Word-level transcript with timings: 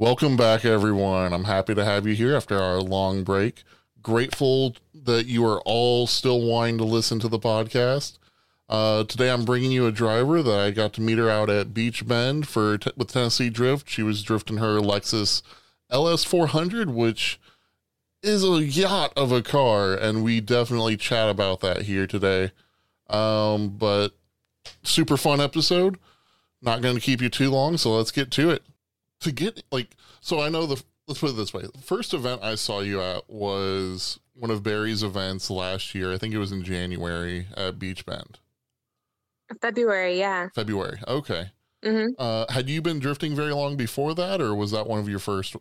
Welcome 0.00 0.34
back, 0.34 0.64
everyone. 0.64 1.34
I'm 1.34 1.44
happy 1.44 1.74
to 1.74 1.84
have 1.84 2.06
you 2.06 2.14
here 2.14 2.34
after 2.34 2.58
our 2.58 2.80
long 2.80 3.22
break. 3.22 3.64
Grateful 4.00 4.74
that 4.94 5.26
you 5.26 5.44
are 5.44 5.60
all 5.66 6.06
still 6.06 6.40
wanting 6.40 6.78
to 6.78 6.84
listen 6.84 7.20
to 7.20 7.28
the 7.28 7.38
podcast. 7.38 8.16
Uh, 8.66 9.04
today, 9.04 9.30
I'm 9.30 9.44
bringing 9.44 9.72
you 9.72 9.86
a 9.86 9.92
driver 9.92 10.42
that 10.42 10.58
I 10.58 10.70
got 10.70 10.94
to 10.94 11.02
meet 11.02 11.18
her 11.18 11.28
out 11.28 11.50
at 11.50 11.74
Beach 11.74 12.08
Bend 12.08 12.48
for 12.48 12.78
t- 12.78 12.90
with 12.96 13.12
Tennessee 13.12 13.50
Drift. 13.50 13.90
She 13.90 14.02
was 14.02 14.22
drifting 14.22 14.56
her 14.56 14.78
Lexus 14.78 15.42
LS400, 15.92 16.94
which 16.94 17.38
is 18.22 18.42
a 18.42 18.64
yacht 18.64 19.12
of 19.16 19.32
a 19.32 19.42
car, 19.42 19.92
and 19.92 20.24
we 20.24 20.40
definitely 20.40 20.96
chat 20.96 21.28
about 21.28 21.60
that 21.60 21.82
here 21.82 22.06
today. 22.06 22.52
Um, 23.10 23.68
but 23.68 24.16
super 24.82 25.18
fun 25.18 25.42
episode. 25.42 25.98
Not 26.62 26.80
going 26.80 26.94
to 26.94 27.02
keep 27.02 27.20
you 27.20 27.28
too 27.28 27.50
long, 27.50 27.76
so 27.76 27.94
let's 27.94 28.12
get 28.12 28.30
to 28.30 28.48
it 28.48 28.62
to 29.20 29.32
get 29.32 29.62
like 29.70 29.96
so 30.20 30.40
I 30.40 30.48
know 30.48 30.66
the 30.66 30.82
let's 31.06 31.20
put 31.20 31.30
it 31.30 31.36
this 31.36 31.52
way. 31.52 31.62
The 31.62 31.82
first 31.82 32.14
event 32.14 32.42
I 32.42 32.54
saw 32.54 32.80
you 32.80 33.00
at 33.00 33.28
was 33.28 34.18
one 34.34 34.50
of 34.50 34.62
Barry's 34.62 35.02
events 35.02 35.50
last 35.50 35.94
year. 35.94 36.12
I 36.12 36.18
think 36.18 36.34
it 36.34 36.38
was 36.38 36.52
in 36.52 36.62
January 36.62 37.46
at 37.56 37.78
Beach 37.78 38.06
Bend. 38.06 38.38
February, 39.60 40.18
yeah. 40.18 40.48
February. 40.54 40.98
Okay. 41.08 41.50
hmm 41.84 42.06
Uh, 42.18 42.46
had 42.50 42.68
you 42.68 42.80
been 42.80 43.00
drifting 43.00 43.34
very 43.34 43.52
long 43.52 43.76
before 43.76 44.14
that, 44.14 44.40
or 44.40 44.54
was 44.54 44.70
that 44.70 44.86
one 44.86 45.00
of 45.00 45.08
your 45.08 45.18
first 45.18 45.56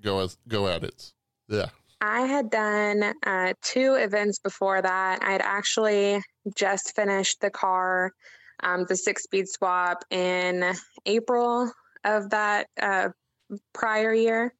go 0.00 0.20
as 0.20 0.38
go 0.48 0.68
at 0.68 0.84
it? 0.84 1.12
Yeah. 1.48 1.66
I 2.00 2.20
had 2.22 2.50
done 2.50 3.14
uh, 3.26 3.54
two 3.62 3.94
events 3.94 4.38
before 4.38 4.82
that. 4.82 5.22
I 5.22 5.32
had 5.32 5.40
actually 5.40 6.20
just 6.54 6.94
finished 6.94 7.40
the 7.40 7.50
car, 7.50 8.12
um, 8.62 8.84
the 8.88 8.96
six 8.96 9.22
speed 9.24 9.48
swap 9.48 10.04
in 10.10 10.74
April 11.06 11.72
of 12.04 12.30
that 12.30 12.68
uh, 12.80 13.08
prior 13.72 14.12
year. 14.12 14.54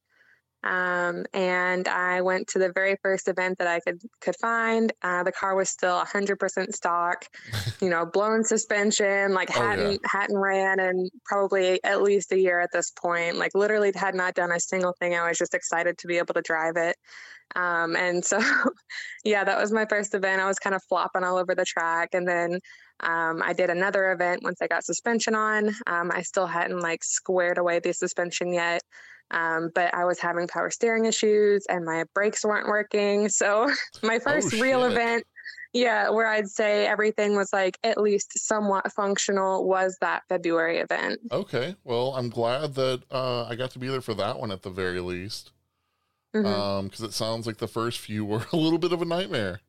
Um, 0.64 1.26
and 1.34 1.86
I 1.88 2.22
went 2.22 2.48
to 2.48 2.58
the 2.58 2.72
very 2.72 2.96
first 3.02 3.28
event 3.28 3.58
that 3.58 3.68
I 3.68 3.80
could 3.80 4.00
could 4.22 4.34
find. 4.40 4.90
Uh, 5.02 5.22
the 5.22 5.30
car 5.30 5.54
was 5.54 5.68
still 5.68 6.02
100% 6.02 6.72
stock, 6.74 7.26
you 7.82 7.90
know, 7.90 8.06
blown 8.06 8.44
suspension, 8.44 9.34
like 9.34 9.50
Oh, 9.54 9.60
yeah. 9.60 9.68
hadn't 9.70 10.00
hadn't 10.06 10.38
ran 10.38 10.80
in 10.80 11.10
probably 11.26 11.84
at 11.84 12.02
least 12.02 12.32
a 12.32 12.38
year 12.38 12.60
at 12.60 12.70
this 12.72 12.90
point. 12.92 13.36
Like 13.36 13.50
literally 13.54 13.92
had 13.94 14.14
not 14.14 14.34
done 14.34 14.52
a 14.52 14.58
single 14.60 14.94
thing. 14.98 15.14
I 15.14 15.28
was 15.28 15.36
just 15.36 15.52
excited 15.52 15.98
to 15.98 16.06
be 16.06 16.16
able 16.16 16.32
to 16.32 16.42
drive 16.42 16.76
it. 16.76 16.96
Um, 17.56 17.94
and 17.94 18.24
so, 18.24 18.40
yeah, 19.24 19.44
that 19.44 19.60
was 19.60 19.70
my 19.70 19.84
first 19.84 20.14
event. 20.14 20.40
I 20.40 20.46
was 20.46 20.58
kind 20.58 20.74
of 20.74 20.82
flopping 20.88 21.24
all 21.24 21.36
over 21.36 21.54
the 21.54 21.66
track, 21.66 22.10
and 22.14 22.26
then 22.26 22.58
um, 23.00 23.42
I 23.42 23.52
did 23.52 23.70
another 23.70 24.12
event 24.12 24.42
once 24.42 24.60
I 24.62 24.66
got 24.66 24.84
suspension 24.84 25.34
on. 25.34 25.68
Um, 25.86 26.10
I 26.12 26.22
still 26.22 26.46
hadn't 26.46 26.80
like 26.80 27.02
squared 27.02 27.58
away 27.58 27.80
the 27.80 27.92
suspension 27.92 28.52
yet. 28.52 28.82
Um, 29.30 29.70
but 29.74 29.92
I 29.94 30.04
was 30.04 30.18
having 30.18 30.46
power 30.46 30.70
steering 30.70 31.06
issues 31.06 31.66
and 31.68 31.84
my 31.84 32.04
brakes 32.14 32.44
weren't 32.44 32.68
working. 32.68 33.28
So 33.34 33.70
my 34.02 34.18
first 34.18 34.52
real 34.52 34.84
event, 34.84 35.24
yeah, 35.72 36.08
where 36.08 36.26
I'd 36.26 36.48
say 36.48 36.86
everything 36.86 37.34
was 37.34 37.52
like 37.52 37.78
at 37.82 38.00
least 38.00 38.38
somewhat 38.38 38.92
functional 38.92 39.66
was 39.66 39.96
that 40.00 40.22
February 40.28 40.78
event. 40.78 41.20
Okay. 41.32 41.74
Well, 41.84 42.14
I'm 42.14 42.28
glad 42.28 42.74
that 42.74 43.02
uh, 43.10 43.44
I 43.46 43.56
got 43.56 43.70
to 43.72 43.78
be 43.78 43.88
there 43.88 44.00
for 44.00 44.14
that 44.14 44.38
one 44.38 44.52
at 44.52 44.62
the 44.62 44.70
very 44.70 45.00
least. 45.00 45.50
Mhm. 46.34 46.46
Um, 46.46 46.84
because 46.86 47.02
it 47.02 47.12
sounds 47.12 47.46
like 47.46 47.58
the 47.58 47.68
first 47.68 47.98
few 47.98 48.24
were 48.24 48.46
a 48.52 48.56
little 48.56 48.78
bit 48.78 48.92
of 48.92 49.02
a 49.02 49.04
nightmare. 49.04 49.60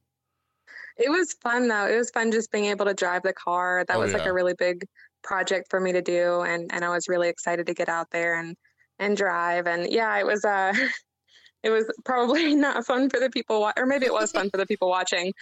It 0.98 1.10
was 1.10 1.34
fun 1.42 1.68
though. 1.68 1.88
It 1.88 1.98
was 1.98 2.10
fun 2.12 2.32
just 2.32 2.52
being 2.52 2.66
able 2.66 2.86
to 2.86 2.94
drive 2.94 3.24
the 3.24 3.34
car. 3.34 3.84
That 3.88 3.98
Oh, 3.98 4.00
was 4.00 4.14
like 4.14 4.26
a 4.26 4.34
really 4.34 4.54
big 4.54 4.86
project 5.24 5.68
for 5.70 5.80
me 5.80 5.92
to 5.92 6.02
do 6.02 6.42
and 6.42 6.72
and 6.72 6.86
I 6.86 6.90
was 6.90 7.08
really 7.08 7.30
excited 7.30 7.66
to 7.68 7.74
get 7.74 7.90
out 7.90 8.12
there 8.12 8.36
and 8.40 8.56
and 9.00 9.18
drive 9.18 9.68
and 9.68 9.92
yeah, 9.92 10.18
it 10.20 10.26
was 10.26 10.46
uh 10.46 10.74
it 11.64 11.70
was 11.70 11.92
probably 12.06 12.56
not 12.56 12.86
fun 12.86 13.10
for 13.10 13.20
the 13.20 13.30
people 13.30 13.62
wa- 13.62 13.74
or 13.78 13.86
maybe 13.86 14.06
it 14.06 14.14
was 14.14 14.32
fun 14.32 14.50
for 14.50 14.58
the 14.58 14.66
people 14.68 14.90
watching. 14.90 15.34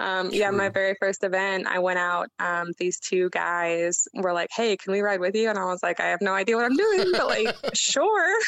Um, 0.00 0.30
yeah, 0.32 0.50
my 0.50 0.68
very 0.68 0.96
first 1.00 1.22
event, 1.22 1.66
I 1.68 1.78
went 1.78 1.98
out. 1.98 2.28
Um, 2.40 2.72
these 2.78 2.98
two 2.98 3.30
guys 3.30 4.08
were 4.14 4.32
like, 4.32 4.50
"Hey, 4.52 4.76
can 4.76 4.92
we 4.92 5.00
ride 5.00 5.20
with 5.20 5.36
you?" 5.36 5.48
And 5.48 5.58
I 5.58 5.64
was 5.66 5.82
like, 5.82 6.00
"I 6.00 6.06
have 6.06 6.20
no 6.20 6.32
idea 6.32 6.56
what 6.56 6.64
I'm 6.64 6.76
doing, 6.76 7.12
but 7.12 7.26
like, 7.26 7.54
sure." 7.74 8.40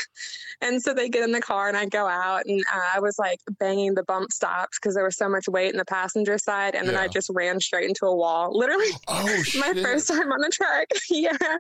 And 0.61 0.83
so 0.83 0.93
they 0.93 1.09
get 1.09 1.23
in 1.23 1.31
the 1.31 1.41
car, 1.41 1.69
and 1.69 1.77
I 1.77 1.87
go 1.87 2.07
out, 2.07 2.47
and 2.47 2.61
uh, 2.75 2.81
I 2.95 3.01
was 3.01 3.17
like 3.19 3.39
banging 3.61 3.95
the 3.95 4.03
bump 4.03 4.33
stops 4.33 4.79
because 4.79 4.95
there 4.97 5.05
was 5.05 5.17
so 5.17 5.29
much 5.29 5.49
weight 5.49 5.71
in 5.71 5.77
the 5.77 5.85
passenger 5.85 6.37
side, 6.37 6.75
and 6.75 6.89
then 6.89 6.97
I 6.97 7.07
just 7.07 7.31
ran 7.33 7.61
straight 7.61 7.89
into 7.89 8.07
a 8.07 8.15
wall. 8.15 8.51
Literally, 8.53 8.89
Oh 9.09 9.25
my 9.59 9.73
first 9.75 10.09
time 10.09 10.33
on 10.33 10.41
the 10.41 10.51
track. 10.51 10.89
yeah. 11.11 11.59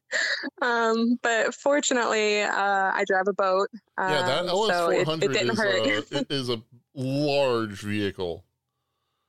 Um, 0.63 1.19
but 1.23 1.55
fortunately, 1.55 2.43
uh, 2.43 2.91
I 2.93 3.05
drive 3.07 3.29
a 3.29 3.33
boat. 3.33 3.69
Um, 3.99 4.11
yeah, 4.11 4.23
that 4.23 4.49
so 4.49 4.91
it, 4.91 5.07
LS400 5.07 5.23
it 5.23 5.33
didn't 5.33 5.51
is, 5.51 5.59
hurt. 5.59 5.87
uh, 5.87 6.19
it 6.19 6.27
is 6.31 6.51
a 6.51 6.61
large 6.95 7.83
vehicle. 7.83 8.46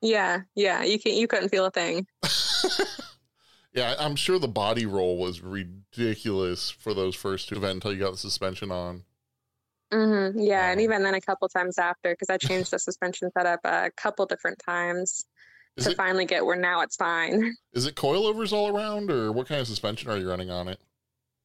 Yeah, 0.01 0.41
yeah. 0.55 0.83
You 0.83 0.99
can 0.99 1.13
you 1.15 1.27
couldn't 1.27 1.49
feel 1.49 1.65
a 1.65 1.71
thing. 1.71 2.05
yeah, 3.73 3.95
I'm 3.99 4.15
sure 4.15 4.39
the 4.39 4.47
body 4.47 4.85
roll 4.85 5.17
was 5.17 5.41
ridiculous 5.41 6.69
for 6.69 6.93
those 6.93 7.15
first 7.15 7.49
two 7.49 7.55
events 7.55 7.75
until 7.75 7.93
you 7.93 7.99
got 7.99 8.11
the 8.11 8.17
suspension 8.17 8.71
on. 8.71 9.03
hmm 9.91 10.37
Yeah, 10.39 10.71
and 10.71 10.79
Um, 10.79 10.83
even 10.83 11.03
then 11.03 11.13
a 11.13 11.21
couple 11.21 11.47
times 11.49 11.77
after, 11.77 12.11
because 12.11 12.29
I 12.29 12.37
changed 12.37 12.71
the 12.71 12.79
suspension 12.79 13.31
setup 13.31 13.61
a 13.63 13.91
couple 13.95 14.25
different 14.25 14.59
times 14.65 15.25
to 15.79 15.91
it 15.91 15.97
finally 15.97 16.25
get 16.25 16.45
where 16.45 16.57
now 16.57 16.81
it's 16.81 16.95
fine. 16.95 17.53
is 17.73 17.85
it 17.85 17.95
coilovers 17.95 18.51
all 18.51 18.75
around, 18.75 19.11
or 19.11 19.31
what 19.31 19.47
kind 19.47 19.61
of 19.61 19.67
suspension 19.67 20.09
are 20.09 20.17
you 20.17 20.29
running 20.29 20.49
on 20.49 20.67
it? 20.67 20.79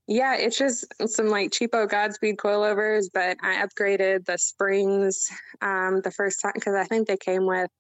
Yeah, 0.09 0.35
it's 0.37 0.59
just 0.59 0.85
some 1.07 1.29
like 1.29 1.51
cheapo 1.51 1.89
Godspeed 1.89 2.37
coilovers, 2.37 3.07
but 3.13 3.37
I 3.41 3.65
upgraded 3.65 4.27
the 4.27 4.37
springs 4.37 5.29
um, 5.61 6.01
the 6.03 6.11
first 6.11 6.41
time 6.43 6.53
because 6.55 6.75
I 6.75 6.85
think 6.85 7.07
they 7.07 7.17
came 7.17 7.47
with 7.47 7.71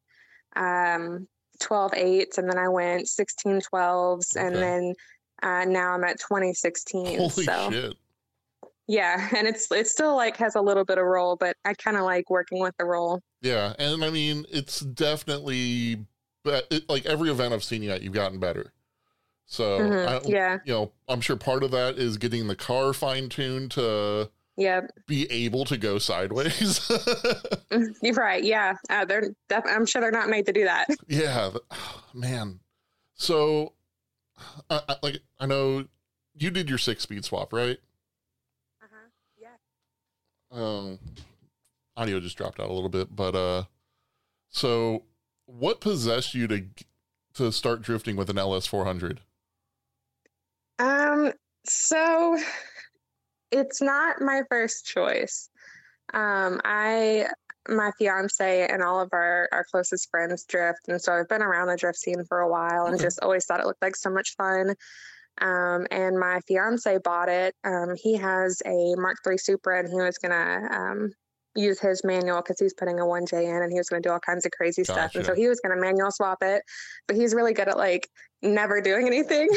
um, 0.57 1.27
12 1.61 1.95
eights, 1.95 2.39
and 2.39 2.49
then 2.49 2.59
I 2.59 2.69
went 2.69 3.09
16 3.09 3.61
12s, 3.73 4.37
and 4.37 4.57
then 4.57 4.95
uh, 5.43 5.65
now 5.65 5.93
I'm 5.93 6.05
at 6.05 6.19
2016. 6.19 7.19
Holy 7.19 7.31
so 7.31 7.71
shit! 7.71 7.95
yeah, 8.89 9.29
and 9.37 9.47
it's 9.47 9.71
it 9.71 9.89
still 9.89 10.17
like 10.17 10.37
has 10.37 10.55
a 10.55 10.61
little 10.61 10.85
bit 10.85 10.99
of 10.99 11.05
roll, 11.05 11.37
but 11.37 11.57
I 11.65 11.75
kind 11.75 11.97
of 11.97 12.05
like 12.05 12.31
working 12.31 12.61
with 12.61 12.75
the 12.79 12.85
roll. 12.85 13.21
Yeah, 13.41 13.75
and 13.79 14.05
I 14.05 14.11
mean 14.11 14.47
it's 14.51 14.81
definitely, 14.81 16.05
but 16.45 16.67
it, 16.71 16.89
like 16.89 17.07
every 17.07 17.31
event 17.31 17.55
I've 17.55 17.65
seen 17.65 17.83
you 17.83 17.91
at, 17.91 18.03
you've 18.03 18.13
gotten 18.13 18.39
better. 18.39 18.73
So 19.47 19.81
Mhm, 19.81 20.07
I, 20.07 20.21
Yeah, 20.29 20.59
you 20.65 20.73
know, 20.73 20.93
I'm 21.09 21.21
sure 21.21 21.37
part 21.37 21.63
of 21.63 21.71
that 21.73 21.99
is 21.99 22.17
getting 22.17 22.47
the 22.47 22.57
car 22.57 22.93
fine 22.93 23.29
tuned 23.29 23.71
to 23.73 24.31
yeah, 24.57 24.83
be 25.07 25.31
able 25.31 25.65
to 25.67 25.77
go 25.77 25.99
sideways. 25.99 26.89
Mm, 27.73 27.95
you're 28.03 28.13
right. 28.13 28.45
Yeah, 28.45 28.75
uh, 28.91 29.07
they're 29.07 29.31
def- 29.49 29.65
I'm 29.67 29.87
sure 29.87 30.03
they're 30.03 30.11
not 30.11 30.29
made 30.29 30.45
to 30.45 30.53
do 30.53 30.65
that. 30.65 30.89
yeah, 31.09 31.49
th- 31.49 31.63
man. 32.13 32.61
So, 33.15 33.73
I, 34.69 34.83
I, 34.91 34.97
like, 35.03 35.21
I 35.41 35.47
know 35.47 35.87
you 36.37 36.51
did 36.51 36.69
your 36.69 36.77
six 36.77 37.03
speed 37.03 37.25
swap, 37.25 37.51
right? 37.55 37.79
Uh-huh. 38.83 39.09
Yeah. 39.39 39.49
Um, 40.51 40.99
audio 41.97 42.21
just 42.21 42.37
dropped 42.37 42.61
out 42.61 42.69
a 42.69 42.75
little 42.75 42.91
bit, 42.91 43.17
but 43.17 43.35
uh, 43.35 43.63
so 44.51 45.05
what 45.47 45.81
possessed 45.81 46.35
you 46.35 46.47
to 46.49 46.67
to 47.35 47.51
start 47.53 47.81
drifting 47.81 48.17
with 48.17 48.29
an 48.29 48.37
LS 48.37 48.67
400? 48.67 49.21
Um, 50.79 51.33
so 51.65 52.37
it's 53.53 53.81
not 53.83 54.21
my 54.21 54.43
first 54.51 54.87
choice. 54.87 55.51
Um, 56.15 56.61
I, 56.65 57.29
my 57.69 57.93
fiance, 57.99 58.67
and 58.69 58.83
all 58.83 59.01
of 59.01 59.11
our, 59.13 59.49
our 59.53 59.65
closest 59.71 60.11
friends 60.11 60.45
drift. 60.45 60.89
And 60.89 61.01
so 61.01 61.13
I've 61.13 61.29
been 61.29 61.43
around 61.43 61.69
the 61.69 61.77
drift 61.77 61.99
scene 61.99 62.25
for 62.25 62.41
a 62.41 62.51
while 62.51 62.87
and 62.87 62.95
Okay. 62.95 63.01
just 63.01 63.21
always 63.23 63.47
thought 63.47 63.61
it 63.61 63.67
looked 63.67 63.83
like 63.83 63.97
so 63.97 64.11
much 64.11 64.35
fun. 64.37 64.75
Um, 65.41 65.87
and 65.91 66.19
my 66.19 66.41
fiance 66.47 66.99
bought 66.99 67.29
it. 67.29 67.55
Um, 67.65 67.95
he 67.97 68.17
has 68.17 68.63
a 68.67 68.95
Mark 68.97 69.19
III 69.27 69.39
Supra 69.39 69.79
and 69.81 69.89
he 69.89 69.95
was 69.95 70.19
going 70.19 70.33
to, 70.33 70.77
um, 70.77 71.13
use 71.55 71.81
his 71.81 72.03
manual 72.05 72.39
because 72.39 72.59
he's 72.59 72.75
putting 72.75 72.99
a 72.99 73.03
1J 73.03 73.45
in 73.45 73.63
and 73.63 73.73
he 73.73 73.79
was 73.79 73.89
going 73.89 74.03
to 74.03 74.09
do 74.09 74.13
all 74.13 74.21
kinds 74.21 74.47
of 74.47 74.53
crazy 74.53 74.85
stuff. 74.85 75.15
And 75.15 75.25
so 75.25 75.35
he 75.35 75.49
was 75.49 75.61
going 75.61 75.75
to 75.75 75.81
manual 75.81 76.11
swap 76.11 76.39
it, 76.43 76.63
but 77.07 77.17
he's 77.17 77.35
really 77.35 77.53
good 77.53 77.69
at 77.69 77.77
like 77.77 78.09
never 78.43 78.81
doing 78.81 79.07
anything. 79.07 79.49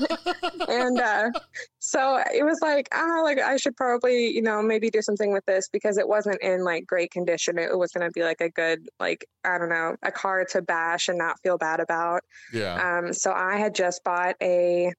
and 0.68 1.00
uh, 1.00 1.30
so 1.78 2.22
it 2.32 2.44
was 2.44 2.58
like, 2.62 2.88
oh, 2.94 3.22
like 3.24 3.40
I 3.40 3.56
should 3.56 3.76
probably, 3.76 4.28
you 4.28 4.42
know, 4.42 4.62
maybe 4.62 4.90
do 4.90 5.02
something 5.02 5.32
with 5.32 5.44
this 5.46 5.68
because 5.68 5.98
it 5.98 6.06
wasn't 6.06 6.40
in 6.42 6.64
like 6.64 6.86
great 6.86 7.10
condition. 7.10 7.58
It 7.58 7.76
was 7.76 7.92
going 7.92 8.06
to 8.06 8.12
be 8.12 8.22
like 8.22 8.40
a 8.40 8.50
good, 8.50 8.88
like 9.00 9.26
I 9.44 9.58
don't 9.58 9.70
know, 9.70 9.96
a 10.02 10.12
car 10.12 10.44
to 10.50 10.62
bash 10.62 11.08
and 11.08 11.18
not 11.18 11.40
feel 11.42 11.58
bad 11.58 11.80
about. 11.80 12.22
yeah. 12.52 12.98
Um, 12.98 13.12
so 13.12 13.32
I 13.32 13.56
had 13.56 13.74
just 13.74 14.04
bought 14.04 14.36
a 14.42 14.92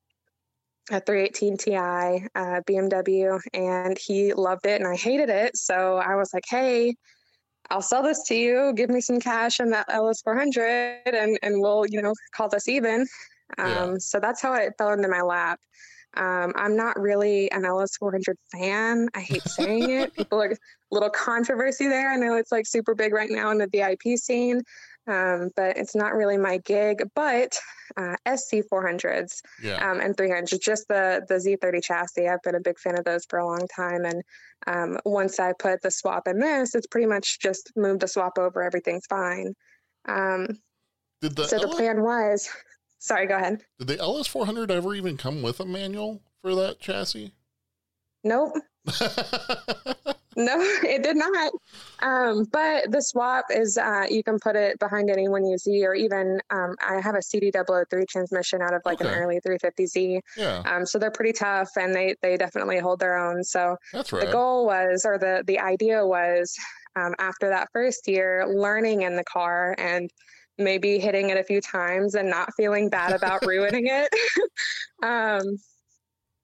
a 0.92 1.00
318 1.00 1.58
Ti 1.58 1.76
uh, 1.76 2.62
BMW, 2.68 3.40
and 3.54 3.98
he 3.98 4.34
loved 4.34 4.66
it, 4.66 4.82
and 4.82 4.88
I 4.88 4.96
hated 4.96 5.30
it. 5.30 5.58
So 5.58 5.98
I 5.98 6.16
was 6.16 6.34
like, 6.34 6.46
hey. 6.50 6.96
I'll 7.72 7.84
sell 7.84 8.02
this 8.02 8.24
to 8.24 8.36
you. 8.36 8.74
Give 8.74 8.90
me 8.90 9.00
some 9.00 9.20
cash 9.20 9.60
and 9.60 9.72
that 9.74 9.86
LS 9.90 10.24
400, 10.24 11.02
and 11.06 11.38
and 11.44 11.62
we'll 11.62 11.86
you 11.88 12.02
know 12.02 12.16
call 12.34 12.50
this 12.50 12.68
even. 12.68 13.02
Um, 13.60 13.68
Yeah. 13.68 13.96
So 14.00 14.20
that's 14.20 14.42
how 14.42 14.54
it 14.56 14.74
fell 14.80 14.92
into 14.94 15.08
my 15.08 15.22
lap. 15.22 15.60
Um, 16.18 16.54
I'm 16.56 16.76
not 16.76 17.00
really 17.00 17.52
an 17.52 17.64
LS400 17.64 18.36
fan. 18.52 19.08
I 19.14 19.20
hate 19.20 19.48
saying 19.48 19.92
it. 19.92 20.14
People 20.18 20.42
are 20.42 20.52
a 20.52 20.58
little 20.92 21.10
controversy 21.10 21.88
there. 21.88 22.12
I 22.12 22.16
know 22.16 22.36
it's 22.36 22.52
like 22.52 22.66
super 22.66 22.96
big 22.96 23.14
right 23.14 23.30
now 23.30 23.52
in 23.52 23.60
the 23.60 23.68
VIP 23.68 24.18
scene, 24.18 24.62
um, 25.10 25.50
but 25.56 25.76
it's 25.78 25.96
not 25.96 26.14
really 26.14 26.38
my 26.38 26.58
gig. 26.60 27.02
But 27.16 27.58
uh, 27.98 28.16
SC400s 28.28 29.42
Yeah. 29.62 29.90
um, 29.90 30.00
and 30.00 30.16
300s, 30.16 30.60
just 30.62 30.88
the 30.88 31.26
the 31.28 31.36
Z30 31.36 31.84
chassis. 31.84 32.28
I've 32.28 32.42
been 32.44 32.56
a 32.56 32.60
big 32.62 32.78
fan 32.80 32.98
of 32.98 33.06
those 33.06 33.26
for 33.30 33.40
a 33.40 33.46
long 33.48 33.68
time, 33.76 34.06
and 34.06 34.22
um, 34.68 35.00
once 35.06 35.40
I 35.40 35.54
put 35.58 35.82
the 35.82 35.92
swap 35.92 36.28
in 36.28 36.40
this, 36.40 36.76
it's 36.76 36.88
pretty 36.88 37.08
much 37.08 37.40
just 37.40 37.72
move 37.76 38.00
the 38.00 38.08
swap 38.08 38.38
over. 38.38 38.62
Everything's 38.64 39.06
fine. 39.08 39.54
Um, 40.08 40.48
did 41.22 41.36
the 41.36 41.46
so 41.48 41.60
the 41.60 41.68
plan 41.68 42.02
was, 42.04 42.48
sorry, 43.00 43.28
go 43.28 43.36
ahead. 43.36 43.62
did 43.80 43.88
the 43.88 44.00
LS 44.00 44.28
four 44.28 44.46
hundred 44.46 44.72
ever 44.72 44.94
even 44.96 45.18
come 45.18 45.42
with 45.42 45.60
a 45.60 45.66
manual 45.66 46.22
for 46.42 46.56
that 46.56 46.80
chassis? 46.80 47.34
Nope. 48.24 48.54
No, 50.40 50.56
it 50.84 51.04
did 51.04 51.18
not. 51.18 51.54
Um, 52.02 52.46
but 52.46 52.92
the 52.92 53.02
swap 53.02 53.46
is 53.52 53.78
uh, 53.78 54.06
you 54.10 54.24
can 54.24 54.40
put 54.40 54.56
it 54.56 54.80
behind 54.80 55.10
any 55.10 55.28
1UZ 55.28 55.84
or 55.84 55.94
even 55.96 56.40
um, 56.50 56.76
I 56.82 57.02
have 57.02 57.16
a 57.16 57.22
CD003 57.22 58.08
transmission 58.08 58.62
out 58.62 58.74
of 58.74 58.82
like 58.86 59.02
Okay. 59.02 59.10
an 59.10 59.14
early 59.16 59.42
350Z. 59.46 60.22
yeah, 60.38 60.64
Um, 60.66 60.86
so 60.86 60.98
they're 60.98 61.12
pretty 61.12 61.34
tough 61.34 61.70
and 61.78 61.94
they 61.94 62.16
they 62.22 62.38
definitely 62.38 62.80
hold 62.80 63.02
their 63.02 63.18
own. 63.18 63.44
So 63.44 63.76
that's 63.92 64.12
the 64.12 64.28
goal 64.28 64.66
was 64.66 65.06
or 65.06 65.18
the 65.18 65.44
the 65.46 65.60
idea 65.60 66.08
was 66.08 66.56
um, 66.96 67.16
after 67.20 67.50
that 67.50 67.68
first 67.74 68.08
year 68.08 68.48
learning 68.48 69.02
in 69.02 69.18
the 69.18 69.26
car 69.26 69.76
and 69.78 70.10
maybe 70.58 71.00
hitting 71.00 71.30
it 71.30 71.38
a 71.38 71.44
few 71.44 71.62
times 71.62 72.16
and 72.16 72.30
not 72.30 72.54
feeling 72.56 72.90
bad 72.90 73.14
about 73.14 73.42
ruining 73.46 73.88
it 73.88 74.10
um, 75.04 75.58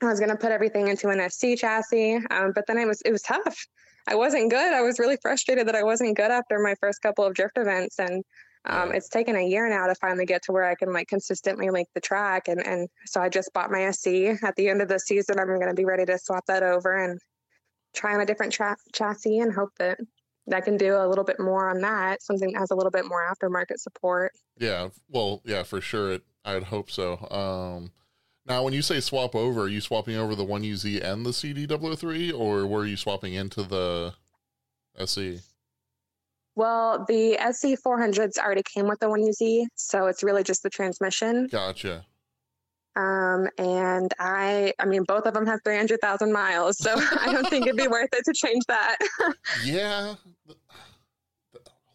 i 0.02 0.06
was 0.08 0.20
going 0.20 0.30
to 0.30 0.38
put 0.38 0.52
everything 0.52 0.88
into 0.88 1.10
an 1.10 1.20
sc 1.30 1.58
chassis 1.58 2.16
um, 2.32 2.52
but 2.56 2.66
then 2.68 2.78
it 2.78 2.86
was 2.86 3.02
it 3.06 3.12
was 3.12 3.22
tough 3.22 3.66
i 4.08 4.16
wasn't 4.16 4.50
good 4.50 4.74
i 4.74 4.82
was 4.82 5.00
really 5.00 5.18
frustrated 5.22 5.68
that 5.68 5.76
i 5.76 5.84
wasn't 5.84 6.16
good 6.16 6.32
after 6.32 6.60
my 6.60 6.76
first 6.82 7.02
couple 7.02 7.24
of 7.24 7.34
drift 7.34 7.58
events 7.58 8.00
and 8.00 8.24
um, 8.68 8.92
it's 8.92 9.10
taken 9.10 9.36
a 9.36 9.48
year 9.48 9.70
now 9.70 9.86
to 9.88 9.96
finally 9.96 10.26
get 10.26 10.42
to 10.44 10.52
where 10.52 10.64
I 10.64 10.76
can 10.76 10.92
like 10.92 11.08
consistently 11.08 11.70
make 11.70 11.88
the 11.94 12.02
track, 12.02 12.48
and 12.48 12.66
and 12.66 12.90
so 13.06 13.22
I 13.22 13.30
just 13.30 13.54
bought 13.54 13.70
my 13.70 13.92
SC. 13.92 14.08
At 14.44 14.56
the 14.56 14.70
end 14.70 14.82
of 14.82 14.88
the 14.88 15.00
season, 15.00 15.40
I'm 15.40 15.48
going 15.48 15.68
to 15.68 15.76
be 15.76 15.86
ready 15.86 16.06
to 16.06 16.18
swap 16.18 16.46
that 16.48 16.64
over 16.64 16.96
and 16.96 17.20
try 17.94 18.16
on 18.16 18.22
a 18.22 18.26
different 18.26 18.52
tra- 18.52 18.78
chassis 18.94 19.40
and 19.40 19.54
hope 19.54 19.70
that 19.78 20.00
I 20.52 20.62
can 20.62 20.78
do 20.78 20.96
a 20.96 21.08
little 21.08 21.24
bit 21.24 21.40
more 21.40 21.70
on 21.70 21.80
that, 21.82 22.24
something 22.24 22.52
that 22.54 22.60
has 22.60 22.72
a 22.72 22.76
little 22.76 22.92
bit 22.92 23.06
more 23.08 23.22
aftermarket 23.32 23.78
support. 23.78 24.32
Yeah, 24.58 24.90
well, 25.10 25.42
yeah, 25.46 25.64
for 25.64 25.80
sure. 25.80 26.14
It, 26.14 26.24
I'd 26.44 26.64
hope 26.64 26.90
so. 26.90 27.20
Um, 27.30 27.92
now, 28.48 28.64
when 28.64 28.74
you 28.74 28.82
say 28.82 29.00
swap 29.00 29.36
over, 29.36 29.64
are 29.64 29.68
you 29.68 29.82
swapping 29.82 30.16
over 30.16 30.36
the 30.36 30.44
one 30.44 30.64
UZ 30.64 30.86
and 30.86 31.26
the 31.26 31.32
CD003, 31.32 32.38
or 32.38 32.66
were 32.68 32.86
you 32.86 32.98
swapping 32.98 33.34
into 33.34 33.64
the? 33.64 34.14
SE? 34.98 35.40
Well, 36.56 37.06
the 37.08 37.34
SC 37.52 37.78
400s 37.86 38.38
already 38.38 38.64
came 38.64 38.88
with 38.88 39.00
the 39.00 39.08
1UZ, 39.08 39.66
so 39.76 40.08
it's 40.08 40.24
really 40.24 40.44
just 40.44 40.64
the 40.64 40.70
transmission. 40.70 41.48
Gotcha. 41.48 42.06
Um, 42.96 43.50
and 43.58 44.14
I, 44.20 44.74
I 44.80 44.86
mean, 44.86 45.04
both 45.04 45.26
of 45.26 45.34
them 45.34 45.46
have 45.48 45.60
300,000 45.66 46.32
miles, 46.32 46.78
so 46.78 46.96
I 47.20 47.32
don't 47.32 47.50
think 47.50 47.68
it'd 47.68 47.78
be 47.78 47.90
worth 47.90 48.10
it 48.14 48.24
to 48.26 48.34
change 48.34 48.64
that. 48.68 48.98
Yeah. 49.64 50.16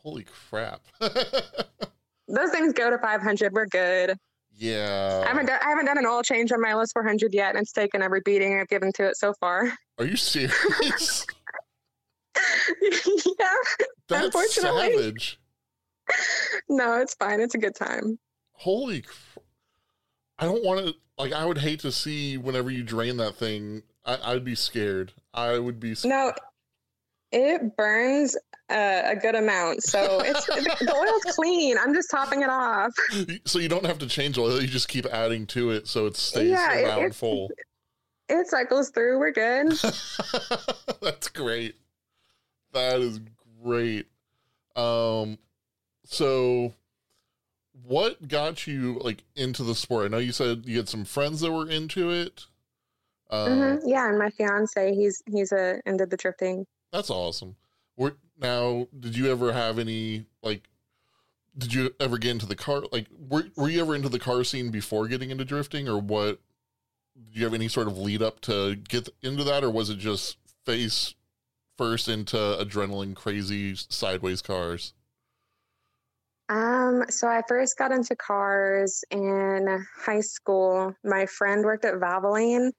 Holy 0.03 0.27
crap. 0.49 0.81
Those 1.01 2.51
things 2.51 2.73
go 2.73 2.91
to 2.91 2.99
500. 2.99 3.53
We're 3.53 3.67
good. 3.67 4.17
Yeah. 4.61 5.23
I 5.25 5.29
haven't 5.29 5.47
done, 5.47 5.59
I 5.65 5.71
haven't 5.71 5.87
done 5.87 5.99
an 5.99 6.07
oil 6.07 6.23
change 6.23 6.53
on 6.53 6.61
my 6.61 6.71
LS 6.71 6.93
400 6.93 7.33
yet, 7.35 7.51
and 7.55 7.63
it's 7.63 7.73
taken 7.73 8.03
every 8.03 8.21
beating 8.25 8.61
I've 8.61 8.69
given 8.69 8.93
to 8.93 9.07
it 9.09 9.17
so 9.17 9.33
far. 9.41 9.73
Are 9.99 10.05
you 10.05 10.17
serious? 10.17 11.27
yeah. 12.83 13.55
That's 14.09 14.27
Unfortunately. 14.27 14.95
savage. 14.95 15.41
No, 16.69 17.01
it's 17.01 17.15
fine. 17.15 17.41
It's 17.41 17.55
a 17.55 17.59
good 17.59 17.75
time. 17.75 18.19
Holy 18.53 19.03
cr- 19.03 19.41
I 20.39 20.45
don't 20.45 20.65
want 20.65 20.87
to 20.87 20.95
like 21.19 21.33
I 21.33 21.45
would 21.45 21.59
hate 21.59 21.81
to 21.81 21.93
see 21.93 22.37
whenever 22.37 22.71
you 22.71 22.83
drain 22.83 23.17
that 23.19 23.37
thing. 23.37 23.83
I, 24.05 24.19
I'd 24.33 24.45
be 24.45 24.55
scared. 24.55 25.13
I 25.35 25.59
would 25.59 25.79
be 25.81 25.95
scared. 25.95 26.11
No, 26.11 26.33
it 27.33 27.77
burns 27.77 28.37
uh, 28.71 29.03
a 29.05 29.17
good 29.17 29.35
amount, 29.35 29.83
so 29.83 30.21
it's 30.21 30.47
the 30.47 30.95
oil's 30.95 31.35
clean. 31.37 31.77
I'm 31.79 31.93
just 31.95 32.11
topping 32.11 32.43
it 32.43 32.49
off. 32.51 32.93
So 33.45 33.59
you 33.59 33.69
don't 33.69 33.87
have 33.87 33.99
to 33.99 34.07
change 34.07 34.39
oil, 34.39 34.61
you 34.61 34.69
just 34.69 34.89
keep 34.89 35.07
adding 35.07 35.47
to 35.49 35.71
it 35.71 35.87
so 35.89 36.07
it 36.07 36.17
stays 36.17 36.51
Yeah, 36.51 36.83
around 36.85 36.99
it's- 36.99 37.17
full. 37.19 37.51
It 38.33 38.47
cycles 38.47 38.91
through. 38.91 39.19
We're 39.19 39.33
good. 39.33 39.73
That's 41.03 41.29
great. 41.29 41.75
That 42.73 43.01
is 43.01 43.19
great. 43.65 44.07
Um 44.77 45.37
so 46.05 46.73
what 47.83 48.29
got 48.29 48.69
you 48.69 49.01
like 49.03 49.25
into 49.35 49.65
the 49.65 49.75
sport? 49.75 50.05
I 50.05 50.09
know 50.09 50.19
you 50.19 50.31
said 50.31 50.63
you 50.65 50.77
had 50.77 50.89
some 50.89 51.05
friends 51.05 51.41
that 51.41 51.51
were 51.51 51.69
into 51.69 52.11
it. 52.11 52.47
Uh, 53.31 53.49
hmm 53.79 53.89
Yeah, 53.89 54.09
and 54.09 54.17
my 54.19 54.31
fiance, 54.31 54.95
he's 54.95 55.21
he's 55.27 55.51
a 55.51 55.81
into 55.85 56.07
the 56.07 56.17
drifting. 56.17 56.65
That's 56.93 57.11
awesome. 57.11 57.57
Now, 58.41 58.89
did 58.99 59.17
you 59.17 59.31
ever 59.31 59.53
have 59.53 59.79
any 59.79 60.25
like? 60.43 60.69
Did 61.59 61.75
you 61.75 61.95
ever 62.01 62.17
get 62.17 62.31
into 62.31 62.47
the 62.47 62.57
car? 62.57 62.83
Like, 62.91 63.07
were 63.29 63.45
were 63.57 63.69
you 63.69 63.83
ever 63.83 63.95
into 63.95 64.09
the 64.09 64.19
car 64.19 64.45
scene 64.45 64.71
before 64.71 65.09
getting 65.09 65.31
into 65.31 65.45
drifting, 65.45 65.89
or 65.89 65.99
what? 65.99 66.41
Did 67.15 67.37
you 67.37 67.45
have 67.45 67.55
any 67.55 67.69
sort 67.69 67.87
of 67.87 67.99
lead 67.99 68.23
up 68.23 68.41
to 68.43 68.77
get 68.77 69.09
into 69.23 69.45
that, 69.45 69.63
or 69.63 69.71
was 69.71 69.91
it 69.91 69.99
just 69.99 70.39
face 70.65 71.15
first 71.77 72.09
into 72.09 72.37
adrenaline 72.37 73.15
crazy 73.15 73.75
sideways 73.75 74.41
cars? 74.41 74.95
Um, 76.49 77.05
so 77.11 77.29
I 77.29 77.43
first 77.47 77.77
got 77.77 77.93
into 77.93 78.17
cars 78.17 79.05
in 79.11 79.85
high 80.05 80.21
school. 80.21 80.95
My 81.05 81.27
friend 81.27 81.63
worked 81.63 81.85
at 81.85 81.95
Valvoline, 81.95 82.73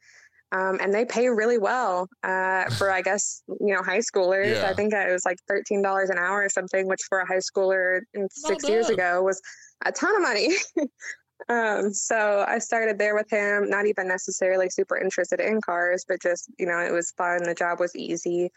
um, 0.51 0.79
and 0.81 0.93
they 0.93 1.05
pay 1.05 1.29
really 1.29 1.57
well 1.57 2.09
uh, 2.23 2.65
for, 2.71 2.91
I 2.91 3.01
guess, 3.01 3.41
you 3.47 3.73
know, 3.73 3.81
high 3.81 3.99
schoolers. 3.99 4.55
Yeah. 4.55 4.69
I 4.69 4.73
think 4.73 4.93
it 4.93 5.11
was 5.11 5.25
like 5.25 5.37
thirteen 5.47 5.81
dollars 5.81 6.09
an 6.09 6.17
hour 6.17 6.43
or 6.43 6.49
something, 6.49 6.87
which 6.87 7.01
for 7.07 7.19
a 7.19 7.27
high 7.27 7.37
schooler 7.37 8.01
in 8.13 8.27
six 8.29 8.67
years 8.67 8.89
ago 8.89 9.21
was 9.23 9.41
a 9.85 9.91
ton 9.91 10.15
of 10.15 10.21
money. 10.21 10.49
um, 11.49 11.93
so 11.93 12.45
I 12.47 12.59
started 12.59 12.99
there 12.99 13.15
with 13.15 13.29
him. 13.29 13.69
Not 13.69 13.85
even 13.85 14.07
necessarily 14.07 14.69
super 14.69 14.97
interested 14.97 15.39
in 15.39 15.61
cars, 15.61 16.05
but 16.07 16.21
just 16.21 16.51
you 16.59 16.65
know, 16.65 16.79
it 16.79 16.91
was 16.91 17.11
fun. 17.11 17.43
The 17.43 17.55
job 17.55 17.79
was 17.79 17.95
easy 17.95 18.51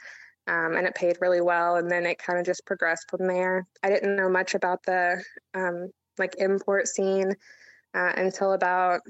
um, 0.47 0.77
and 0.77 0.87
it 0.87 0.95
paid 0.95 1.19
really 1.21 1.41
well. 1.41 1.77
And 1.77 1.91
then 1.91 2.05
it 2.07 2.19
kind 2.19 2.39
of 2.39 2.45
just 2.45 2.67
progressed 2.67 3.11
from 3.11 3.27
there. 3.27 3.67
I 3.83 3.89
didn't 3.89 4.17
know 4.17 4.29
much 4.29 4.55
about 4.55 4.83
the 4.85 5.23
um, 5.55 5.91
like 6.19 6.35
import 6.39 6.87
scene 6.89 7.33
uh, 7.95 8.13
until 8.17 8.53
about 8.53 9.01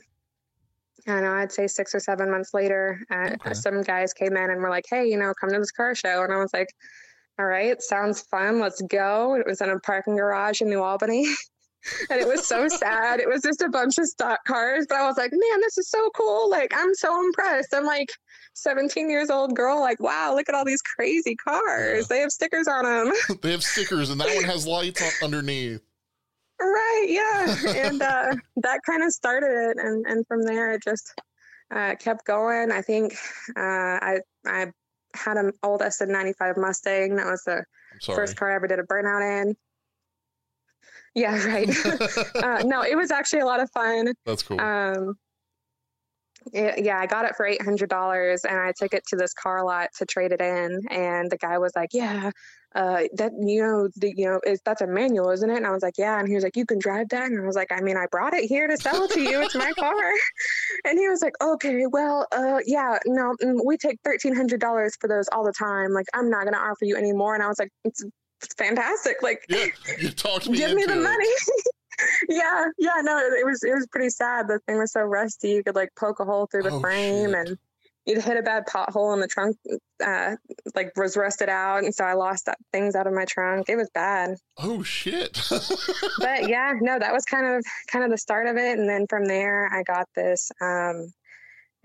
I 1.06 1.20
know, 1.20 1.32
I'd 1.32 1.52
say 1.52 1.66
six 1.66 1.94
or 1.94 2.00
seven 2.00 2.30
months 2.30 2.54
later. 2.54 3.00
Uh, 3.10 3.30
Okay. 3.34 3.54
Some 3.54 3.82
guys 3.82 4.12
came 4.12 4.36
in 4.36 4.50
and 4.50 4.60
were 4.60 4.70
like, 4.70 4.86
"Hey, 4.88 5.06
you 5.06 5.18
know, 5.18 5.32
come 5.38 5.50
to 5.50 5.58
this 5.58 5.70
car 5.70 5.94
show," 5.94 6.22
and 6.22 6.32
I 6.32 6.36
was 6.36 6.52
like, 6.54 6.68
"All 7.38 7.46
right, 7.46 7.80
sounds 7.82 8.22
fun. 8.22 8.60
Let's 8.60 8.80
go." 8.82 9.34
It 9.34 9.46
was 9.46 9.60
in 9.60 9.70
a 9.70 9.78
parking 9.80 10.16
garage 10.16 10.60
in 10.60 10.68
New 10.68 10.82
Albany. 10.82 11.26
And 12.08 12.18
it 12.18 12.26
was 12.26 12.46
so 12.46 12.66
sad. 12.66 13.20
It 13.20 13.28
was 13.28 13.42
just 13.42 13.60
a 13.60 13.68
bunch 13.68 13.98
of 13.98 14.06
stock 14.06 14.38
cars, 14.46 14.86
but 14.88 14.96
I 14.96 15.06
was 15.06 15.18
like, 15.18 15.32
man, 15.32 15.60
this 15.60 15.76
is 15.76 15.90
so 15.90 16.08
cool. 16.16 16.48
Like, 16.48 16.72
I'm 16.74 16.94
so 16.94 17.20
impressed. 17.22 17.74
I'm 17.74 17.84
like, 17.84 18.08
17 18.54 19.10
years 19.10 19.30
old 19.30 19.56
girl 19.56 19.80
like 19.80 19.98
wow 20.00 20.32
look 20.34 20.48
at 20.48 20.54
all 20.54 20.64
these 20.64 20.80
crazy 20.80 21.34
cars 21.34 22.06
they 22.06 22.20
have 22.20 22.30
stickers 22.30 22.68
on 22.68 22.84
them 22.84 23.12
they 23.42 23.50
have 23.50 23.64
stickers, 23.64 24.10
and 24.10 24.20
that 24.20 24.32
one 24.32 24.44
has 24.44 24.64
lights 24.64 25.02
underneath. 25.22 25.82
Right 26.60 27.06
yeah. 27.08 27.56
And 27.86 28.02
uh, 28.02 28.34
that 28.56 28.80
kind 28.86 29.02
of 29.02 29.12
started 29.12 29.70
it 29.70 29.76
and 29.84 30.04
and 30.06 30.26
from 30.26 30.42
there 30.42 30.72
it 30.72 30.82
just 30.82 31.14
uh, 31.74 31.94
kept 31.98 32.24
going. 32.26 32.70
I 32.70 32.82
think 32.82 33.14
uh, 33.56 33.98
i 34.00 34.18
i 34.46 34.66
had 35.14 35.36
an 35.36 35.52
old 35.62 35.80
sn95 35.80 36.56
mustang. 36.56 37.16
That 37.16 37.26
was 37.26 37.42
the 37.44 37.64
first 38.04 38.36
car 38.36 38.52
i 38.52 38.56
ever 38.56 38.66
did 38.66 38.78
a 38.78 38.82
burnout 38.82 39.42
in. 39.42 39.56
Yeah 41.14 41.44
right. 41.46 41.68
Uh, 42.42 42.62
no 42.64 42.82
it 42.82 42.96
was 42.96 43.10
actually 43.10 43.40
a 43.40 43.46
lot 43.46 43.60
of 43.60 43.70
fun. 43.70 44.12
That's 44.26 44.42
cool. 44.42 44.60
Um, 44.60 45.16
yeah, 46.52 46.74
yeah, 46.76 46.98
I 46.98 47.06
got 47.06 47.24
it 47.24 47.36
for 47.36 47.46
eight 47.46 47.62
hundred 47.62 47.88
dollars, 47.88 48.44
and 48.44 48.58
I 48.58 48.72
took 48.76 48.94
it 48.94 49.04
to 49.08 49.16
this 49.16 49.32
car 49.32 49.64
lot 49.64 49.90
to 49.98 50.06
trade 50.06 50.32
it 50.32 50.40
in. 50.40 50.80
And 50.90 51.30
the 51.30 51.36
guy 51.36 51.58
was 51.58 51.72
like, 51.74 51.90
"Yeah, 51.92 52.30
uh, 52.74 53.04
that 53.14 53.32
you 53.38 53.62
know, 53.62 53.88
the, 53.96 54.12
you 54.16 54.26
know, 54.26 54.40
is 54.46 54.60
that's 54.64 54.82
a 54.82 54.86
manual, 54.86 55.30
isn't 55.30 55.48
it?" 55.48 55.56
And 55.56 55.66
I 55.66 55.70
was 55.70 55.82
like, 55.82 55.98
"Yeah." 55.98 56.18
And 56.18 56.28
he 56.28 56.34
was 56.34 56.44
like, 56.44 56.56
"You 56.56 56.66
can 56.66 56.78
drive 56.78 57.08
that?" 57.10 57.30
And 57.30 57.40
I 57.40 57.46
was 57.46 57.56
like, 57.56 57.72
"I 57.72 57.80
mean, 57.80 57.96
I 57.96 58.06
brought 58.10 58.34
it 58.34 58.44
here 58.44 58.66
to 58.66 58.76
sell 58.76 59.04
it 59.04 59.10
to 59.12 59.20
you. 59.20 59.42
It's 59.42 59.54
my 59.54 59.72
car." 59.72 59.94
And 60.86 60.98
he 60.98 61.08
was 61.08 61.22
like, 61.22 61.34
"Okay, 61.42 61.86
well, 61.86 62.26
uh, 62.32 62.58
yeah, 62.66 62.98
no, 63.06 63.34
mm, 63.42 63.60
we 63.64 63.76
take 63.76 63.98
thirteen 64.04 64.34
hundred 64.34 64.60
dollars 64.60 64.96
for 65.00 65.08
those 65.08 65.28
all 65.32 65.44
the 65.44 65.52
time. 65.52 65.92
Like, 65.92 66.06
I'm 66.14 66.28
not 66.28 66.44
gonna 66.44 66.58
offer 66.58 66.84
you 66.84 66.96
any 66.96 67.12
more." 67.12 67.34
And 67.34 67.42
I 67.42 67.48
was 67.48 67.58
like, 67.58 67.70
"It's, 67.84 68.04
it's 68.42 68.54
fantastic. 68.54 69.22
Like, 69.22 69.44
yeah, 69.48 69.66
you 69.98 70.10
talked 70.10 70.48
me 70.48 70.58
give 70.58 70.74
me 70.74 70.84
the 70.84 70.92
it. 70.92 71.02
money." 71.02 71.28
yeah, 72.28 72.66
yeah, 72.78 73.00
no, 73.02 73.18
it, 73.18 73.44
was 73.44 73.62
it 73.62 73.74
was 73.74 73.86
pretty 73.90 74.10
sad. 74.10 74.48
The 74.48 74.58
thing 74.66 74.78
was 74.78 74.92
so 74.92 75.00
rusty, 75.02 75.50
you 75.50 75.62
could 75.62 75.74
like 75.74 75.90
poke 75.96 76.20
a 76.20 76.24
hole 76.24 76.46
through 76.46 76.64
the 76.64 76.72
Oh, 76.72 76.80
frame, 76.80 77.30
shit. 77.30 77.48
and 77.48 77.58
you'd 78.06 78.22
hit 78.22 78.36
a 78.36 78.42
bad 78.42 78.66
pothole, 78.66 79.14
in 79.14 79.20
the 79.20 79.26
trunk 79.28 79.56
uh, 80.04 80.36
like 80.74 80.92
was 80.96 81.16
rusted 81.16 81.48
out, 81.48 81.84
and 81.84 81.94
so 81.94 82.04
I 82.04 82.14
lost 82.14 82.46
that, 82.46 82.58
things 82.72 82.94
out 82.94 83.06
of 83.06 83.12
my 83.12 83.24
trunk. 83.24 83.68
It 83.68 83.76
was 83.76 83.90
bad, 83.94 84.36
Oh 84.58 84.82
shit. 84.82 85.40
but 86.18 86.48
yeah, 86.48 86.72
no, 86.80 86.98
that 86.98 87.12
was 87.12 87.24
kind 87.24 87.46
of 87.46 87.64
kind 87.88 88.04
of 88.04 88.10
the 88.10 88.18
start 88.18 88.46
of 88.46 88.56
it, 88.56 88.78
and 88.78 88.88
then 88.88 89.06
from 89.08 89.24
there, 89.26 89.70
I 89.72 89.82
got 89.82 90.08
this. 90.14 90.50
Um, 90.60 91.12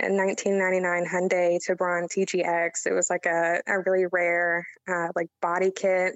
in 0.01 0.15
1999 0.15 1.05
Hyundai 1.05 1.59
Tiburon 1.61 2.07
TGX. 2.07 2.85
It 2.85 2.93
was 2.93 3.09
like 3.09 3.25
a, 3.25 3.61
a 3.67 3.79
really 3.85 4.05
rare 4.13 4.65
uh, 4.87 5.09
like 5.13 5.27
body 5.41 5.71
kit 5.75 6.13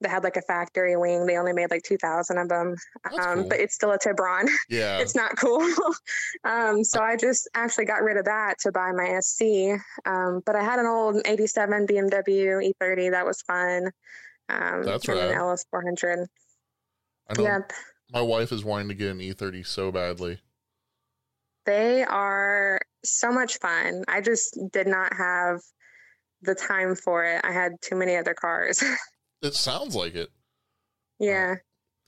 that 0.00 0.10
had 0.10 0.24
like 0.24 0.36
a 0.36 0.42
factory 0.42 0.96
wing. 0.96 1.26
They 1.26 1.36
only 1.36 1.52
made 1.52 1.70
like 1.70 1.82
2,000 1.82 2.38
of 2.38 2.48
them, 2.48 2.76
um, 3.20 3.34
cool. 3.40 3.48
but 3.48 3.60
it's 3.60 3.74
still 3.74 3.90
a 3.92 3.98
Tiburon. 3.98 4.48
yeah. 4.68 4.98
it's 4.98 5.14
not 5.14 5.36
cool. 5.36 5.66
um, 6.44 6.84
so 6.84 7.00
I 7.00 7.16
just 7.16 7.48
actually 7.54 7.84
got 7.84 8.02
rid 8.02 8.16
of 8.16 8.24
that 8.24 8.58
to 8.60 8.72
buy 8.72 8.92
my 8.92 9.18
SC. 9.20 9.80
Um, 10.06 10.42
but 10.46 10.56
I 10.56 10.62
had 10.62 10.78
an 10.78 10.86
old 10.86 11.20
87 11.26 11.86
BMW 11.86 12.72
E30 12.80 13.10
that 13.10 13.26
was 13.26 13.42
fun. 13.42 13.90
Um, 14.48 14.82
That's 14.82 15.06
and 15.08 15.18
an. 15.18 15.34
LS 15.34 15.64
400. 15.70 16.26
I 17.28 17.34
know 17.34 17.42
Yep. 17.42 17.72
my 18.12 18.22
wife 18.22 18.52
is 18.52 18.64
wanting 18.64 18.88
to 18.88 18.94
get 18.94 19.10
an 19.10 19.18
E30 19.18 19.66
so 19.66 19.92
badly. 19.92 20.40
They 21.66 22.02
are 22.02 22.80
so 23.04 23.30
much 23.30 23.58
fun. 23.58 24.04
I 24.08 24.22
just 24.22 24.58
did 24.72 24.86
not 24.86 25.12
have 25.14 25.60
the 26.40 26.54
time 26.54 26.94
for 26.94 27.24
it. 27.24 27.42
I 27.44 27.52
had 27.52 27.72
too 27.82 27.96
many 27.96 28.16
other 28.16 28.32
cars. 28.34 28.82
It 29.42 29.54
sounds 29.54 29.94
like 29.94 30.14
it. 30.14 30.30
yeah. 31.18 31.56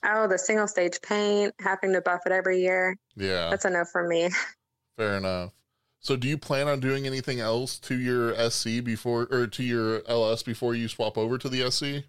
Oh, 0.03 0.27
the 0.27 0.39
single 0.39 0.67
stage 0.67 0.99
paint, 1.03 1.53
having 1.59 1.93
to 1.93 2.01
buff 2.01 2.21
it 2.25 2.31
every 2.31 2.59
year. 2.59 2.97
Yeah. 3.15 3.51
That's 3.51 3.65
enough 3.65 3.89
for 3.91 4.07
me. 4.07 4.29
Fair 4.97 5.17
enough. 5.17 5.51
So 5.99 6.15
do 6.15 6.27
you 6.27 6.39
plan 6.39 6.67
on 6.67 6.79
doing 6.79 7.05
anything 7.05 7.39
else 7.39 7.77
to 7.81 7.95
your 7.95 8.33
SC 8.49 8.83
before 8.83 9.27
or 9.29 9.45
to 9.45 9.63
your 9.63 10.01
LS 10.07 10.41
before 10.41 10.73
you 10.73 10.87
swap 10.87 11.19
over 11.19 11.37
to 11.37 11.47
the 11.47 11.69
SC? 11.69 12.07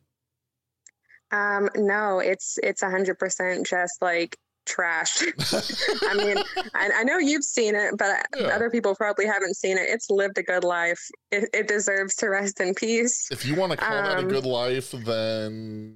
Um, 1.30 1.68
no, 1.76 2.18
it's 2.20 2.58
it's 2.62 2.82
a 2.82 2.90
hundred 2.90 3.18
percent 3.18 3.66
just 3.66 4.00
like 4.00 4.38
trash. 4.66 5.23
I 6.02 6.14
mean, 6.14 6.37
I, 6.75 6.90
I 6.97 7.04
know 7.04 7.19
you've 7.19 7.45
seen 7.45 7.75
it, 7.75 7.97
but 7.97 8.26
Yeah. 8.37 8.49
other 8.49 8.71
people 8.71 8.95
probably 8.95 9.26
haven't 9.26 9.54
seen 9.57 9.76
it. 9.78 9.88
It's 9.88 10.09
lived 10.11 10.38
a 10.38 10.42
good 10.42 10.64
life. 10.64 11.00
It, 11.31 11.49
it 11.52 11.69
deserves 11.69 12.14
to 12.16 12.28
rest 12.28 12.61
in 12.61 12.75
peace. 12.75 13.28
If 13.31 13.45
you 13.47 13.54
want 13.57 13.73
to 13.73 13.78
call 13.78 14.02
that 14.02 14.19
a 14.19 14.23
Um, 14.23 14.28
good 14.28 14.47
life, 14.47 14.90
then 14.92 15.95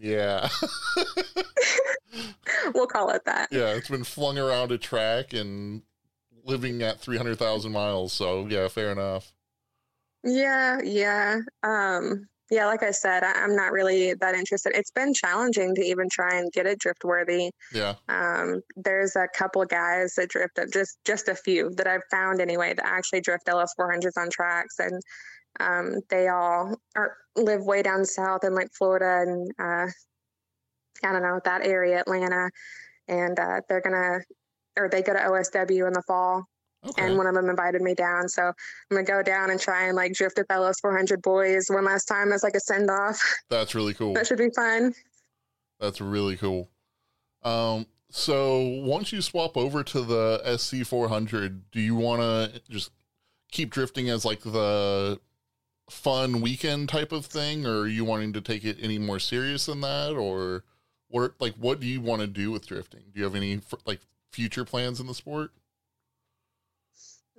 yeah. 0.00 0.48
We'll 2.74 2.86
call 2.86 3.10
it 3.10 3.22
that. 3.26 3.48
yeah, 3.52 3.68
it's 3.74 3.88
been 3.88 4.04
flung 4.04 4.38
around 4.38 4.72
a 4.72 4.78
track 4.78 5.32
and 5.32 5.82
living 6.44 6.82
at 6.82 6.98
300,000 7.00 7.70
miles. 7.72 8.12
So, 8.12 8.46
yeah, 8.48 8.68
fair 8.68 8.90
enough. 8.92 9.32
Yeah, 10.24 10.80
yeah. 10.82 11.40
Um, 11.62 12.28
yeah, 12.50 12.66
like 12.66 12.82
I 12.82 12.92
said, 12.92 13.24
I, 13.24 13.32
I'm 13.32 13.56
not 13.56 13.72
really 13.72 14.14
that 14.14 14.34
interested. 14.34 14.72
It's 14.74 14.90
been 14.90 15.12
challenging 15.12 15.74
to 15.74 15.82
even 15.82 16.08
try 16.08 16.38
and 16.38 16.52
get 16.52 16.66
it 16.66 16.78
drift 16.78 17.04
worthy. 17.04 17.50
Yeah. 17.72 17.94
Um, 18.08 18.60
there's 18.76 19.16
a 19.16 19.26
couple 19.34 19.64
guys 19.64 20.14
that 20.14 20.28
drift 20.28 20.58
just 20.72 20.98
just 21.04 21.28
a 21.28 21.34
few 21.34 21.70
that 21.76 21.86
I've 21.86 22.02
found 22.10 22.40
anyway 22.40 22.74
that 22.74 22.86
actually 22.86 23.20
drift 23.20 23.48
LS 23.48 23.74
400s 23.78 24.16
on 24.16 24.30
tracks, 24.30 24.78
and 24.78 25.00
um, 25.58 26.00
they 26.10 26.28
all 26.28 26.76
are 26.94 27.16
live 27.34 27.64
way 27.64 27.82
down 27.82 28.04
south 28.04 28.44
in 28.44 28.54
like 28.54 28.68
Florida 28.76 29.24
and 29.26 29.50
uh, 29.58 29.90
I 31.04 31.12
don't 31.12 31.22
know 31.22 31.40
that 31.44 31.66
area, 31.66 32.00
Atlanta, 32.00 32.50
and 33.08 33.38
uh, 33.38 33.60
they're 33.68 33.80
gonna 33.80 34.20
or 34.78 34.88
they 34.88 35.02
go 35.02 35.14
to 35.14 35.18
OSW 35.18 35.86
in 35.86 35.92
the 35.92 36.02
fall, 36.06 36.44
Okay. 36.88 37.04
and 37.04 37.16
one 37.16 37.26
of 37.26 37.34
them 37.34 37.48
invited 37.48 37.82
me 37.82 37.94
down, 37.94 38.28
so 38.28 38.44
I'm 38.44 38.54
gonna 38.90 39.04
go 39.04 39.22
down 39.22 39.50
and 39.50 39.60
try 39.60 39.86
and 39.86 39.96
like 39.96 40.12
drift 40.12 40.38
with 40.38 40.50
LS 40.50 40.80
400 40.80 41.22
boys 41.22 41.66
one 41.68 41.84
last 41.84 42.06
time 42.06 42.32
as 42.32 42.42
like 42.42 42.54
a 42.54 42.60
send 42.60 42.90
off. 42.90 43.20
That's 43.50 43.74
really 43.74 43.94
cool. 43.94 44.14
that 44.14 44.26
should 44.26 44.38
be 44.38 44.50
fun. 44.50 44.94
That's 45.80 46.00
really 46.00 46.36
cool. 46.36 46.68
Um, 47.42 47.86
so 48.10 48.60
once 48.84 49.12
you 49.12 49.20
swap 49.20 49.56
over 49.56 49.82
to 49.84 50.00
the 50.02 50.42
SC400, 50.46 51.60
do 51.72 51.80
you 51.80 51.94
want 51.94 52.22
to 52.22 52.60
just 52.70 52.90
keep 53.50 53.70
drifting 53.70 54.08
as 54.08 54.24
like 54.24 54.40
the 54.40 55.20
fun 55.90 56.40
weekend 56.40 56.88
type 56.88 57.12
of 57.12 57.26
thing, 57.26 57.66
or 57.66 57.80
are 57.80 57.86
you 57.86 58.04
wanting 58.04 58.32
to 58.32 58.40
take 58.40 58.64
it 58.64 58.78
any 58.80 58.98
more 58.98 59.18
serious 59.18 59.66
than 59.66 59.80
that, 59.82 60.12
or 60.12 60.64
what? 61.08 61.34
Like, 61.40 61.54
what 61.54 61.80
do 61.80 61.86
you 61.86 62.00
want 62.00 62.20
to 62.20 62.26
do 62.26 62.50
with 62.50 62.66
drifting? 62.66 63.02
Do 63.12 63.18
you 63.20 63.24
have 63.24 63.34
any 63.34 63.60
like 63.84 64.00
future 64.32 64.64
plans 64.64 65.00
in 65.00 65.06
the 65.06 65.14
sport? 65.14 65.52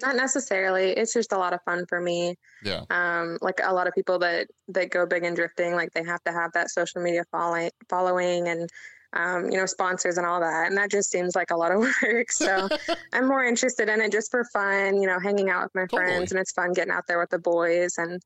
Not 0.02 0.16
necessarily. 0.16 0.92
It's 0.92 1.14
just 1.14 1.34
a 1.34 1.38
lot 1.38 1.54
of 1.54 1.62
fun 1.64 1.86
for 1.88 2.00
me. 2.00 2.36
Yeah, 2.64 2.84
um, 2.90 3.38
like 3.42 3.60
a 3.64 3.74
lot 3.74 3.88
of 3.88 3.94
people 3.94 4.20
that 4.20 4.48
that 4.70 4.92
go 4.92 5.06
big 5.06 5.24
in 5.24 5.34
drifting 5.34 5.74
like 5.74 5.92
they 5.94 6.04
have 6.04 6.24
to 6.24 6.32
have 6.32 6.52
that 6.54 6.70
social 6.70 7.02
media 7.02 7.24
following 7.32 7.72
following 7.90 8.48
and 8.48 8.70
um, 9.14 9.50
you 9.50 9.58
know 9.58 9.66
sponsors 9.66 10.18
and 10.18 10.26
all 10.28 10.40
that 10.40 10.68
and 10.68 10.78
that 10.78 10.92
just 10.92 11.10
seems 11.10 11.36
like 11.36 11.52
a 11.52 11.56
lot 11.56 11.72
of 11.72 11.80
work 12.04 12.32
so 12.32 12.68
i'm 13.14 13.28
more 13.28 13.44
interested 13.44 13.90
in 13.90 14.02
it 14.02 14.12
just 14.12 14.32
for 14.32 14.44
fun 14.46 15.02
you 15.02 15.08
know 15.08 15.20
hanging 15.20 15.50
out 15.50 15.64
with 15.64 15.76
my 15.76 15.82
Totally. 15.82 16.04
friends 16.04 16.32
and 16.32 16.40
it's 16.40 16.52
fun 16.52 16.74
getting 16.74 16.94
out 16.94 17.08
there 17.08 17.20
with 17.20 17.30
the 17.30 17.40
boys 17.40 17.98
and 17.98 18.22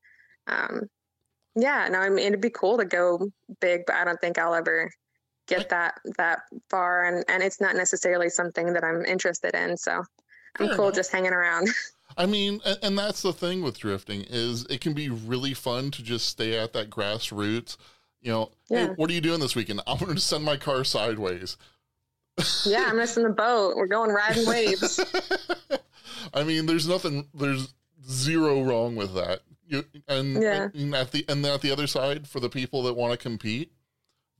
um, 0.47 0.81
yeah 1.55 1.87
no 1.89 1.99
i 1.99 2.09
mean 2.09 2.27
it'd 2.27 2.41
be 2.41 2.49
cool 2.49 2.77
to 2.77 2.85
go 2.85 3.29
big 3.59 3.81
but 3.85 3.95
i 3.95 4.03
don't 4.03 4.19
think 4.21 4.37
i'll 4.37 4.55
ever 4.55 4.89
get 5.47 5.69
that 5.69 5.95
that 6.17 6.39
far 6.69 7.05
and 7.05 7.25
and 7.27 7.43
it's 7.43 7.59
not 7.59 7.75
necessarily 7.75 8.29
something 8.29 8.73
that 8.73 8.83
i'm 8.83 9.03
interested 9.05 9.53
in 9.53 9.75
so 9.75 10.03
i'm 10.59 10.67
Fair 10.67 10.75
cool 10.75 10.85
enough. 10.85 10.95
just 10.95 11.11
hanging 11.11 11.33
around 11.33 11.67
I 12.17 12.25
mean, 12.25 12.59
and, 12.65 12.77
and 12.83 12.97
that's 12.99 13.21
the 13.21 13.31
thing 13.31 13.61
with 13.61 13.79
drifting 13.79 14.25
is 14.29 14.65
it 14.69 14.81
can 14.81 14.91
be 14.93 15.07
really 15.07 15.53
fun 15.53 15.91
to 15.91 16.03
just 16.03 16.27
stay 16.27 16.57
at 16.59 16.73
that 16.73 16.89
grassroots. 16.89 17.77
You 18.21 18.31
know, 18.33 18.51
hey, 18.67 18.87
what 18.97 19.09
are 19.09 19.13
you 19.13 19.21
doing 19.21 19.39
this 19.39 19.55
weekend? 19.55 19.79
I'm 19.87 19.97
going 19.97 20.15
to 20.15 20.19
send 20.21 20.43
my 20.43 20.57
car 20.57 20.83
sideways. 20.83 21.55
yeah 22.65 22.85
i'm 22.89 22.97
missing 22.97 23.23
the 23.23 23.29
boat 23.29 23.75
we're 23.77 23.87
going 23.87 24.11
riding 24.11 24.45
waves 24.45 24.99
I 26.33 26.43
mean, 26.43 26.65
there's 26.65 26.87
nothing, 26.87 27.27
there's 27.33 27.73
zero 28.07 28.61
wrong 28.61 28.95
with 28.95 29.13
that. 29.15 29.41
You, 29.67 29.85
and, 30.07 30.41
Yeah. 30.41 30.67
and 30.73 30.93
at 30.93 31.11
the 31.11 31.25
and 31.27 31.45
at 31.45 31.61
the 31.61 31.71
other 31.71 31.87
side, 31.87 32.27
for 32.27 32.39
the 32.39 32.49
people 32.49 32.83
that 32.83 32.93
want 32.93 33.11
to 33.11 33.17
compete, 33.17 33.71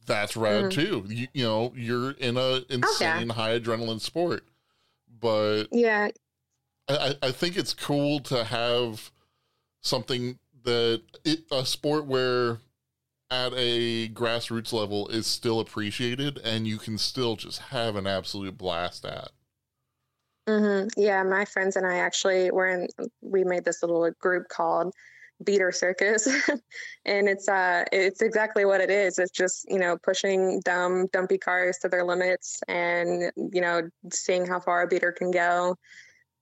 that's 0.06 0.36
rad 0.38 0.66
Mhm. 0.66 0.72
too. 0.72 1.06
You, 1.08 1.28
you 1.34 1.44
know, 1.44 1.74
you're 1.76 2.12
in 2.12 2.38
a 2.38 2.62
insane 2.70 3.30
high 3.30 3.58
adrenaline 3.60 4.02
sport, 4.02 4.46
but 5.22 5.66
yeah 5.72 6.10
I, 6.90 7.16
I 7.22 7.32
think 7.32 7.58
it's 7.58 7.74
cool 7.74 8.20
to 8.22 8.44
have 8.44 9.12
something 9.82 10.40
that 10.64 11.02
it, 11.24 11.40
a 11.52 11.66
sport 11.66 12.06
where 12.06 12.60
at 13.30 13.54
a 13.56 14.10
grassroots 14.10 14.74
level 14.74 15.08
is 15.08 15.26
still 15.26 15.60
appreciated 15.60 16.40
and 16.44 16.68
you 16.68 16.78
can 16.78 16.98
still 16.98 17.36
just 17.36 17.60
have 17.60 17.96
an 17.96 18.06
absolute 18.06 18.58
blast 18.58 19.06
at. 19.06 19.30
hmm 20.48 20.88
Yeah, 20.98 21.24
my 21.24 21.46
friends 21.46 21.76
and 21.76 21.88
I 21.88 21.98
actually 21.98 22.52
were 22.52 22.68
in. 22.68 22.88
We 23.22 23.44
made 23.44 23.64
this 23.64 23.82
little 23.82 24.10
group 24.20 24.48
called 24.50 24.94
Beater 25.44 25.72
Circus, 25.72 26.28
and 27.06 27.28
it's 27.28 27.48
uh, 27.48 27.84
it's 27.92 28.22
exactly 28.22 28.66
what 28.66 28.82
it 28.82 28.90
is. 28.90 29.20
It's 29.20 29.32
just 29.32 29.66
you 29.70 29.80
know 29.80 29.98
pushing 30.04 30.62
dumb, 30.62 31.08
dumpy 31.14 31.38
cars 31.38 31.78
to 31.80 31.90
their 31.90 32.04
limits, 32.04 32.62
and 32.68 33.32
you 33.36 33.62
know 33.62 33.90
seeing 34.12 34.46
how 34.46 34.60
far 34.60 34.84
a 34.84 34.88
beater 34.88 35.12
can 35.12 35.32
go. 35.32 35.76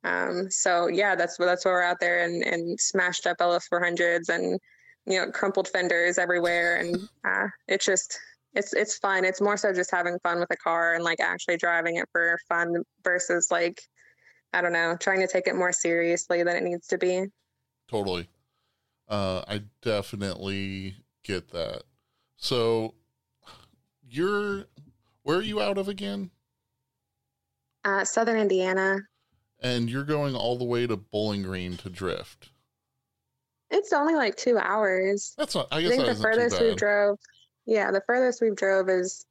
Um, 0.04 0.50
so 0.50 0.88
yeah, 0.88 1.16
that's 1.16 1.38
that's 1.38 1.66
why 1.66 1.72
we're 1.72 1.84
out 1.84 2.00
there 2.00 2.24
and 2.24 2.44
and 2.44 2.80
smashed 2.80 3.28
up 3.28 3.38
LS 3.40 3.68
400s 3.72 4.30
and 4.30 4.60
you 5.06 5.20
know 5.20 5.32
crumpled 5.32 5.68
fenders 5.68 6.18
everywhere, 6.18 6.78
and 6.78 6.98
uh, 7.26 7.48
it's 7.68 7.86
just 7.86 8.18
it's 8.54 8.74
it's 8.74 8.98
fun. 8.98 9.26
It's 9.26 9.42
more 9.42 9.58
so 9.58 9.74
just 9.74 9.92
having 9.92 10.18
fun 10.24 10.40
with 10.40 10.52
a 10.52 10.58
car 10.58 10.96
and 10.96 11.04
like 11.04 11.20
actually 11.20 11.58
driving 11.58 11.98
it 11.98 12.08
for 12.12 12.40
fun 12.48 12.84
versus 13.04 13.50
like 13.52 13.82
I 14.54 14.62
don't 14.62 14.74
know, 14.74 14.98
trying 15.00 15.20
to 15.20 15.28
take 15.28 15.48
it 15.48 15.56
more 15.56 15.72
seriously 15.72 16.44
than 16.44 16.56
it 16.56 16.64
needs 16.64 16.88
to 16.88 16.98
be. 16.98 17.26
Totally. 17.90 18.28
Uh, 19.10 19.44
I 19.48 19.64
definitely 19.82 20.96
get 21.24 21.50
that. 21.50 21.84
So 22.38 22.94
you're 24.08 24.66
where 25.24 25.38
are 25.38 25.42
you 25.42 25.62
out 25.62 25.78
of 25.78 25.88
again? 25.88 26.30
Uh, 27.86 28.04
Southern 28.04 28.38
Indiana, 28.38 29.00
And 29.62 29.90
you're 29.90 30.04
going 30.04 30.36
all 30.36 30.58
the 30.58 30.66
way 30.66 30.86
to 30.86 30.98
Bowling 30.98 31.44
Green 31.44 31.78
to 31.78 31.90
drift. 31.90 32.50
it's 33.72 33.94
only 33.94 34.16
like 34.16 34.36
two 34.36 34.58
hours. 34.58 35.34
That's 35.38 35.56
not. 35.56 35.68
I 35.72 35.78
I 35.78 35.88
think 35.88 36.06
that 36.06 36.18
the 36.18 36.22
furthest 36.22 36.62
we 36.62 36.76
drove, 36.76 37.18
yeah, 37.66 37.92
the 37.92 38.02
furthest 38.06 38.42
we 38.42 38.52
drove 38.52 38.90
is 38.90 39.26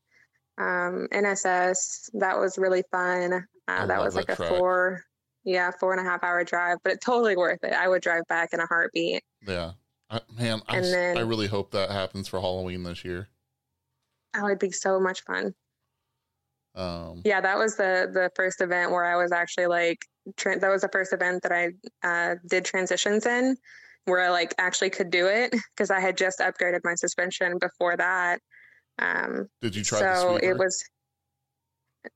um, 0.59 1.09
NSS. 1.13 2.11
That 2.15 2.39
was 2.39 2.59
really 2.59 2.83
fun. 2.91 3.47
Uh, 3.69 3.87
that 3.87 4.01
was 4.01 4.17
like 4.17 4.27
that 4.27 4.41
a 4.41 4.49
four, 4.49 5.05
yeah, 5.49 5.71
four 5.81 5.93
and 5.93 6.07
a 6.07 6.09
half 6.09 6.23
hour 6.23 6.45
drive, 6.45 6.77
but 6.85 6.93
it's 6.93 7.05
totally 7.05 7.35
worth 7.37 7.65
it. 7.65 7.73
I 7.73 7.89
would 7.89 8.03
drive 8.03 8.23
back 8.29 8.53
in 8.53 8.61
a 8.61 8.67
heartbeat. 8.67 9.23
Yeah. 9.47 9.73
I, 10.11 10.21
man, 10.39 10.61
I, 10.69 10.81
then- 10.81 11.17
I 11.17 11.23
really 11.23 11.47
hope 11.47 11.71
that 11.71 11.91
happens 11.91 12.29
for 12.29 12.39
Halloween 12.41 12.83
this 12.83 13.05
year. 13.05 13.29
That 14.35 14.45
would 14.45 14.59
be 14.59 14.71
so 14.71 15.01
much 15.01 15.23
fun. 15.25 15.55
Um, 16.75 17.23
Yeah, 17.25 17.41
that 17.41 17.57
was 17.57 17.77
the 17.77 18.11
the 18.13 18.31
first 18.37 18.61
event 18.61 18.93
where 18.93 19.05
I 19.05 19.17
was 19.17 19.33
actually 19.33 19.67
like 19.67 19.99
that 20.37 20.69
was 20.69 20.83
the 20.83 20.91
first 20.93 21.15
event 21.15 21.43
that 21.43 21.53
I 21.53 21.71
uh, 22.07 22.37
did 22.47 22.67
transitions 22.67 23.25
in, 23.25 23.57
where 24.05 24.21
I 24.21 24.29
like 24.29 24.55
actually 24.59 24.91
could 24.91 25.11
do 25.11 25.27
it 25.27 25.51
because 25.77 25.91
I 25.91 25.99
had 25.99 26.17
just 26.17 26.41
upgraded 26.41 26.81
my 26.85 26.95
suspension 26.95 27.59
before 27.59 27.97
that. 27.97 28.41
Um, 28.99 29.49
did 29.63 29.75
you 29.75 29.83
try 29.83 29.99
so 30.01 30.37
it 30.37 30.59
was. 30.59 30.85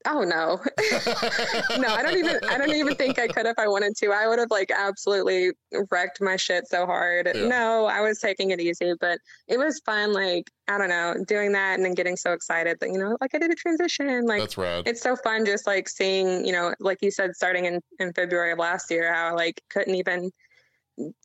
Oh 0.06 0.22
no, 0.22 0.60
no! 1.78 1.88
I 1.88 2.02
don't 2.02 2.18
even. 2.18 2.38
I 2.48 2.58
don't 2.58 2.74
even 2.74 2.94
think 2.94 3.18
I 3.18 3.28
could 3.28 3.46
if 3.46 3.58
I 3.58 3.68
wanted 3.68 3.96
to. 3.98 4.10
I 4.10 4.26
would 4.28 4.38
have 4.38 4.50
like 4.50 4.70
absolutely 4.70 5.52
wrecked 5.90 6.20
my 6.20 6.36
shit 6.36 6.66
so 6.68 6.86
hard. 6.86 7.30
Yeah. 7.34 7.46
No, 7.46 7.86
I 7.86 8.00
was 8.00 8.18
taking 8.18 8.50
it 8.50 8.60
easy, 8.60 8.92
but 9.00 9.18
it 9.48 9.58
was 9.58 9.80
fun. 9.84 10.12
Like 10.12 10.50
I 10.68 10.78
don't 10.78 10.88
know, 10.88 11.16
doing 11.26 11.52
that 11.52 11.74
and 11.74 11.84
then 11.84 11.94
getting 11.94 12.16
so 12.16 12.32
excited 12.32 12.78
that 12.80 12.88
you 12.88 12.98
know, 12.98 13.16
like 13.20 13.34
I 13.34 13.38
did 13.38 13.50
a 13.50 13.54
transition. 13.54 14.26
Like 14.26 14.40
That's 14.40 14.58
rad. 14.58 14.86
it's 14.86 15.02
so 15.02 15.16
fun 15.16 15.44
just 15.44 15.66
like 15.66 15.88
seeing 15.88 16.44
you 16.44 16.52
know 16.52 16.74
like 16.80 16.98
you 17.02 17.10
said 17.10 17.34
starting 17.34 17.66
in, 17.66 17.80
in 17.98 18.12
february 18.12 18.52
of 18.52 18.58
last 18.58 18.90
year 18.90 19.12
how 19.12 19.28
I, 19.28 19.32
like 19.32 19.62
couldn't 19.70 19.94
even 19.94 20.30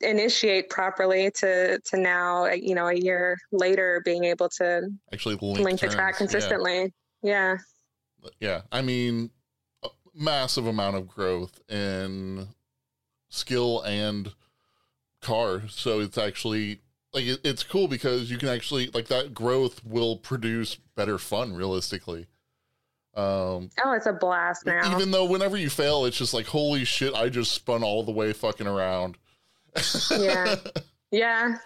initiate 0.01 0.69
properly 0.69 1.29
to 1.31 1.79
to 1.79 1.97
now 1.97 2.45
uh, 2.45 2.51
you 2.51 2.73
know 2.73 2.87
a 2.87 2.95
year 2.95 3.37
later 3.51 4.01
being 4.05 4.23
able 4.23 4.49
to 4.49 4.89
Actually, 5.13 5.37
link, 5.41 5.59
link, 5.59 5.79
the 5.79 5.89
track 5.89 6.17
consistently 6.17 6.93
yeah. 7.21 7.53
yeah 7.53 7.57
i 8.71 8.81
mean 8.81 9.31
a 9.83 9.89
massive 10.15 10.67
amount 10.67 10.95
of 10.95 11.07
growth 11.07 11.61
in 11.69 12.47
skill 13.29 13.81
and 13.81 14.33
car. 15.21 15.63
So 15.69 15.99
it's 15.99 16.17
actually 16.17 16.79
like 17.13 17.25
it, 17.25 17.39
it's 17.43 17.63
cool 17.63 17.87
because 17.87 18.29
you 18.31 18.37
can 18.37 18.49
actually 18.49 18.89
like 18.93 19.07
that 19.07 19.33
growth 19.33 19.83
will 19.85 20.17
produce 20.17 20.75
better 20.95 21.17
fun 21.17 21.53
realistically. 21.53 22.27
Um 23.15 23.69
oh 23.83 23.93
it's 23.93 24.05
a 24.05 24.13
blast 24.13 24.65
now. 24.65 24.95
even 24.95 25.11
though 25.11 25.25
whenever 25.25 25.57
you 25.57 25.69
fail 25.71 26.05
it's 26.05 26.17
just 26.17 26.35
like 26.35 26.45
holy 26.45 26.85
shit 26.85 27.15
i 27.15 27.29
just 27.29 27.51
spun 27.51 27.81
all 27.83 28.03
the 28.03 28.11
way 28.11 28.33
fucking 28.33 28.67
around. 28.67 29.17
Yeah. 30.11 30.55
yeah 31.11 31.57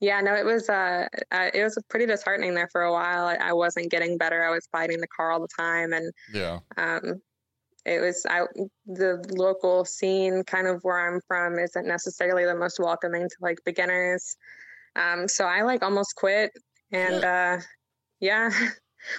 yeah 0.00 0.20
no 0.20 0.34
it 0.34 0.44
was 0.44 0.68
uh, 0.68 1.06
uh 1.32 1.50
it 1.54 1.62
was 1.62 1.78
pretty 1.88 2.06
disheartening 2.06 2.54
there 2.54 2.68
for 2.70 2.82
a 2.82 2.92
while. 2.92 3.26
I, 3.26 3.36
I 3.36 3.52
wasn't 3.52 3.90
getting 3.90 4.18
better. 4.18 4.44
I 4.44 4.50
was 4.50 4.68
fighting 4.70 5.00
the 5.00 5.08
car 5.08 5.32
all 5.32 5.40
the 5.40 5.48
time 5.56 5.92
and 5.92 6.12
yeah. 6.32 6.58
um, 6.76 7.20
it 7.84 8.00
was 8.00 8.26
I, 8.28 8.42
the 8.86 9.24
local 9.36 9.84
scene 9.84 10.42
kind 10.44 10.66
of 10.66 10.82
where 10.82 11.08
i'm 11.08 11.20
from 11.28 11.58
isn't 11.58 11.86
necessarily 11.86 12.44
the 12.44 12.54
most 12.54 12.80
welcoming 12.80 13.28
to 13.28 13.36
like 13.40 13.58
beginners. 13.64 14.36
Um, 14.96 15.28
so 15.28 15.44
i 15.44 15.62
like 15.62 15.82
almost 15.82 16.14
quit 16.16 16.52
and 16.92 17.24
uh, 17.24 17.58
yeah. 18.20 18.50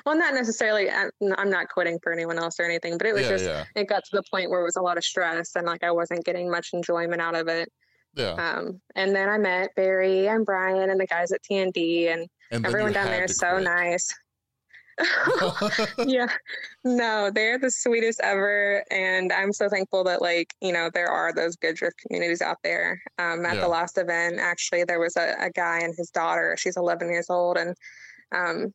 Well 0.05 0.17
not 0.17 0.33
necessarily 0.33 0.89
I'm, 0.89 1.11
I'm 1.37 1.49
not 1.49 1.69
quitting 1.69 1.97
for 2.03 2.11
anyone 2.11 2.37
else 2.37 2.59
or 2.59 2.65
anything 2.65 2.97
but 2.97 3.07
it 3.07 3.13
was 3.13 3.23
yeah 3.23 3.29
just 3.29 3.45
yeah. 3.45 3.63
it 3.73 3.87
got 3.87 4.03
to 4.03 4.17
the 4.17 4.23
point 4.29 4.49
where 4.49 4.59
it 4.59 4.65
was 4.65 4.75
a 4.75 4.81
lot 4.81 4.97
of 4.97 5.05
stress 5.05 5.55
and 5.55 5.65
like 5.65 5.81
i 5.81 5.91
wasn't 5.91 6.25
getting 6.25 6.51
much 6.51 6.71
enjoyment 6.73 7.21
out 7.21 7.35
of 7.35 7.47
it 7.47 7.71
yeah. 8.17 8.31
Um, 8.33 8.81
and 8.95 9.15
then 9.15 9.29
i 9.29 9.37
met 9.37 9.69
barry 9.75 10.27
and 10.27 10.45
brian 10.45 10.89
and 10.89 10.99
the 10.99 11.05
guys 11.07 11.31
at 11.31 11.41
tnd 11.43 12.07
and 12.11 12.27
and 12.51 12.65
everyone 12.65 12.93
down 12.93 13.05
there 13.07 13.25
is 13.25 13.37
so 13.37 13.51
quit. 13.53 13.63
nice. 13.65 14.13
Yeah. 16.05 16.27
No 16.83 17.29
they're 17.33 17.59
the 17.59 17.69
sweetest 17.69 18.19
ever 18.23 18.83
and 18.89 19.31
i'm 19.31 19.53
so 19.53 19.69
thankful 19.69 20.03
that 20.05 20.21
like 20.21 20.53
you 20.61 20.73
know 20.73 20.89
there 20.91 21.07
are 21.09 21.31
those 21.33 21.55
good 21.55 21.75
drift 21.75 21.97
communities 22.05 22.41
out 22.41 22.57
there. 22.63 22.99
Um, 23.19 23.45
at 23.45 23.55
Yeah. 23.55 23.61
the 23.61 23.67
last 23.67 23.97
event 23.97 24.39
actually 24.39 24.83
there 24.85 24.99
was 24.99 25.15
a, 25.15 25.35
a 25.39 25.49
guy 25.51 25.79
and 25.79 25.93
his 25.95 26.09
daughter. 26.09 26.55
She's 26.57 26.77
11 26.77 27.09
years 27.09 27.29
old 27.29 27.57
and 27.57 27.75
um, 28.35 28.73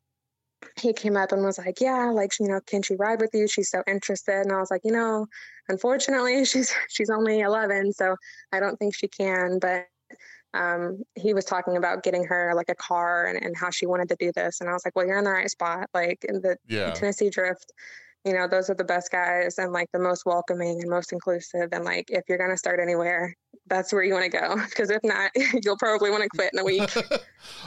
he 0.81 0.93
came 0.93 1.17
up 1.17 1.33
and 1.33 1.45
was 1.45 1.59
like 1.59 1.81
yeah 1.81 2.11
like 2.11 2.33
you 2.41 2.49
know 2.49 2.61
can 2.67 2.83
she 2.83 2.95
ride 2.97 3.21
with 3.21 3.31
you? 3.35 3.47
She's 3.47 3.71
so 3.71 3.83
interested. 3.87 4.43
And 4.43 4.53
i 4.53 4.59
was 4.59 4.71
like 4.71 4.83
you 4.85 4.93
know 4.93 5.27
unfortunately 5.69 6.45
she's 6.53 6.75
she's 6.89 7.11
only 7.11 7.41
11 7.41 7.93
so 7.93 8.17
i 8.53 8.61
don't 8.61 8.77
think 8.79 8.95
she 8.95 9.09
can. 9.09 9.59
But 9.61 9.87
um, 10.55 11.03
he 11.15 11.33
was 11.33 11.47
talking 11.47 11.79
about 11.79 12.03
getting 12.03 12.25
her 12.25 12.53
like 12.55 12.69
a 12.69 12.75
car 12.75 13.25
and, 13.25 13.43
and 13.43 13.57
how 13.57 13.71
she 13.71 13.87
wanted 13.87 14.11
to 14.11 14.17
do 14.19 14.33
this. 14.35 14.61
And 14.61 14.69
i 14.69 14.73
was 14.73 14.85
like 14.85 14.95
well 14.97 15.07
you're 15.07 15.19
in 15.19 15.25
the 15.25 15.31
right 15.31 15.51
spot. 15.51 15.89
Like 15.95 16.25
in 16.29 16.41
the 16.41 16.57
yeah. 16.69 16.91
Tennessee 16.93 17.31
Drift, 17.31 17.73
you 18.25 18.33
know, 18.33 18.47
those 18.47 18.71
are 18.71 18.75
the 18.75 18.85
best 18.85 19.11
guys 19.11 19.59
and 19.59 19.73
like 19.73 19.91
the 19.93 19.99
most 19.99 20.25
welcoming 20.27 20.81
and 20.81 20.89
most 20.89 21.13
inclusive. 21.13 21.71
And 21.73 21.85
like, 21.85 22.11
if 22.11 22.23
you're 22.29 22.39
going 22.39 22.51
to 22.51 22.57
start 22.57 22.79
anywhere, 22.81 23.35
that's 23.67 23.93
where 23.93 24.03
you 24.03 24.15
want 24.15 24.31
to 24.31 24.39
go. 24.39 24.57
Because 24.69 24.91
if 24.91 25.03
not, 25.03 25.31
you'll 25.65 25.77
probably 25.77 26.11
want 26.11 26.23
to 26.23 26.29
quit 26.29 26.51
in 26.53 26.59
a 26.61 26.65
week. 26.65 26.91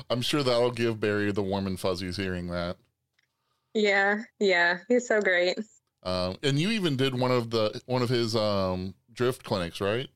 i'm 0.10 0.22
sure 0.22 0.44
that'll 0.44 0.72
give 0.72 1.00
barry 1.00 1.32
the 1.32 1.44
warm 1.44 1.68
and 1.68 1.80
fuzzies 1.80 2.18
hearing 2.18 2.48
that 2.48 2.78
yeah. 3.76 4.24
Yeah. 4.40 4.80
He's 4.88 5.08
so 5.08 5.22
great. 5.22 5.60
Um, 6.02 6.38
and 6.42 6.58
you 6.58 6.70
even 6.70 6.96
did 6.98 7.14
one 7.20 7.32
of 7.32 7.50
the 7.52 7.80
one 7.86 8.02
of 8.02 8.10
his 8.10 8.36
um, 8.36 8.96
drift 9.14 9.44
clinics, 9.44 9.80
right? 9.82 10.08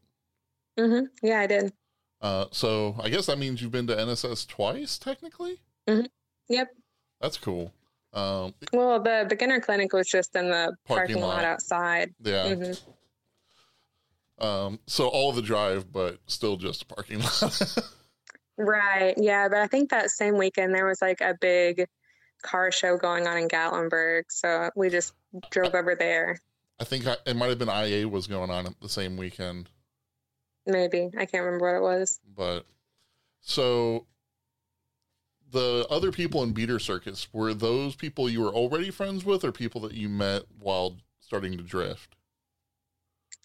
hmm 0.77 1.01
Yeah, 1.21 1.39
I 1.41 1.47
did. 1.47 1.73
Uh, 2.21 2.45
so 2.51 2.95
I 3.01 3.09
guess 3.09 3.25
that 3.27 3.37
means 3.37 3.61
you've 3.61 3.71
been 3.71 3.87
to 3.87 3.95
NSS 3.95 4.47
twice, 4.47 4.97
technically. 4.97 5.59
Mhm. 5.87 6.07
Yep. 6.47 6.69
That's 7.21 7.37
cool. 7.37 7.71
Um, 8.13 8.53
Well, 8.73 8.99
the 9.01 9.25
beginner 9.29 9.59
clinic 9.59 9.93
was 9.93 10.07
just 10.07 10.35
in 10.35 10.49
the 10.49 10.75
Parking 10.85 11.15
parking, 11.17 11.21
lot. 11.21 11.27
lot. 11.37 11.45
outside. 11.45 12.13
yeah. 12.23 12.55
hmm 12.55 12.71
Um, 14.43 14.79
so 14.87 15.07
all 15.07 15.31
the 15.31 15.41
drive, 15.41 15.91
but 15.91 16.17
still 16.27 16.55
just 16.57 16.83
a 16.83 16.85
parking 16.85 17.19
lot. 17.19 17.77
Right. 18.61 19.13
Yeah. 19.17 19.47
But 19.47 19.59
I 19.59 19.67
think 19.67 19.89
that 19.89 20.09
same 20.09 20.37
weekend 20.37 20.75
there 20.75 20.85
was 20.85 21.01
like 21.01 21.21
a 21.21 21.33
big 21.39 21.85
car 22.41 22.71
show 22.71 22.97
going 22.97 23.27
on 23.27 23.37
in 23.37 23.47
Gatlinburg. 23.47 24.23
So 24.29 24.69
we 24.75 24.89
just 24.89 25.13
drove 25.51 25.75
over 25.75 25.95
there. 25.95 26.39
I 26.79 26.83
think 26.83 27.07
I, 27.07 27.17
it 27.25 27.35
might 27.35 27.49
have 27.49 27.59
been 27.59 27.69
IA 27.69 28.07
was 28.07 28.27
going 28.27 28.49
on 28.49 28.73
the 28.81 28.89
same 28.89 29.17
weekend, 29.17 29.69
Maybe. 30.65 31.09
I 31.17 31.25
can't 31.25 31.43
remember 31.43 31.65
what 31.65 31.75
it 31.75 31.99
was. 31.99 32.19
but 32.35 32.65
so 33.41 34.05
the 35.51 35.85
other 35.89 36.11
people 36.11 36.43
in 36.43 36.51
beater 36.51 36.79
circus 36.79 37.27
were 37.33 37.53
those 37.53 37.95
people 37.95 38.29
you 38.29 38.41
were 38.41 38.53
already 38.53 38.91
friends 38.91 39.25
with, 39.25 39.43
or 39.43 39.51
people 39.51 39.81
that 39.81 39.93
you 39.93 40.07
met 40.07 40.43
while 40.59 40.97
starting 41.21 41.57
to 41.57 41.63
drift? 41.63 42.15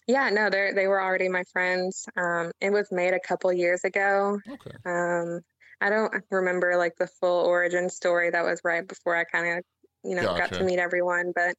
Yeah, 0.07 0.29
no, 0.29 0.49
they 0.51 0.71
they 0.73 0.87
were 0.87 1.01
already 1.01 1.27
my 1.29 1.43
friends. 1.51 2.07
Um, 2.15 2.51
it 2.61 2.69
was 2.69 2.91
made 2.91 3.13
a 3.15 3.19
couple 3.19 3.51
years 3.51 3.83
ago. 3.83 4.39
Okay. 4.47 4.75
Um, 4.85 5.41
I 5.81 5.89
don't 5.89 6.13
remember 6.31 6.77
like 6.77 6.95
the 6.97 7.07
full 7.07 7.45
origin 7.45 7.89
story. 7.89 8.29
That 8.29 8.43
was 8.43 8.61
right 8.63 8.87
before 8.87 9.15
I 9.15 9.23
kind 9.23 9.57
of, 9.57 9.63
you 10.03 10.15
know, 10.15 10.23
got 10.37 10.53
to 10.53 10.63
meet 10.63 10.79
everyone. 10.79 11.33
But 11.35 11.55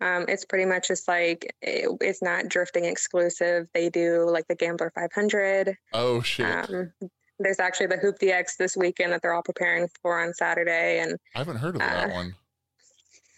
um, 0.00 0.24
it's 0.28 0.44
pretty 0.44 0.64
much 0.64 0.88
just 0.88 1.06
like 1.06 1.54
it, 1.62 1.88
it's 2.00 2.22
not 2.22 2.48
drifting 2.48 2.84
exclusive. 2.84 3.68
They 3.72 3.88
do 3.88 4.28
like 4.28 4.46
the 4.48 4.54
Gambler 4.54 4.90
500. 4.94 5.76
Oh 5.92 6.22
shit! 6.22 6.46
Um, 6.46 6.92
there's 7.38 7.60
actually 7.60 7.86
the 7.86 7.98
Hoop 7.98 8.18
DX 8.18 8.56
this 8.58 8.76
weekend 8.76 9.12
that 9.12 9.22
they're 9.22 9.34
all 9.34 9.42
preparing 9.42 9.88
for 10.00 10.20
on 10.20 10.34
Saturday, 10.34 11.00
and 11.00 11.16
I 11.34 11.38
haven't 11.38 11.56
heard 11.56 11.76
of 11.76 11.80
that 11.80 12.10
uh, 12.10 12.12
one. 12.12 12.34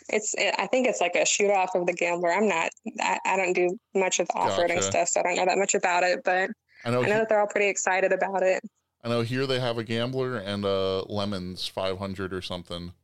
it's 0.08 0.34
it, 0.38 0.54
I 0.58 0.66
think 0.66 0.86
it's 0.86 1.00
like 1.00 1.16
a 1.16 1.26
shoot 1.26 1.50
off 1.50 1.74
of 1.74 1.86
the 1.86 1.92
Gambler. 1.92 2.32
I'm 2.32 2.48
not 2.48 2.70
I, 3.00 3.18
I 3.26 3.36
don't 3.36 3.52
do 3.52 3.78
much 3.94 4.20
of 4.20 4.28
the 4.28 4.34
off 4.34 4.58
roading 4.58 4.76
Gotcha. 4.76 4.82
stuff, 4.82 5.08
so 5.08 5.20
I 5.20 5.22
don't 5.24 5.36
know 5.36 5.46
that 5.46 5.58
much 5.58 5.74
about 5.74 6.02
it, 6.02 6.20
but. 6.24 6.50
I 6.86 6.90
know. 6.90 7.02
I 7.02 7.06
know 7.06 7.18
that 7.20 7.30
they're 7.30 7.40
all 7.40 7.46
pretty 7.46 7.68
excited 7.68 8.12
about 8.12 8.42
it. 8.42 8.62
I 9.04 9.08
know 9.10 9.20
here 9.20 9.46
they 9.46 9.60
have 9.60 9.76
a 9.76 9.84
gambler 9.84 10.38
and 10.38 10.64
a 10.64 11.04
lemons 11.12 11.68
500 11.68 12.32
or 12.32 12.40
something. 12.40 12.94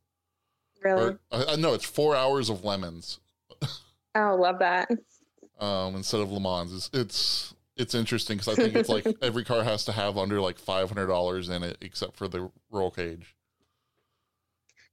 Really? 0.82 1.02
Or 1.02 1.20
uh, 1.30 1.56
no, 1.56 1.74
it's 1.74 1.84
four 1.84 2.16
hours 2.16 2.48
of 2.48 2.64
lemons 2.64 3.20
oh, 4.14 4.36
love 4.40 4.58
that. 4.60 4.90
um, 5.60 5.94
instead 5.94 6.22
of 6.22 6.32
Le 6.32 6.40
Mans. 6.40 6.72
It's 6.72 6.90
it's, 6.94 7.54
it's 7.76 7.94
interesting 7.94 8.38
because 8.38 8.58
I 8.58 8.62
think 8.62 8.74
it's 8.74 8.88
like 8.88 9.06
every 9.22 9.44
car 9.44 9.62
has 9.62 9.84
to 9.84 9.92
have 9.92 10.16
under 10.16 10.40
like 10.40 10.58
five 10.58 10.88
hundred 10.88 11.08
dollars 11.08 11.50
in 11.50 11.62
it, 11.62 11.76
except 11.82 12.16
for 12.16 12.28
the 12.28 12.50
roll 12.70 12.90
cage. 12.90 13.36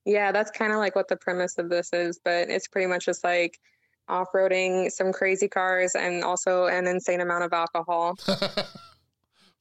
Yeah, 0.05 0.31
that's 0.33 0.51
kind 0.51 0.71
of 0.71 0.79
like 0.79 0.95
what 0.95 1.07
the 1.07 1.17
premise 1.17 1.57
of 1.57 1.69
this 1.69 1.91
is, 1.93 2.19
but 2.23 2.49
it's 2.49 2.67
pretty 2.67 2.87
much 2.87 3.05
just 3.05 3.23
like 3.23 3.59
off 4.09 4.27
roading 4.33 4.91
some 4.91 5.11
crazy 5.11 5.47
cars 5.47 5.95
and 5.95 6.23
also 6.23 6.65
an 6.65 6.87
insane 6.87 7.21
amount 7.21 7.43
of 7.43 7.53
alcohol. 7.53 8.17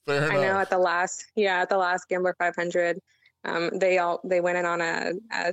Fair 0.06 0.18
enough. 0.18 0.32
I 0.32 0.36
know 0.36 0.58
at 0.58 0.70
the 0.70 0.78
last, 0.78 1.26
yeah, 1.34 1.62
at 1.62 1.68
the 1.68 1.76
last 1.78 2.08
Gambler 2.08 2.34
500, 2.38 3.00
um, 3.44 3.70
they 3.78 3.98
all 3.98 4.20
they 4.24 4.40
went 4.40 4.58
in 4.58 4.64
on 4.64 4.80
a 4.80 5.12
a, 5.32 5.52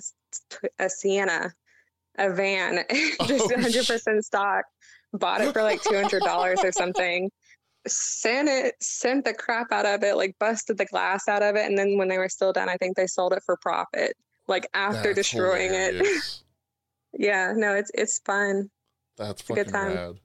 a 0.80 0.90
Sienna, 0.90 1.54
a 2.18 2.30
van, 2.32 2.84
just 2.92 3.20
Oh, 3.20 3.48
100 3.48 3.88
percent 3.88 4.26
stock, 4.26 4.66
bought 5.14 5.42
it 5.42 5.54
for 5.54 5.64
like 5.64 5.82
200 5.84 6.22
dollars 6.22 6.60
or 6.64 6.72
something. 6.72 7.32
Sent 7.86 8.48
it, 8.48 8.76
sent 8.80 9.26
the 9.26 9.34
crap 9.34 9.72
out 9.72 9.86
of 9.86 10.04
it, 10.04 10.16
like 10.16 10.36
busted 10.40 10.78
the 10.78 10.86
glass 10.86 11.28
out 11.28 11.44
of 11.44 11.56
it, 11.56 11.66
and 11.66 11.78
then 11.78 11.98
when 11.98 12.08
they 12.08 12.18
were 12.18 12.30
still 12.30 12.54
done, 12.54 12.70
I 12.70 12.78
think 12.78 12.96
they 12.96 13.08
sold 13.08 13.34
it 13.34 13.44
for 13.44 13.58
profit. 13.58 14.16
Like 14.48 14.68
after 14.74 15.14
That's 15.14 15.30
destroying 15.32 15.72
it. 15.74 16.06
Yeah, 17.16 17.54
no, 17.56 17.76
it's 17.76 17.92
it's 17.94 18.20
fun. 18.26 18.72
That's 19.18 19.44
a 19.48 19.54
good 19.54 19.68
fucking 19.68 19.72
time. 19.72 19.96
rad. 19.96 20.20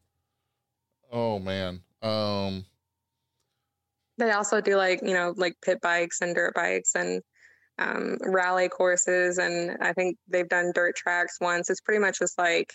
Oh 1.12 1.38
man. 1.38 1.82
Um. 2.02 2.64
They 4.18 4.32
also 4.32 4.60
do 4.60 4.76
like 4.76 5.00
you 5.02 5.14
know 5.14 5.32
like 5.36 5.54
pit 5.64 5.80
bikes 5.80 6.20
and 6.20 6.34
dirt 6.34 6.54
bikes 6.54 6.94
and 6.94 7.22
um, 7.78 8.18
rally 8.22 8.68
courses, 8.68 9.38
and 9.38 9.76
I 9.80 9.92
think 9.92 10.16
they've 10.28 10.48
done 10.48 10.72
dirt 10.74 10.96
tracks 10.96 11.38
once. 11.40 11.70
It's 11.70 11.80
pretty 11.80 12.00
much 12.00 12.18
just 12.18 12.36
like 12.36 12.72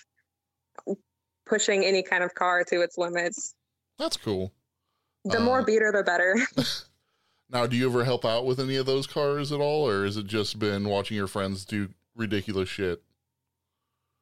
pushing 1.45 1.83
any 1.83 2.01
kind 2.03 2.23
of 2.23 2.33
car 2.33 2.63
to 2.63 2.81
its 2.81 2.97
limits. 2.97 3.53
That's 3.99 4.17
cool. 4.17 4.53
The 5.25 5.39
more 5.39 5.59
Uh, 5.59 5.63
beater, 5.63 5.91
the 5.91 6.03
better. 6.03 6.35
Now, 7.49 7.67
do 7.67 7.75
you 7.75 7.87
ever 7.87 8.03
help 8.03 8.25
out 8.25 8.45
with 8.45 8.59
any 8.59 8.77
of 8.77 8.87
those 8.87 9.05
cars 9.05 9.51
at 9.51 9.59
all, 9.59 9.87
or 9.87 10.05
is 10.05 10.17
it 10.17 10.25
just 10.25 10.57
been 10.57 10.89
watching 10.89 11.17
your 11.17 11.27
friends 11.27 11.65
do 11.65 11.89
ridiculous 12.15 12.67
shit? 12.67 13.03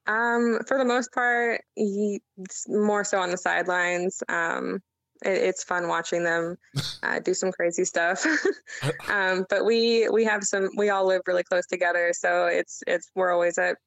Um, 0.06 0.60
for 0.68 0.78
the 0.78 0.84
most 0.84 1.14
part, 1.14 1.62
he, 1.76 2.22
more 2.68 3.06
so 3.06 3.20
on 3.20 3.32
the 3.32 3.38
sidelines. 3.38 4.22
Um, 4.28 4.80
it, 5.24 5.30
it's 5.30 5.64
fun 5.64 5.88
watching 5.88 6.24
them 6.24 6.58
uh, 7.04 7.20
do 7.20 7.34
some 7.34 7.52
crazy 7.52 7.86
stuff. 7.86 8.26
um, 9.10 9.46
but 9.50 9.66
we 9.66 10.10
we 10.10 10.24
have 10.26 10.44
some. 10.44 10.70
We 10.78 10.90
all 10.90 11.08
live 11.08 11.22
really 11.28 11.44
close 11.44 11.66
together, 11.68 12.12
so 12.14 12.48
it's 12.48 12.84
it's 12.88 13.10
we're 13.16 13.32
always 13.32 13.58
at 13.58 13.78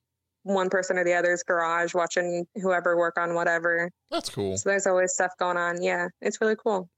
one 0.42 0.68
person 0.68 0.98
or 0.98 1.04
the 1.04 1.14
other's 1.14 1.42
garage 1.42 1.94
watching 1.94 2.46
whoever 2.56 2.96
work 2.96 3.18
on 3.18 3.34
whatever. 3.34 3.90
That's 4.10 4.28
cool. 4.28 4.56
So 4.58 4.68
there's 4.68 4.86
always 4.86 5.12
stuff 5.12 5.32
going 5.38 5.56
on. 5.56 5.82
Yeah, 5.82 6.08
it's 6.20 6.40
really 6.40 6.56
cool. 6.56 6.88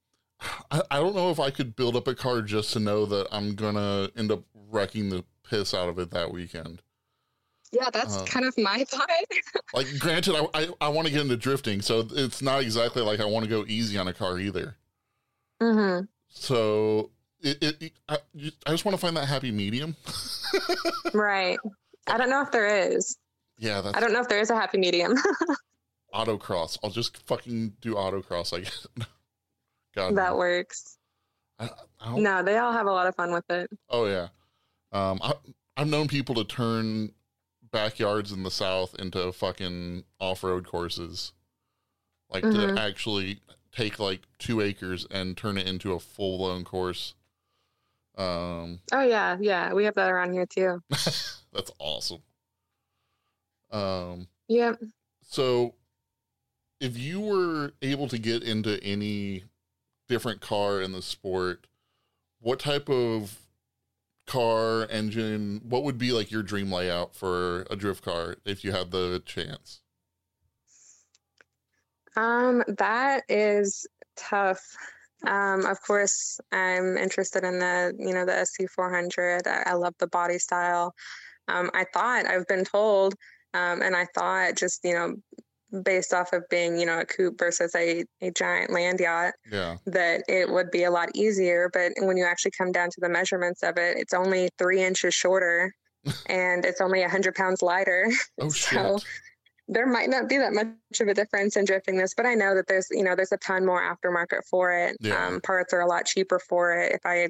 I, 0.70 0.83
I 0.90 0.96
don't 0.99 1.14
know 1.14 1.31
if 1.31 1.40
I 1.40 1.51
could 1.51 1.77
build 1.77 1.96
up 1.96 2.09
a 2.09 2.14
car 2.14 2.42
just 2.42 2.72
to 2.75 2.81
know 2.81 3.07
that 3.07 3.29
I'm 3.31 3.55
gonna 3.55 4.11
end 4.16 4.31
up 4.31 4.44
wrecking 4.55 5.09
the 5.09 5.25
piss 5.49 5.72
out 5.72 5.88
of 5.88 5.99
it 5.99 6.11
that 6.11 6.33
weekend. 6.33 6.83
Yeah, 7.72 7.90
that's 7.90 8.16
Uh, 8.16 8.24
kind 8.24 8.46
of 8.46 8.57
my 8.59 8.85
thought. 8.88 9.09
Like, 9.74 9.87
granted, 9.98 10.35
I 10.37 10.46
I, 10.55 10.68
I 10.83 10.88
want 10.88 11.07
to 11.09 11.12
get 11.12 11.22
into 11.22 11.37
drifting, 11.37 11.83
so 11.83 12.07
it's 12.12 12.40
not 12.42 12.62
exactly 12.62 13.02
like 13.02 13.20
I 13.20 13.24
want 13.24 13.44
to 13.44 13.50
go 13.50 13.64
easy 13.66 13.98
on 13.98 14.09
a 14.09 14.14
car 14.14 14.38
either. 14.38 14.76
hmm 15.61 16.00
So 16.29 17.11
it, 17.40 17.62
it, 17.62 17.83
it- 17.83 17.92
I, 18.09 18.18
I 18.66 18.70
just 18.70 18.85
want 18.85 18.94
to 18.94 19.00
find 19.00 19.16
that 19.16 19.26
happy 19.26 19.50
medium. 19.50 19.96
Right. 21.12 21.59
I 22.09 22.18
don't 22.18 22.31
know 22.31 22.40
if 22.42 22.50
there 22.52 22.66
is. 22.92 23.16
yeah, 23.59 23.81
that's 23.81 23.96
I 23.96 24.00
don't 24.00 24.12
know 24.12 24.20
if 24.20 24.29
there 24.29 24.40
is 24.40 24.50
a 24.50 24.55
happy 24.55 24.79
medium. 24.79 25.14
autocross. 26.14 26.79
I'll 26.85 26.90
just 26.90 27.16
fucking 27.26 27.74
do 27.81 27.94
autocross. 27.94 28.52
I 28.57 28.61
guess. 28.61 28.87
God, 29.94 30.14
that 30.16 30.31
no. 30.31 30.37
works. 30.37 30.98
I, 31.59 31.70
I 32.00 32.18
No, 32.18 32.42
they 32.42 32.59
all 32.59 32.72
have 32.72 32.87
a 32.87 32.90
lot 32.92 33.07
of 33.07 33.14
fun 33.16 33.33
with 33.33 33.48
it. 33.50 33.70
Oh 33.88 34.07
yeah, 34.07 34.29
um, 34.92 35.18
I, 35.22 35.33
I've 35.76 35.88
known 35.88 36.07
people 36.09 36.35
to 36.37 36.44
turn 36.44 37.12
backyards 37.76 38.32
in 38.32 38.42
the 38.42 38.50
South 38.50 38.94
into 38.98 39.30
fucking 39.32 40.04
off-road 40.18 40.66
courses, 40.66 41.32
like 42.30 42.42
Mhm. 42.42 42.74
to 42.74 42.80
actually 42.80 43.40
take 43.70 43.98
like 43.98 44.22
two 44.38 44.62
acres 44.62 45.06
and 45.10 45.36
turn 45.36 45.58
it 45.58 45.66
into 45.66 45.92
a 45.92 46.00
full-blown 46.00 46.64
course. 46.64 47.12
Um, 48.16 48.80
Oh 48.92 49.02
yeah, 49.02 49.36
yeah, 49.38 49.74
we 49.74 49.84
have 49.84 49.94
that 49.96 50.10
around 50.10 50.32
here 50.32 50.46
too. 50.46 50.82
that's 50.88 51.70
awesome. 51.78 52.22
Um, 53.70 54.28
Yep. 54.48 54.80
so 55.22 55.74
if 56.80 56.96
you 56.96 57.20
were 57.20 57.72
able 57.82 58.08
to 58.08 58.16
get 58.18 58.42
into 58.42 58.82
any 58.82 59.44
different 60.08 60.40
car 60.40 60.80
in 60.80 60.92
the 60.92 61.02
sport, 61.02 61.66
what 62.40 62.58
type 62.58 62.88
of 62.88 63.45
car 64.26 64.86
engine, 64.90 65.60
what 65.64 65.84
would 65.84 65.98
be 65.98 66.12
like 66.12 66.30
your 66.30 66.42
dream 66.42 66.72
layout 66.72 67.14
for 67.14 67.66
a 67.70 67.76
drift 67.76 68.04
car 68.04 68.36
if 68.44 68.64
you 68.64 68.72
had 68.72 68.90
the 68.90 69.22
chance? 69.24 69.80
Um, 72.16 72.64
that 72.78 73.24
is 73.28 73.86
tough. 74.16 74.62
Um, 75.26 75.64
of 75.66 75.80
course, 75.82 76.40
I'm 76.52 76.96
interested 76.96 77.44
in 77.44 77.58
the, 77.58 77.94
you 77.98 78.14
know, 78.14 78.24
the 78.24 78.32
SC400. 78.32 79.46
I, 79.46 79.70
I 79.70 79.74
love 79.74 79.94
the 79.98 80.06
body 80.06 80.38
style. 80.38 80.94
Um, 81.48 81.70
I 81.74 81.84
thought 81.92 82.26
I've 82.26 82.46
been 82.46 82.64
told, 82.64 83.14
um, 83.54 83.82
and 83.82 83.94
I 83.94 84.06
thought 84.14 84.56
just, 84.56 84.80
you 84.84 84.94
know, 84.94 85.16
based 85.82 86.12
off 86.14 86.32
of 86.32 86.42
being, 86.48 86.78
you 86.78 86.86
know, 86.86 87.00
a 87.00 87.04
coupe 87.04 87.38
versus 87.38 87.74
a, 87.74 88.04
a 88.20 88.30
giant 88.32 88.70
land 88.72 89.00
yacht, 89.00 89.34
Yeah. 89.50 89.76
that 89.86 90.22
it 90.28 90.48
would 90.50 90.70
be 90.70 90.84
a 90.84 90.90
lot 90.90 91.08
easier. 91.14 91.70
But 91.72 91.92
when 92.00 92.16
you 92.16 92.24
actually 92.24 92.52
come 92.58 92.72
down 92.72 92.88
to 92.90 93.00
the 93.00 93.08
measurements 93.08 93.62
of 93.62 93.76
it, 93.78 93.96
it's 93.98 94.14
only 94.14 94.48
three 94.58 94.82
inches 94.82 95.14
shorter 95.14 95.72
and 96.26 96.64
it's 96.64 96.80
only 96.80 97.00
100 97.00 97.34
pounds 97.34 97.62
lighter. 97.62 98.10
Oh 98.40 98.48
So- 98.50 98.98
shit. 98.98 99.04
there 99.68 99.86
might 99.86 100.08
not 100.08 100.28
be 100.28 100.36
that 100.38 100.52
much 100.52 100.68
of 101.00 101.08
a 101.08 101.14
difference 101.14 101.56
in 101.56 101.64
drifting 101.64 101.96
this, 101.96 102.14
but 102.16 102.24
I 102.24 102.34
know 102.34 102.54
that 102.54 102.68
there's, 102.68 102.86
you 102.92 103.02
know, 103.02 103.16
there's 103.16 103.32
a 103.32 103.36
ton 103.38 103.66
more 103.66 103.80
aftermarket 103.82 104.42
for 104.48 104.70
it. 104.72 104.96
Yeah. 105.00 105.26
Um, 105.26 105.40
parts 105.40 105.72
are 105.72 105.80
a 105.80 105.86
lot 105.88 106.06
cheaper 106.06 106.38
for 106.38 106.72
it. 106.78 106.92
If 106.92 107.00
I 107.04 107.28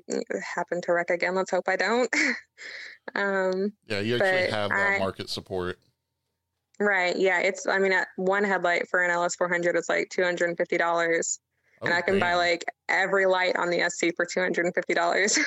happen 0.54 0.82
to 0.82 0.92
wreck 0.92 1.09
again, 1.09 1.35
let's 1.35 1.50
hope 1.50 1.66
I 1.66 1.76
don't. 1.76 2.11
um, 3.14 3.72
Yeah, 3.87 4.00
you 4.00 4.16
actually 4.16 4.50
have 4.50 4.68
that 4.70 4.96
I- 4.96 4.98
market 4.98 5.30
support. 5.30 5.78
Right. 6.80 7.16
Yeah. 7.16 7.40
It's, 7.40 7.66
I 7.66 7.78
mean, 7.78 7.92
at 7.92 8.08
one 8.16 8.44
headlight 8.44 8.88
for 8.88 9.02
an 9.02 9.10
LS400 9.10 9.76
is 9.76 9.88
like 9.88 10.08
$250 10.10 11.38
and 11.82 11.92
Oh, 11.92 11.96
I 11.96 12.00
can 12.00 12.18
buy 12.18 12.34
like 12.34 12.64
every 12.88 13.26
light 13.26 13.54
on 13.56 13.68
the 13.68 13.88
SC 13.90 14.14
for 14.16 14.24
$250, 14.24 15.38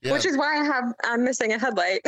yeah. 0.00 0.12
which 0.12 0.26
is 0.26 0.36
why 0.36 0.60
I 0.60 0.64
have, 0.64 0.94
I'm 1.04 1.24
missing 1.24 1.52
a 1.52 1.58
headlight. 1.58 2.02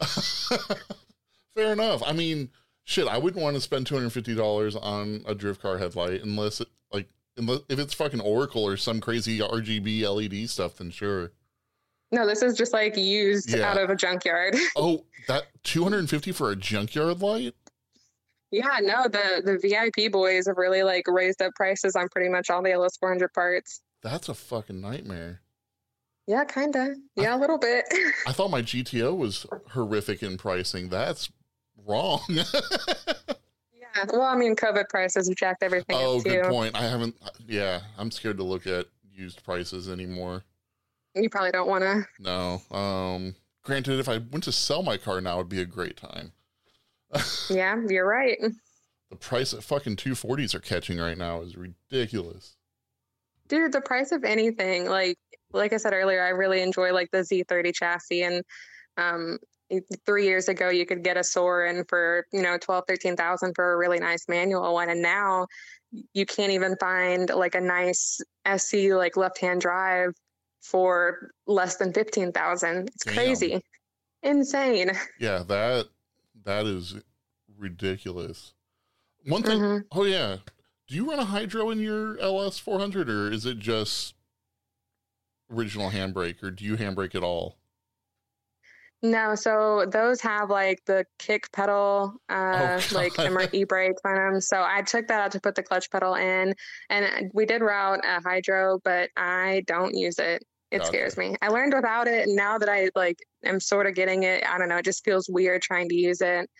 Fair 1.54 1.72
enough. 1.72 2.02
I 2.06 2.12
mean, 2.12 2.50
shit, 2.84 3.06
I 3.06 3.18
wouldn't 3.18 3.42
want 3.42 3.56
to 3.56 3.60
spend 3.60 3.86
two 3.86 3.94
hundred 3.96 4.10
fifty 4.10 4.34
dollars 4.34 4.76
on 4.76 5.22
a 5.26 5.34
drift 5.34 5.60
car 5.60 5.76
headlight 5.76 6.22
unless 6.22 6.60
it 6.60 6.68
like 6.92 7.08
unless 7.36 7.60
if 7.68 7.78
it's 7.78 7.94
fucking 7.94 8.20
Oracle 8.20 8.64
or 8.64 8.76
some 8.76 9.00
crazy 9.00 9.40
RGB 9.40 10.02
LED 10.02 10.48
stuff. 10.48 10.76
Then 10.76 10.90
sure. 10.90 11.32
No, 12.12 12.26
this 12.26 12.42
is 12.42 12.56
just 12.56 12.72
like 12.72 12.96
used 12.96 13.50
Yeah. 13.50 13.70
out 13.70 13.78
of 13.78 13.90
a 13.90 13.96
junkyard. 13.96 14.56
Oh, 14.76 15.04
that 15.26 15.44
two 15.62 15.82
hundred 15.82 15.98
and 15.98 16.10
fifty 16.10 16.32
for 16.32 16.50
a 16.50 16.56
junkyard 16.56 17.20
light. 17.20 17.54
Yeah, 18.50 18.78
no, 18.80 19.04
the 19.08 19.42
the 19.44 19.58
VIP 19.58 20.10
boys 20.10 20.46
have 20.46 20.56
really 20.56 20.82
like 20.82 21.04
raised 21.06 21.42
up 21.42 21.54
prices 21.54 21.94
on 21.96 22.08
pretty 22.08 22.30
much 22.30 22.48
all 22.48 22.62
the 22.62 22.72
LS 22.72 22.96
400 22.96 23.32
parts. 23.34 23.82
That's 24.02 24.28
a 24.28 24.34
fucking 24.34 24.80
nightmare. 24.80 25.40
Yeah, 26.26 26.44
kinda. 26.44 26.94
Yeah, 27.16 27.36
a 27.36 27.38
little 27.38 27.58
bit. 27.58 27.84
I 28.26 28.32
thought 28.32 28.50
my 28.50 28.62
GTO 28.62 29.16
was 29.16 29.46
horrific 29.70 30.22
in 30.22 30.36
pricing. 30.38 30.88
That's 30.88 31.30
wrong. 31.86 32.20
yeah. 32.28 32.44
Well, 34.12 34.22
I 34.22 34.36
mean, 34.36 34.54
COVID 34.54 34.88
prices 34.88 35.28
have 35.28 35.36
jacked 35.36 35.62
everything 35.62 35.96
oh, 35.98 36.20
good 36.20 36.44
too. 36.44 36.48
point. 36.50 36.76
I 36.76 36.82
haven't. 36.84 37.16
Yeah, 37.46 37.80
I'm 37.98 38.10
scared 38.10 38.36
to 38.38 38.44
look 38.44 38.66
at 38.66 38.86
used 39.12 39.42
prices 39.42 39.88
anymore. 39.88 40.44
You 41.14 41.30
probably 41.30 41.50
don't 41.50 41.68
want 41.68 41.84
to. 41.84 42.06
No. 42.18 42.62
Um. 42.70 43.34
Granted, 43.62 44.00
if 44.00 44.08
I 44.08 44.18
went 44.18 44.44
to 44.44 44.52
sell 44.52 44.82
my 44.82 44.96
car 44.96 45.20
now, 45.20 45.36
it'd 45.36 45.48
be 45.48 45.60
a 45.60 45.66
great 45.66 45.96
time. 45.96 46.32
Yeah, 47.50 47.76
you're 47.88 48.06
right. 48.06 48.38
The 49.10 49.16
price 49.16 49.52
that 49.52 49.62
fucking 49.62 49.96
240s 49.96 50.54
are 50.54 50.60
catching 50.60 50.98
right 50.98 51.16
now 51.16 51.40
is 51.40 51.56
ridiculous. 51.56 52.56
Dude, 53.48 53.72
the 53.72 53.80
price 53.80 54.12
of 54.12 54.24
anything, 54.24 54.86
like 54.86 55.16
like 55.52 55.72
I 55.72 55.78
said 55.78 55.94
earlier, 55.94 56.22
I 56.22 56.28
really 56.28 56.60
enjoy 56.60 56.92
like 56.92 57.10
the 57.10 57.18
Z30 57.18 57.74
chassis 57.74 58.22
and 58.22 58.44
um 58.98 59.38
three 60.04 60.24
years 60.24 60.48
ago 60.48 60.68
you 60.70 60.86
could 60.86 61.02
get 61.02 61.16
a 61.16 61.24
Soarer 61.24 61.84
for, 61.88 62.26
you 62.32 62.42
know, 62.42 62.56
12, 62.58 62.84
13,000 62.88 63.54
for 63.54 63.72
a 63.72 63.76
really 63.76 63.98
nice 63.98 64.26
manual 64.28 64.74
one. 64.74 64.88
And 64.88 65.02
now 65.02 65.46
you 66.12 66.26
can't 66.26 66.52
even 66.52 66.76
find 66.76 67.30
like 67.30 67.54
a 67.54 67.60
nice 67.60 68.20
SC 68.56 68.92
like 68.92 69.16
left 69.16 69.38
hand 69.40 69.60
drive 69.60 70.12
for 70.60 71.30
less 71.46 71.76
than 71.76 71.92
15,000. 71.92 72.88
It's 72.88 73.04
Damn. 73.04 73.14
crazy. 73.14 73.62
Insane. 74.22 74.90
Yeah, 75.20 75.42
that 75.46 75.88
that 76.44 76.66
is 76.66 76.96
ridiculous. 77.56 78.54
One 79.26 79.42
thing. 79.42 79.60
Mhm. 79.60 79.84
Oh 79.92 80.04
yeah. 80.04 80.38
Do 80.88 80.94
you 80.94 81.08
run 81.08 81.18
a 81.18 81.24
hydro 81.24 81.70
in 81.70 81.80
your 81.80 82.18
LS 82.18 82.58
400 82.58 83.08
or 83.10 83.30
is 83.30 83.44
it 83.46 83.58
just 83.58 84.14
original 85.50 85.90
handbrake 85.90 86.42
or 86.42 86.50
do 86.50 86.64
you 86.64 86.76
handbrake 86.76 87.14
at 87.14 87.22
all? 87.22 87.58
No, 89.02 89.36
so 89.36 89.86
those 89.92 90.20
have 90.22 90.50
like 90.50 90.80
the 90.86 91.04
kick 91.20 91.50
pedal, 91.52 92.14
uh, 92.28 92.80
like 92.92 93.14
God. 93.14 93.30
MR 93.30 93.54
e 93.54 93.64
brakes 93.68 94.00
on 94.04 94.14
them. 94.16 94.40
So 94.40 94.64
I 94.66 94.82
took 94.82 95.06
that 95.06 95.20
out 95.20 95.30
to 95.32 95.40
put 95.40 95.54
the 95.54 95.62
clutch 95.62 95.88
pedal 95.90 96.14
in, 96.16 96.54
and 96.90 97.30
we 97.32 97.46
did 97.46 97.62
route 97.62 98.00
a 98.04 98.20
hydro, 98.20 98.80
but 98.82 99.10
I 99.16 99.62
don't 99.66 99.94
use 99.94 100.18
it. 100.18 100.44
It 100.70 100.84
scares 100.84 101.16
me. 101.16 101.34
I 101.40 101.48
learned 101.48 101.72
without 101.74 102.08
it, 102.08 102.26
and 102.26 102.36
now 102.36 102.58
that 102.58 102.68
I 102.68 102.90
like 102.94 103.18
am 103.44 103.60
sort 103.60 103.86
of 103.86 103.94
getting 103.94 104.24
it, 104.24 104.44
I 104.44 104.58
don't 104.58 104.68
know. 104.68 104.78
It 104.78 104.84
just 104.84 105.04
feels 105.04 105.28
weird 105.28 105.62
trying 105.62 105.88
to 105.88 105.94
use 105.94 106.20
it. 106.20 106.50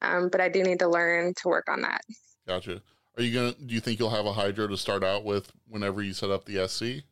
Um, 0.00 0.28
but 0.30 0.40
I 0.40 0.48
do 0.48 0.62
need 0.62 0.78
to 0.78 0.88
learn 0.88 1.34
to 1.42 1.48
work 1.48 1.68
on 1.68 1.82
that. 1.82 2.00
Gotcha. 2.46 2.80
Are 3.16 3.22
you 3.22 3.34
gonna? 3.34 3.54
Do 3.54 3.74
you 3.74 3.80
think 3.80 3.98
you'll 3.98 4.10
have 4.10 4.26
a 4.26 4.32
hydro 4.32 4.68
to 4.68 4.76
start 4.76 5.02
out 5.02 5.24
with 5.24 5.50
whenever 5.66 6.00
you 6.00 6.12
set 6.12 6.30
up 6.30 6.44
the 6.44 6.66
SC? 6.68 7.04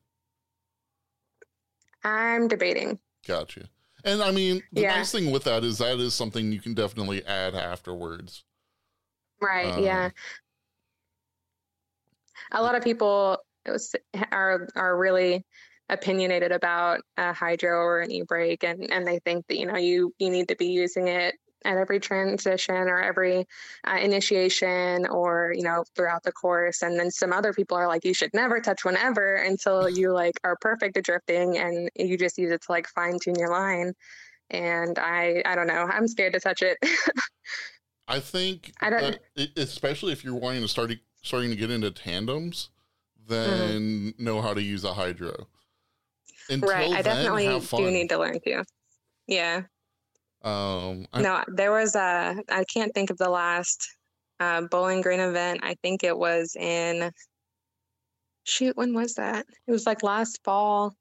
I'm 2.04 2.46
debating. 2.46 3.00
Gotcha. 3.26 3.68
And 4.06 4.22
I 4.22 4.30
mean, 4.30 4.62
the 4.72 4.82
Yeah. 4.82 4.96
nice 4.96 5.10
thing 5.10 5.32
with 5.32 5.44
that 5.44 5.64
is 5.64 5.78
that 5.78 5.98
is 5.98 6.14
something 6.14 6.52
you 6.52 6.60
can 6.60 6.74
definitely 6.74 7.24
add 7.26 7.54
afterwards. 7.56 8.44
Right. 9.40 9.74
Um, 9.74 9.82
yeah. 9.82 10.10
A 12.52 12.62
lot 12.62 12.76
of 12.76 12.84
people 12.84 13.38
are 14.30 14.68
are 14.76 14.96
really 14.96 15.44
opinionated 15.88 16.52
about 16.52 17.00
a 17.16 17.32
hydro 17.32 17.78
or 17.78 18.00
an 18.00 18.10
e-brake 18.10 18.64
and 18.64 18.90
and 18.90 19.06
they 19.06 19.18
think 19.20 19.46
that 19.48 19.56
you 19.58 19.66
know 19.66 19.76
you 19.76 20.14
you 20.18 20.30
need 20.30 20.48
to 20.48 20.56
be 20.56 20.66
using 20.66 21.08
it 21.08 21.34
at 21.66 21.76
every 21.76 21.98
transition 21.98 22.74
or 22.74 23.02
every 23.02 23.46
uh, 23.86 23.96
initiation 23.96 25.06
or 25.06 25.52
you 25.54 25.62
know 25.62 25.84
throughout 25.94 26.22
the 26.22 26.32
course. 26.32 26.82
And 26.82 26.98
then 26.98 27.10
some 27.10 27.32
other 27.32 27.52
people 27.52 27.76
are 27.76 27.88
like 27.88 28.04
you 28.04 28.14
should 28.14 28.32
never 28.32 28.60
touch 28.60 28.84
one 28.84 28.96
ever 28.96 29.36
until 29.36 29.88
you 29.98 30.12
like 30.12 30.38
are 30.44 30.56
perfect 30.60 30.96
at 30.96 31.04
drifting 31.04 31.58
and 31.58 31.90
you 31.96 32.16
just 32.16 32.38
use 32.38 32.52
it 32.52 32.62
to 32.62 32.72
like 32.72 32.86
fine 32.88 33.18
tune 33.18 33.34
your 33.38 33.50
line. 33.50 33.92
And 34.50 34.98
i 34.98 35.42
i 35.44 35.54
don't 35.54 35.66
know. 35.66 35.88
I'm 35.92 36.08
scared 36.08 36.32
to 36.34 36.40
touch 36.40 36.62
it. 36.62 36.78
I 38.08 38.20
think 38.20 38.72
i 38.80 38.88
don't 38.88 39.18
especially 39.56 40.12
if 40.12 40.22
you're 40.22 40.36
wanting 40.36 40.62
to 40.62 40.68
start 40.68 40.92
starting 41.24 41.50
to 41.50 41.56
get 41.56 41.72
into 41.72 41.90
tandems 41.90 42.70
then 43.26 43.50
mm-hmm. 43.50 44.24
know 44.24 44.40
how 44.40 44.54
to 44.54 44.62
use 44.62 44.84
a 44.84 44.94
hydro. 44.94 45.48
Until 46.48 46.68
right 46.68 46.92
i 46.92 47.02
definitely 47.02 47.48
do 47.76 47.90
need 47.90 48.08
to 48.10 48.18
learn 48.18 48.38
to. 48.44 48.64
Yeah 49.26 49.62
um, 50.46 51.06
I, 51.12 51.22
no, 51.22 51.42
there 51.48 51.72
was 51.72 51.96
a, 51.96 52.36
I 52.48 52.64
can't 52.64 52.94
think 52.94 53.10
of 53.10 53.18
the 53.18 53.28
last 53.28 53.88
uh, 54.38 54.62
Bowling 54.62 55.00
Green 55.00 55.20
event. 55.20 55.60
I 55.62 55.74
think 55.82 56.04
it 56.04 56.16
was 56.16 56.54
in, 56.54 57.10
shoot, 58.44 58.76
when 58.76 58.94
was 58.94 59.14
that? 59.14 59.44
It 59.66 59.72
was 59.72 59.86
like 59.86 60.02
last 60.02 60.40
fall. 60.44 60.94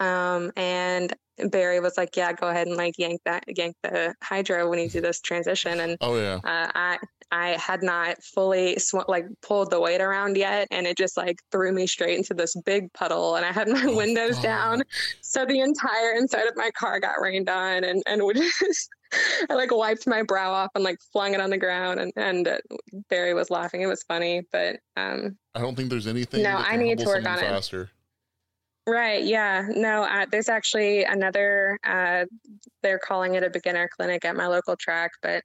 Um, 0.00 0.52
and 0.56 1.12
Barry 1.50 1.80
was 1.80 1.96
like, 1.96 2.16
"Yeah, 2.16 2.32
go 2.32 2.48
ahead 2.48 2.66
and 2.66 2.76
like 2.76 2.98
yank 2.98 3.20
that, 3.24 3.44
yank 3.48 3.76
the 3.82 4.14
hydro 4.22 4.68
when 4.68 4.78
you 4.78 4.88
do 4.88 5.00
this 5.00 5.20
transition." 5.20 5.80
And 5.80 5.96
oh 6.00 6.16
yeah, 6.16 6.36
uh, 6.36 6.70
I 6.74 6.98
I 7.30 7.50
had 7.50 7.82
not 7.82 8.22
fully 8.22 8.78
sw- 8.78 9.08
like 9.08 9.26
pulled 9.42 9.70
the 9.70 9.80
weight 9.80 10.00
around 10.00 10.36
yet, 10.36 10.68
and 10.70 10.86
it 10.86 10.96
just 10.96 11.16
like 11.16 11.40
threw 11.52 11.72
me 11.72 11.86
straight 11.86 12.16
into 12.16 12.34
this 12.34 12.54
big 12.64 12.92
puddle. 12.92 13.36
And 13.36 13.44
I 13.44 13.52
had 13.52 13.68
my 13.68 13.84
oh, 13.86 13.96
windows 13.96 14.36
God. 14.36 14.42
down, 14.42 14.82
so 15.20 15.44
the 15.44 15.60
entire 15.60 16.12
inside 16.16 16.46
of 16.46 16.56
my 16.56 16.70
car 16.78 17.00
got 17.00 17.20
rained 17.20 17.48
on, 17.48 17.84
and 17.84 18.02
and 18.06 18.24
we 18.24 18.34
just. 18.34 18.88
I 19.48 19.54
like 19.54 19.74
wiped 19.74 20.06
my 20.06 20.22
brow 20.22 20.52
off 20.52 20.70
and 20.74 20.84
like 20.84 20.98
flung 21.14 21.32
it 21.32 21.40
on 21.40 21.48
the 21.48 21.56
ground, 21.56 21.98
and 21.98 22.12
and 22.16 22.46
uh, 22.46 22.58
Barry 23.08 23.32
was 23.32 23.50
laughing. 23.50 23.80
It 23.80 23.86
was 23.86 24.02
funny, 24.02 24.42
but 24.52 24.80
um, 24.98 25.38
I 25.54 25.62
don't 25.62 25.74
think 25.74 25.88
there's 25.88 26.06
anything. 26.06 26.42
No, 26.42 26.56
I 26.56 26.76
need 26.76 26.98
to 26.98 27.06
work 27.06 27.26
on 27.26 27.38
faster. 27.38 27.82
it. 27.84 27.88
Right. 28.88 29.22
Yeah. 29.22 29.66
No, 29.74 30.04
uh, 30.04 30.24
there's 30.30 30.48
actually 30.48 31.04
another, 31.04 31.78
uh, 31.86 32.24
they're 32.82 32.98
calling 32.98 33.34
it 33.34 33.42
a 33.42 33.50
beginner 33.50 33.86
clinic 33.94 34.24
at 34.24 34.34
my 34.34 34.46
local 34.46 34.76
track, 34.76 35.10
but 35.20 35.42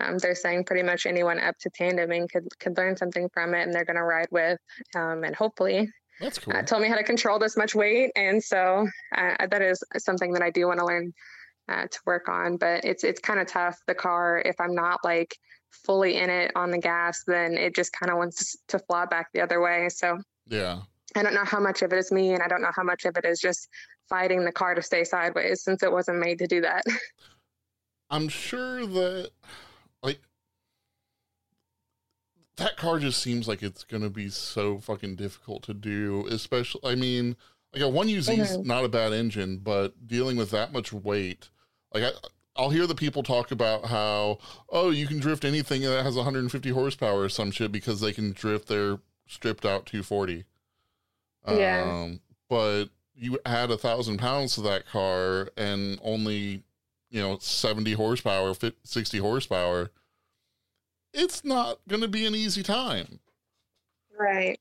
um, 0.00 0.18
they're 0.18 0.34
saying 0.34 0.64
pretty 0.64 0.82
much 0.82 1.06
anyone 1.06 1.38
up 1.38 1.56
to 1.58 1.70
tandeming 1.70 2.30
could, 2.30 2.48
could 2.58 2.76
learn 2.76 2.96
something 2.96 3.28
from 3.32 3.54
it 3.54 3.62
and 3.62 3.74
they're 3.74 3.84
going 3.84 3.96
to 3.96 4.02
ride 4.02 4.28
with 4.30 4.58
um, 4.96 5.24
and 5.24 5.34
hopefully 5.34 5.88
that's 6.20 6.38
cool. 6.38 6.54
Uh, 6.54 6.62
told 6.62 6.82
me 6.82 6.88
how 6.88 6.94
to 6.94 7.02
control 7.02 7.38
this 7.38 7.56
much 7.56 7.74
weight. 7.74 8.12
And 8.14 8.42
so 8.42 8.86
uh, 9.16 9.46
that 9.50 9.60
is 9.60 9.82
something 9.98 10.32
that 10.34 10.42
I 10.42 10.50
do 10.50 10.68
want 10.68 10.78
to 10.78 10.86
learn 10.86 11.12
uh, 11.68 11.86
to 11.90 11.98
work 12.06 12.28
on, 12.28 12.58
but 12.58 12.84
it's, 12.84 13.02
it's 13.02 13.20
kind 13.20 13.40
of 13.40 13.48
tough. 13.48 13.76
The 13.88 13.94
car, 13.94 14.40
if 14.44 14.60
I'm 14.60 14.74
not 14.74 15.00
like 15.02 15.36
fully 15.72 16.18
in 16.18 16.30
it 16.30 16.52
on 16.54 16.70
the 16.70 16.78
gas, 16.78 17.24
then 17.26 17.54
it 17.54 17.74
just 17.74 17.92
kind 17.92 18.10
of 18.10 18.18
wants 18.18 18.56
to 18.68 18.78
fly 18.78 19.06
back 19.06 19.32
the 19.32 19.40
other 19.40 19.60
way. 19.60 19.88
So 19.88 20.18
yeah, 20.46 20.80
I 21.16 21.22
don't 21.22 21.34
know 21.34 21.44
how 21.44 21.60
much 21.60 21.82
of 21.82 21.92
it 21.92 21.98
is 21.98 22.12
me, 22.12 22.34
and 22.34 22.42
I 22.42 22.48
don't 22.48 22.62
know 22.62 22.72
how 22.74 22.82
much 22.82 23.04
of 23.04 23.16
it 23.16 23.24
is 23.24 23.40
just 23.40 23.68
fighting 24.08 24.44
the 24.44 24.52
car 24.52 24.74
to 24.74 24.82
stay 24.82 25.04
sideways 25.04 25.62
since 25.62 25.82
it 25.82 25.90
wasn't 25.90 26.18
made 26.18 26.38
to 26.38 26.46
do 26.46 26.60
that. 26.60 26.84
I'm 28.10 28.28
sure 28.28 28.86
that, 28.86 29.30
like, 30.02 30.20
that 32.56 32.76
car 32.76 32.98
just 32.98 33.22
seems 33.22 33.48
like 33.48 33.62
it's 33.62 33.84
going 33.84 34.02
to 34.02 34.10
be 34.10 34.28
so 34.28 34.78
fucking 34.78 35.16
difficult 35.16 35.62
to 35.64 35.74
do, 35.74 36.26
especially, 36.30 36.80
I 36.84 36.94
mean, 36.94 37.36
like 37.74 37.82
a 37.82 37.86
1UZ 37.86 38.16
is 38.16 38.28
mm-hmm. 38.28 38.66
not 38.66 38.84
a 38.84 38.88
bad 38.88 39.12
engine, 39.12 39.58
but 39.58 40.06
dealing 40.06 40.36
with 40.36 40.50
that 40.50 40.72
much 40.72 40.92
weight, 40.92 41.48
like, 41.94 42.04
I, 42.04 42.10
I'll 42.54 42.70
hear 42.70 42.86
the 42.86 42.94
people 42.94 43.22
talk 43.22 43.50
about 43.50 43.86
how, 43.86 44.38
oh, 44.68 44.90
you 44.90 45.06
can 45.06 45.18
drift 45.18 45.44
anything 45.44 45.82
that 45.82 46.04
has 46.04 46.16
150 46.16 46.70
horsepower 46.70 47.22
or 47.22 47.28
some 47.28 47.50
shit 47.50 47.72
because 47.72 48.00
they 48.00 48.12
can 48.12 48.32
drift 48.32 48.68
their 48.68 48.98
stripped 49.26 49.64
out 49.64 49.86
240. 49.86 50.44
Yeah. 51.48 51.90
Um, 51.90 52.20
but 52.48 52.86
you 53.14 53.38
add 53.46 53.70
a 53.70 53.78
thousand 53.78 54.18
pounds 54.18 54.54
to 54.56 54.60
that 54.62 54.86
car 54.86 55.48
and 55.56 55.98
only, 56.02 56.62
you 57.12 57.20
know, 57.20 57.38
70 57.38 57.92
horsepower, 57.92 58.54
50, 58.54 58.78
60 58.82 59.18
horsepower. 59.18 59.90
It's 61.12 61.44
not 61.44 61.78
going 61.86 62.00
to 62.00 62.08
be 62.08 62.24
an 62.24 62.34
easy 62.34 62.62
time. 62.62 63.20
Right. 64.18 64.58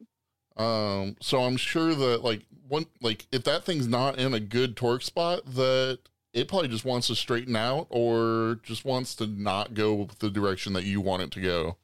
Um, 0.57 1.15
so 1.21 1.43
I'm 1.43 1.55
sure 1.55 1.95
that 1.95 2.23
like 2.23 2.41
one, 2.67 2.85
like 3.01 3.25
if 3.31 3.45
that 3.45 3.63
thing's 3.63 3.87
not 3.87 4.19
in 4.19 4.33
a 4.33 4.39
good 4.39 4.75
torque 4.75 5.01
spot, 5.01 5.45
that 5.55 5.99
it 6.33 6.49
probably 6.49 6.67
just 6.67 6.83
wants 6.83 7.07
to 7.07 7.15
straighten 7.15 7.55
out 7.55 7.87
or 7.89 8.59
just 8.63 8.83
wants 8.83 9.15
to 9.15 9.27
not 9.27 9.73
go 9.73 10.09
the 10.19 10.29
direction 10.29 10.73
that 10.73 10.83
you 10.83 10.99
want 10.99 11.23
it 11.23 11.31
to 11.31 11.41
go. 11.41 11.77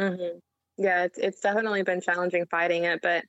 Mm-hmm. 0.00 0.38
Yeah, 0.78 1.04
it's 1.04 1.18
it's 1.18 1.40
definitely 1.40 1.82
been 1.82 2.00
challenging 2.00 2.46
fighting 2.46 2.84
it, 2.84 3.00
but 3.02 3.24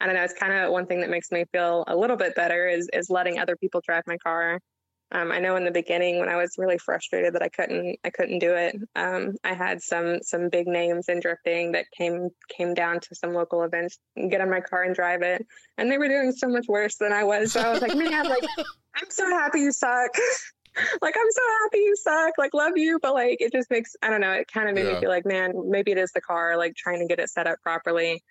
I 0.00 0.06
don't 0.06 0.14
know. 0.14 0.22
It's 0.22 0.34
kind 0.34 0.52
of 0.52 0.70
one 0.70 0.86
thing 0.86 1.00
that 1.00 1.10
makes 1.10 1.32
me 1.32 1.44
feel 1.52 1.84
a 1.86 1.96
little 1.96 2.16
bit 2.16 2.34
better 2.34 2.68
is 2.68 2.90
is 2.92 3.08
letting 3.08 3.38
other 3.38 3.56
people 3.56 3.80
drive 3.86 4.02
my 4.06 4.18
car. 4.18 4.60
Um, 5.10 5.32
I 5.32 5.38
know 5.38 5.56
in 5.56 5.64
the 5.64 5.70
beginning 5.70 6.18
when 6.18 6.28
I 6.28 6.36
was 6.36 6.56
really 6.58 6.76
frustrated 6.76 7.34
that 7.34 7.42
I 7.42 7.48
couldn't 7.48 7.98
I 8.04 8.10
couldn't 8.10 8.40
do 8.40 8.54
it. 8.54 8.76
Um, 8.94 9.36
I 9.42 9.54
had 9.54 9.80
some 9.80 10.18
some 10.22 10.50
big 10.50 10.66
names 10.66 11.08
in 11.08 11.20
drifting 11.20 11.72
that 11.72 11.86
came 11.96 12.28
came 12.48 12.74
down 12.74 13.00
to 13.00 13.14
some 13.14 13.32
local 13.32 13.62
events, 13.62 13.98
get 14.28 14.42
in 14.42 14.50
my 14.50 14.60
car 14.60 14.82
and 14.82 14.94
drive 14.94 15.22
it, 15.22 15.46
and 15.78 15.90
they 15.90 15.96
were 15.96 16.08
doing 16.08 16.32
so 16.32 16.48
much 16.48 16.66
worse 16.68 16.96
than 16.96 17.12
I 17.12 17.24
was. 17.24 17.52
So 17.52 17.60
I 17.60 17.70
was 17.70 17.80
like, 17.80 17.96
man, 17.96 18.28
like 18.28 18.44
I'm 18.94 19.10
so 19.10 19.26
happy 19.30 19.60
you 19.60 19.72
suck. 19.72 20.10
like 21.00 21.14
I'm 21.16 21.30
so 21.30 21.42
happy 21.62 21.78
you 21.78 21.96
suck. 21.96 22.32
Like 22.36 22.52
love 22.52 22.76
you, 22.76 22.98
but 23.00 23.14
like 23.14 23.40
it 23.40 23.52
just 23.52 23.70
makes 23.70 23.96
I 24.02 24.10
don't 24.10 24.20
know. 24.20 24.32
It 24.32 24.48
kind 24.52 24.68
of 24.68 24.74
made 24.74 24.86
yeah. 24.86 24.94
me 24.94 25.00
feel 25.00 25.10
like, 25.10 25.24
man, 25.24 25.52
maybe 25.70 25.92
it 25.92 25.98
is 25.98 26.12
the 26.12 26.20
car. 26.20 26.58
Like 26.58 26.74
trying 26.76 27.00
to 27.00 27.06
get 27.06 27.18
it 27.18 27.30
set 27.30 27.46
up 27.46 27.60
properly. 27.62 28.22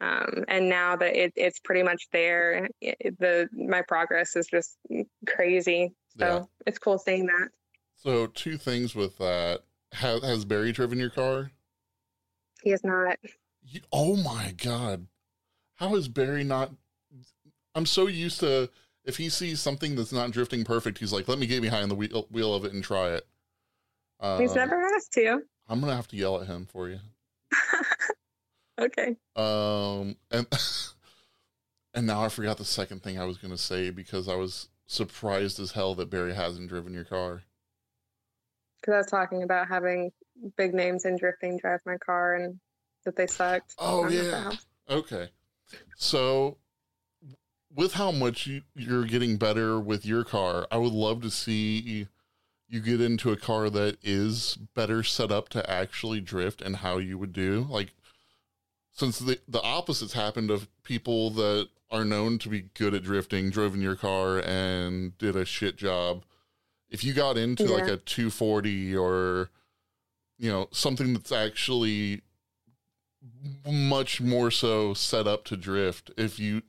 Um, 0.00 0.44
and 0.48 0.68
now 0.68 0.96
that 0.96 1.14
it, 1.14 1.32
it's 1.36 1.58
pretty 1.58 1.82
much 1.82 2.08
there, 2.10 2.68
it, 2.80 3.18
the 3.18 3.48
my 3.52 3.82
progress 3.82 4.34
is 4.34 4.46
just 4.46 4.76
crazy. 5.26 5.92
So 6.18 6.26
yeah. 6.26 6.42
it's 6.66 6.78
cool 6.78 6.98
seeing 6.98 7.26
that. 7.26 7.48
So 7.96 8.26
two 8.26 8.56
things 8.56 8.94
with 8.94 9.18
that: 9.18 9.60
has, 9.92 10.22
has 10.22 10.44
Barry 10.44 10.72
driven 10.72 10.98
your 10.98 11.10
car? 11.10 11.50
He 12.62 12.70
has 12.70 12.84
not. 12.84 13.16
You, 13.62 13.80
oh 13.92 14.16
my 14.16 14.54
god! 14.56 15.06
How 15.76 15.94
is 15.96 16.08
Barry 16.08 16.44
not? 16.44 16.72
I'm 17.74 17.86
so 17.86 18.06
used 18.06 18.40
to 18.40 18.70
if 19.04 19.16
he 19.16 19.28
sees 19.28 19.60
something 19.60 19.96
that's 19.96 20.12
not 20.12 20.30
drifting 20.30 20.64
perfect, 20.64 20.98
he's 20.98 21.12
like, 21.12 21.28
"Let 21.28 21.38
me 21.38 21.46
get 21.46 21.62
behind 21.62 21.90
the 21.90 21.94
wheel, 21.94 22.26
wheel 22.30 22.54
of 22.54 22.64
it 22.64 22.72
and 22.72 22.82
try 22.82 23.10
it." 23.10 23.26
Uh, 24.18 24.38
he's 24.38 24.54
never 24.54 24.80
asked 24.94 25.12
to. 25.14 25.40
I'm 25.68 25.80
gonna 25.80 25.96
have 25.96 26.08
to 26.08 26.16
yell 26.16 26.40
at 26.40 26.46
him 26.46 26.66
for 26.66 26.88
you. 26.88 26.98
Okay. 28.80 29.16
Um, 29.36 30.16
and 30.30 30.46
and 31.94 32.06
now 32.06 32.22
I 32.24 32.28
forgot 32.28 32.56
the 32.56 32.64
second 32.64 33.02
thing 33.02 33.18
I 33.18 33.24
was 33.24 33.36
going 33.36 33.52
to 33.52 33.58
say 33.58 33.90
because 33.90 34.28
I 34.28 34.36
was 34.36 34.68
surprised 34.90 35.60
as 35.60 35.70
hell 35.70 35.94
that 35.94 36.10
Barry 36.10 36.34
hasn't 36.34 36.68
driven 36.68 36.92
your 36.92 37.04
car. 37.04 37.42
Because 38.80 38.94
I 38.94 38.96
was 38.98 39.06
talking 39.06 39.44
about 39.44 39.68
having 39.68 40.10
big 40.56 40.74
names 40.74 41.04
in 41.04 41.16
drifting 41.16 41.58
drive 41.58 41.80
my 41.86 41.96
car 41.98 42.34
and 42.34 42.58
that 43.04 43.14
they 43.14 43.28
sucked. 43.28 43.74
Oh 43.78 44.08
yeah. 44.08 44.52
Okay. 44.88 45.28
So 45.96 46.56
with 47.72 47.92
how 47.92 48.10
much 48.10 48.48
you, 48.48 48.62
you're 48.74 49.04
getting 49.04 49.36
better 49.36 49.78
with 49.78 50.04
your 50.04 50.24
car, 50.24 50.66
I 50.72 50.78
would 50.78 50.92
love 50.92 51.22
to 51.22 51.30
see 51.30 52.08
you 52.68 52.80
get 52.80 53.00
into 53.00 53.30
a 53.30 53.36
car 53.36 53.70
that 53.70 53.98
is 54.02 54.58
better 54.74 55.04
set 55.04 55.30
up 55.30 55.48
to 55.50 55.70
actually 55.70 56.20
drift 56.20 56.60
and 56.60 56.76
how 56.76 56.98
you 56.98 57.16
would 57.16 57.32
do. 57.32 57.66
Like 57.70 57.92
since 58.90 59.20
the 59.20 59.38
the 59.46 59.62
opposites 59.62 60.14
happened 60.14 60.50
of 60.50 60.68
people 60.82 61.30
that 61.30 61.68
are 61.90 62.04
known 62.04 62.38
to 62.38 62.48
be 62.48 62.66
good 62.74 62.94
at 62.94 63.02
drifting 63.02 63.50
drove 63.50 63.74
in 63.74 63.80
your 63.80 63.96
car 63.96 64.38
and 64.38 65.16
did 65.18 65.36
a 65.36 65.44
shit 65.44 65.76
job 65.76 66.24
if 66.88 67.04
you 67.04 67.12
got 67.12 67.36
into 67.36 67.64
yeah. 67.64 67.74
like 67.74 67.88
a 67.88 67.96
240 67.96 68.96
or 68.96 69.50
you 70.38 70.50
know 70.50 70.68
something 70.72 71.12
that's 71.12 71.32
actually 71.32 72.22
much 73.70 74.20
more 74.20 74.50
so 74.50 74.94
set 74.94 75.26
up 75.26 75.44
to 75.44 75.56
drift 75.56 76.10
if 76.16 76.38
you 76.38 76.62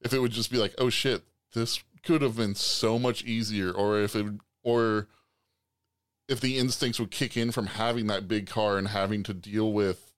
if 0.00 0.12
it 0.12 0.18
would 0.18 0.32
just 0.32 0.50
be 0.50 0.58
like 0.58 0.74
oh 0.78 0.90
shit 0.90 1.22
this 1.54 1.82
could 2.02 2.22
have 2.22 2.36
been 2.36 2.54
so 2.54 2.98
much 2.98 3.24
easier 3.24 3.70
or 3.70 4.00
if 4.00 4.14
it 4.14 4.26
or 4.62 5.08
if 6.28 6.40
the 6.40 6.58
instincts 6.58 6.98
would 6.98 7.10
kick 7.10 7.36
in 7.36 7.52
from 7.52 7.66
having 7.66 8.06
that 8.06 8.26
big 8.26 8.46
car 8.46 8.78
and 8.78 8.88
having 8.88 9.22
to 9.22 9.34
deal 9.34 9.72
with 9.72 10.13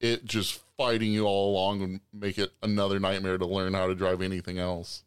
it 0.00 0.24
just 0.24 0.60
fighting 0.76 1.12
you 1.12 1.26
all 1.26 1.50
along 1.50 1.82
and 1.82 2.00
make 2.12 2.38
it 2.38 2.50
another 2.62 3.00
nightmare 3.00 3.38
to 3.38 3.46
learn 3.46 3.74
how 3.74 3.86
to 3.86 3.94
drive 3.94 4.22
anything 4.22 4.58
else. 4.58 5.02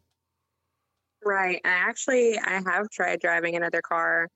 Right. 1.24 1.60
I 1.64 1.68
actually 1.68 2.38
I 2.38 2.60
have 2.66 2.90
tried 2.90 3.20
driving 3.20 3.56
another 3.56 3.80
car, 3.80 4.28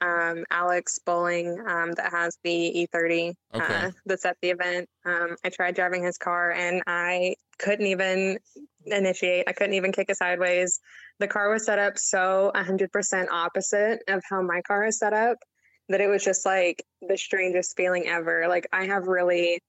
um, 0.00 0.44
Alex 0.50 0.98
Bowling, 0.98 1.58
um, 1.66 1.92
that 1.92 2.10
has 2.10 2.36
the 2.42 2.88
E30 2.92 3.34
uh, 3.54 3.56
okay. 3.56 3.74
uh, 3.74 3.90
that's 4.06 4.24
at 4.24 4.36
the 4.42 4.50
event. 4.50 4.88
Um, 5.06 5.36
I 5.44 5.50
tried 5.50 5.74
driving 5.76 6.02
his 6.02 6.18
car 6.18 6.50
and 6.50 6.82
I 6.86 7.36
couldn't 7.58 7.86
even 7.86 8.38
initiate. 8.86 9.44
I 9.48 9.52
couldn't 9.52 9.74
even 9.74 9.92
kick 9.92 10.10
it 10.10 10.16
sideways. 10.16 10.80
The 11.20 11.28
car 11.28 11.50
was 11.50 11.64
set 11.64 11.78
up 11.78 11.96
so 11.96 12.50
100% 12.54 13.28
opposite 13.30 14.00
of 14.08 14.22
how 14.28 14.42
my 14.42 14.60
car 14.62 14.84
is 14.86 14.98
set 14.98 15.12
up 15.12 15.38
that 15.88 16.00
it 16.00 16.08
was 16.08 16.24
just 16.24 16.44
like 16.44 16.84
the 17.06 17.16
strangest 17.16 17.76
feeling 17.76 18.06
ever. 18.06 18.46
Like 18.48 18.66
I 18.72 18.86
have 18.86 19.06
really 19.06 19.60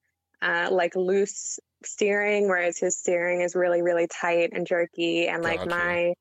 uh, 0.43 0.67
like 0.71 0.95
loose 0.95 1.59
steering, 1.85 2.47
whereas 2.47 2.77
his 2.77 2.97
steering 2.97 3.41
is 3.41 3.55
really, 3.55 3.81
really 3.81 4.07
tight 4.07 4.51
and 4.53 4.67
jerky. 4.67 5.27
And 5.27 5.41
like 5.41 5.59
Gotcha. 5.59 5.69
my 5.69 6.13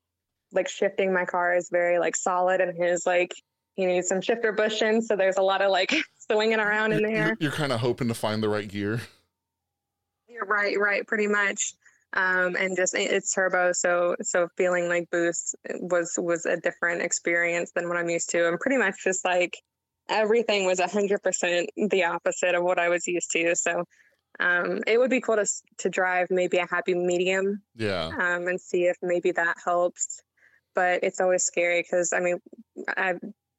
like 0.53 0.69
shifting 0.69 1.13
my 1.13 1.25
car 1.25 1.55
is 1.55 1.69
very 1.69 1.99
like 1.99 2.15
solid 2.15 2.61
and 2.61 2.77
his 2.77 3.05
like 3.05 3.33
he 3.75 3.85
needs 3.85 4.07
some 4.07 4.21
shifter 4.21 4.51
bushing. 4.51 5.01
So 5.01 5.15
there's 5.15 5.37
a 5.37 5.41
lot 5.41 5.61
of 5.61 5.71
like 5.71 5.93
swinging 6.31 6.59
around 6.59 6.93
in 6.93 7.03
there. 7.03 7.27
you're, 7.27 7.37
you're 7.39 7.51
kind 7.51 7.71
of 7.71 7.79
hoping 7.79 8.07
to 8.07 8.13
find 8.13 8.41
the 8.41 8.49
right 8.49 8.67
gear. 8.67 9.01
You're 10.27 10.45
right, 10.45 10.77
right, 10.79 11.05
pretty 11.05 11.27
much. 11.27 11.73
Um, 12.15 12.55
and 12.55 12.77
just 12.77 12.93
it's 12.93 13.33
turbo, 13.33 13.71
so 13.71 14.15
so 14.21 14.47
feeling 14.55 14.87
like 14.87 15.09
boost 15.09 15.55
was 15.79 16.13
was 16.17 16.45
a 16.45 16.57
different 16.57 17.01
experience 17.01 17.71
than 17.75 17.89
what 17.89 17.97
I'm 17.97 18.09
used 18.09 18.29
to. 18.31 18.47
And 18.47 18.59
pretty 18.59 18.77
much 18.77 19.03
just 19.03 19.25
like 19.25 19.57
everything 20.09 20.65
was 20.65 20.79
hundred 20.79 21.23
percent 21.23 21.71
the 21.89 22.03
opposite 22.03 22.53
of 22.53 22.63
what 22.63 22.77
I 22.77 22.89
was 22.89 23.07
used 23.07 23.31
to. 23.31 23.55
So 23.55 23.83
um, 24.39 24.81
it 24.87 24.97
would 24.97 25.09
be 25.09 25.21
cool 25.21 25.35
to 25.35 25.45
to 25.79 25.89
drive 25.89 26.27
maybe 26.29 26.57
a 26.57 26.67
happy 26.69 26.93
medium 26.93 27.61
Yeah. 27.75 28.07
um, 28.07 28.47
and 28.47 28.59
see 28.59 28.85
if 28.85 28.97
maybe 29.01 29.31
that 29.31 29.57
helps. 29.63 30.21
But 30.75 31.03
it's 31.03 31.21
always 31.21 31.43
scary 31.43 31.81
because 31.83 32.13
I 32.13 32.19
mean, 32.19 32.39
I 32.97 33.13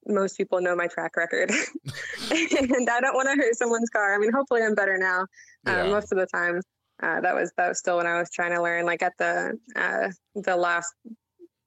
most 0.07 0.37
people 0.37 0.61
know 0.61 0.75
my 0.77 0.87
track 0.89 1.17
record, 1.17 1.51
and 2.31 2.91
I 2.91 3.01
don't 3.01 3.15
want 3.15 3.29
to 3.29 3.37
hurt 3.37 3.55
someone's 3.57 3.89
car. 3.91 4.15
I 4.15 4.19
mean, 4.19 4.33
hopefully 4.33 4.63
I'm 4.63 4.75
better 4.75 4.99
now. 4.99 5.23
Uh, 5.67 5.85
Yeah. 5.85 5.91
most 5.91 6.13
of 6.13 6.19
the 6.19 6.27
time, 6.27 6.61
uh, 7.03 7.21
that 7.21 7.35
was 7.35 7.53
that 7.57 7.69
was 7.69 7.79
still 7.79 7.99
when 7.99 8.07
I 8.07 8.19
was 8.19 8.31
trying 8.31 8.53
to 8.55 8.61
learn. 8.63 8.85
Like 8.85 9.03
at 9.03 9.13
the 9.19 9.57
uh, 9.77 10.09
the 10.35 10.57
last, 10.57 10.93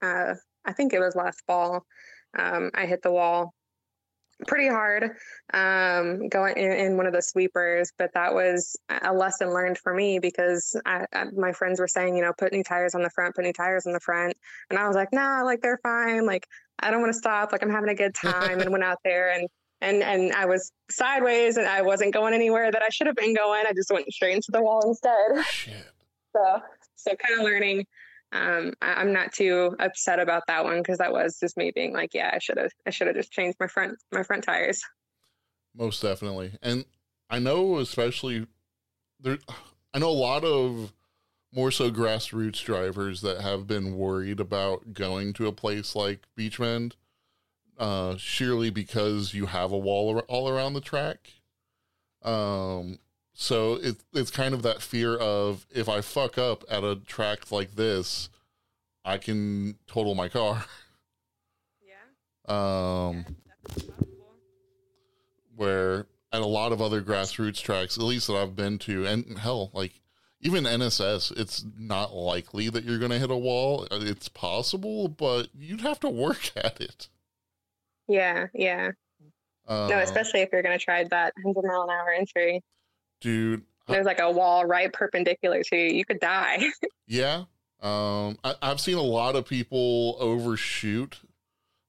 uh, 0.01 0.33
I 0.65 0.73
think 0.73 0.93
it 0.93 0.99
was 0.99 1.15
last 1.15 1.41
fall, 1.47 1.85
um, 2.37 2.71
I 2.73 2.85
hit 2.85 3.01
the 3.01 3.11
wall 3.11 3.53
pretty 4.45 4.67
hard 4.67 5.11
um, 5.53 6.27
going 6.27 6.55
in, 6.57 6.71
in 6.71 6.97
one 6.97 7.07
of 7.07 7.13
the 7.13 7.21
sweepers, 7.21 7.91
but 7.97 8.13
that 8.13 8.33
was 8.33 8.75
a 9.01 9.11
lesson 9.13 9.49
learned 9.49 9.77
for 9.77 9.93
me 9.93 10.19
because 10.19 10.79
I, 10.85 11.05
I, 11.13 11.25
my 11.35 11.51
friends 11.51 11.79
were 11.79 11.87
saying, 11.87 12.15
you 12.15 12.21
know, 12.21 12.33
put 12.37 12.51
new 12.51 12.63
tires 12.63 12.93
on 12.93 13.01
the 13.01 13.09
front, 13.09 13.35
put 13.35 13.45
new 13.45 13.53
tires 13.53 13.87
on 13.87 13.93
the 13.93 13.99
front, 13.99 14.35
and 14.69 14.77
I 14.77 14.87
was 14.87 14.95
like, 14.95 15.09
nah, 15.11 15.41
like 15.43 15.61
they're 15.61 15.79
fine, 15.81 16.25
like 16.25 16.47
I 16.79 16.91
don't 16.91 17.01
want 17.01 17.13
to 17.13 17.17
stop, 17.17 17.51
like 17.51 17.63
I'm 17.63 17.71
having 17.71 17.89
a 17.89 17.95
good 17.95 18.13
time, 18.13 18.59
and 18.59 18.71
went 18.71 18.83
out 18.83 18.99
there 19.03 19.31
and 19.31 19.47
and 19.81 20.03
and 20.03 20.33
I 20.33 20.45
was 20.45 20.71
sideways 20.89 21.57
and 21.57 21.67
I 21.67 21.81
wasn't 21.81 22.13
going 22.13 22.33
anywhere 22.33 22.71
that 22.71 22.81
I 22.81 22.89
should 22.89 23.07
have 23.07 23.15
been 23.15 23.35
going. 23.35 23.65
I 23.67 23.73
just 23.73 23.91
went 23.91 24.11
straight 24.11 24.35
into 24.35 24.51
the 24.51 24.61
wall 24.61 24.81
instead. 24.87 25.45
Shit. 25.45 25.85
So 26.35 26.61
so 26.95 27.15
kind 27.15 27.39
of 27.39 27.45
learning. 27.45 27.85
Um, 28.37 28.73
I, 28.81 28.93
I'm 28.93 29.13
not 29.13 29.33
too 29.33 29.75
upset 29.79 30.19
about 30.19 30.43
that 30.47 30.63
one 30.63 30.77
because 30.77 30.99
that 30.99 31.11
was 31.11 31.39
just 31.39 31.57
me 31.57 31.71
being 31.73 31.93
like, 31.93 32.13
yeah, 32.13 32.31
I 32.33 32.39
should 32.39 32.57
have 32.57 32.71
I 32.85 32.91
should 32.91 33.07
have 33.07 33.15
just 33.15 33.31
changed 33.31 33.57
my 33.59 33.67
front 33.67 33.97
my 34.11 34.23
front 34.23 34.43
tires. 34.43 34.81
Most 35.75 36.01
definitely. 36.01 36.53
And 36.61 36.85
I 37.29 37.39
know 37.39 37.77
especially 37.77 38.47
there 39.19 39.39
I 39.93 39.99
know 39.99 40.09
a 40.09 40.11
lot 40.11 40.43
of 40.43 40.93
more 41.53 41.71
so 41.71 41.89
grassroots 41.89 42.63
drivers 42.63 43.21
that 43.21 43.41
have 43.41 43.65
been 43.65 43.97
worried 43.97 44.39
about 44.39 44.93
going 44.93 45.33
to 45.33 45.47
a 45.47 45.51
place 45.51 45.95
like 45.95 46.23
Beech 46.35 46.59
Bend 46.59 46.95
uh 47.79 48.17
sheerly 48.17 48.69
because 48.69 49.33
you 49.33 49.47
have 49.47 49.71
a 49.71 49.77
wall 49.77 50.19
all 50.27 50.49
around 50.49 50.73
the 50.73 50.81
track. 50.81 51.33
Um 52.21 52.99
so 53.39 53.75
it, 53.75 53.97
it's 54.13 54.31
kind 54.31 54.55
of 54.55 54.63
that 54.63 54.81
fear 54.81 55.15
of 55.15 55.67
if 55.71 55.87
I 55.87 56.01
fuck 56.01 56.39
up 56.39 56.63
at 56.71 56.83
a 56.83 56.95
track 56.95 57.51
like 57.51 57.75
this, 57.75 58.29
I 59.05 59.19
can 59.19 59.77
total 59.87 60.15
my 60.15 60.27
car. 60.27 60.65
Yeah. 62.47 63.09
Um 63.09 63.25
where 65.55 66.07
at 66.31 66.41
a 66.41 66.45
lot 66.45 66.71
of 66.71 66.81
other 66.81 67.01
grassroots 67.01 67.61
tracks, 67.61 67.97
at 67.97 68.03
least 68.03 68.27
that 68.27 68.35
I've 68.35 68.55
been 68.55 68.77
to, 68.79 69.05
and 69.05 69.37
hell, 69.37 69.69
like 69.73 70.01
even 70.41 70.63
NSS, 70.65 71.37
it's 71.37 71.65
not 71.77 72.13
likely 72.13 72.69
that 72.69 72.83
you're 72.83 72.99
going 72.99 73.11
to 73.11 73.19
hit 73.19 73.31
a 73.31 73.37
wall. 73.37 73.87
It's 73.91 74.29
possible, 74.29 75.07
but 75.07 75.47
you'd 75.57 75.81
have 75.81 75.99
to 76.01 76.09
work 76.09 76.51
at 76.55 76.79
it. 76.79 77.09
Yeah, 78.07 78.47
yeah. 78.53 78.91
Uh, 79.67 79.87
No, 79.89 79.99
especially 79.99 80.41
if 80.41 80.49
you're 80.51 80.63
gonna 80.63 80.77
try 80.77 81.03
that 81.03 81.33
100 81.43 81.67
mile 81.67 81.83
an 81.83 81.89
hour 81.89 82.11
entry. 82.11 82.63
Dude. 83.21 83.63
There's 83.87 84.05
like 84.05 84.19
a 84.19 84.29
wall 84.31 84.65
right 84.65 84.91
perpendicular 84.91 85.63
to 85.63 85.75
you. 85.77 85.95
You 85.97 86.05
could 86.05 86.19
die. 86.19 86.67
Yeah. 87.07 87.43
Um, 87.81 88.37
I, 88.43 88.55
I've 88.61 88.81
seen 88.81 88.97
a 88.97 89.01
lot 89.01 89.35
of 89.37 89.45
people 89.45 90.17
overshoot 90.19 91.21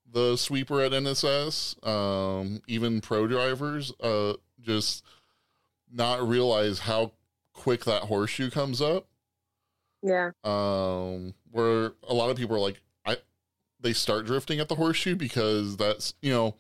the 0.09 0.37
sweeper 0.37 0.81
at 0.81 0.93
NSS. 0.93 1.85
Um, 1.87 2.63
even 2.69 3.01
pro 3.01 3.27
drivers, 3.27 3.93
uh, 4.01 4.35
just 4.61 5.05
not 5.93 6.27
realize 6.29 6.79
how 6.81 7.13
quick 7.53 7.85
that 7.87 8.05
horseshoe 8.05 8.49
comes 8.51 8.81
up. 8.81 9.07
yeah. 10.03 10.31
um 10.45 11.35
where 11.51 11.93
a 12.09 12.15
lot 12.15 12.31
of 12.31 12.37
people 12.37 12.55
are 12.55 12.61
like 12.61 12.81
i 13.05 13.17
they 13.81 13.93
start 13.93 14.25
drifting 14.27 14.61
at 14.61 14.69
the 14.69 14.77
horseshoe 14.77 15.17
because 15.17 15.77
that's 15.77 16.15
you 16.23 16.31
know 16.31 16.55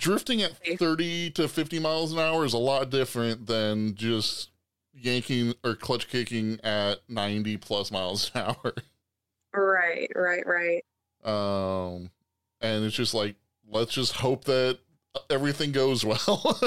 drifting 0.00 0.42
at 0.42 0.52
30 0.78 1.30
to 1.30 1.46
50 1.48 1.78
miles 1.78 2.12
an 2.12 2.18
hour 2.18 2.44
is 2.44 2.52
a 2.54 2.58
lot 2.58 2.90
different 2.90 3.46
than 3.46 3.94
just 3.94 4.50
yanking 4.92 5.54
or 5.64 5.74
clutch 5.76 6.08
kicking 6.08 6.58
at 6.64 6.98
90 7.08 7.56
plus 7.58 7.90
miles 7.92 8.30
an 8.34 8.40
hour 8.42 8.74
Right, 9.54 10.10
right, 10.14 10.44
right. 10.46 10.82
um 11.24 12.10
and 12.60 12.84
it's 12.84 12.96
just 12.96 13.14
like 13.14 13.36
let's 13.68 13.92
just 13.92 14.12
hope 14.14 14.44
that 14.44 14.78
everything 15.28 15.72
goes 15.72 16.04
well 16.04 16.58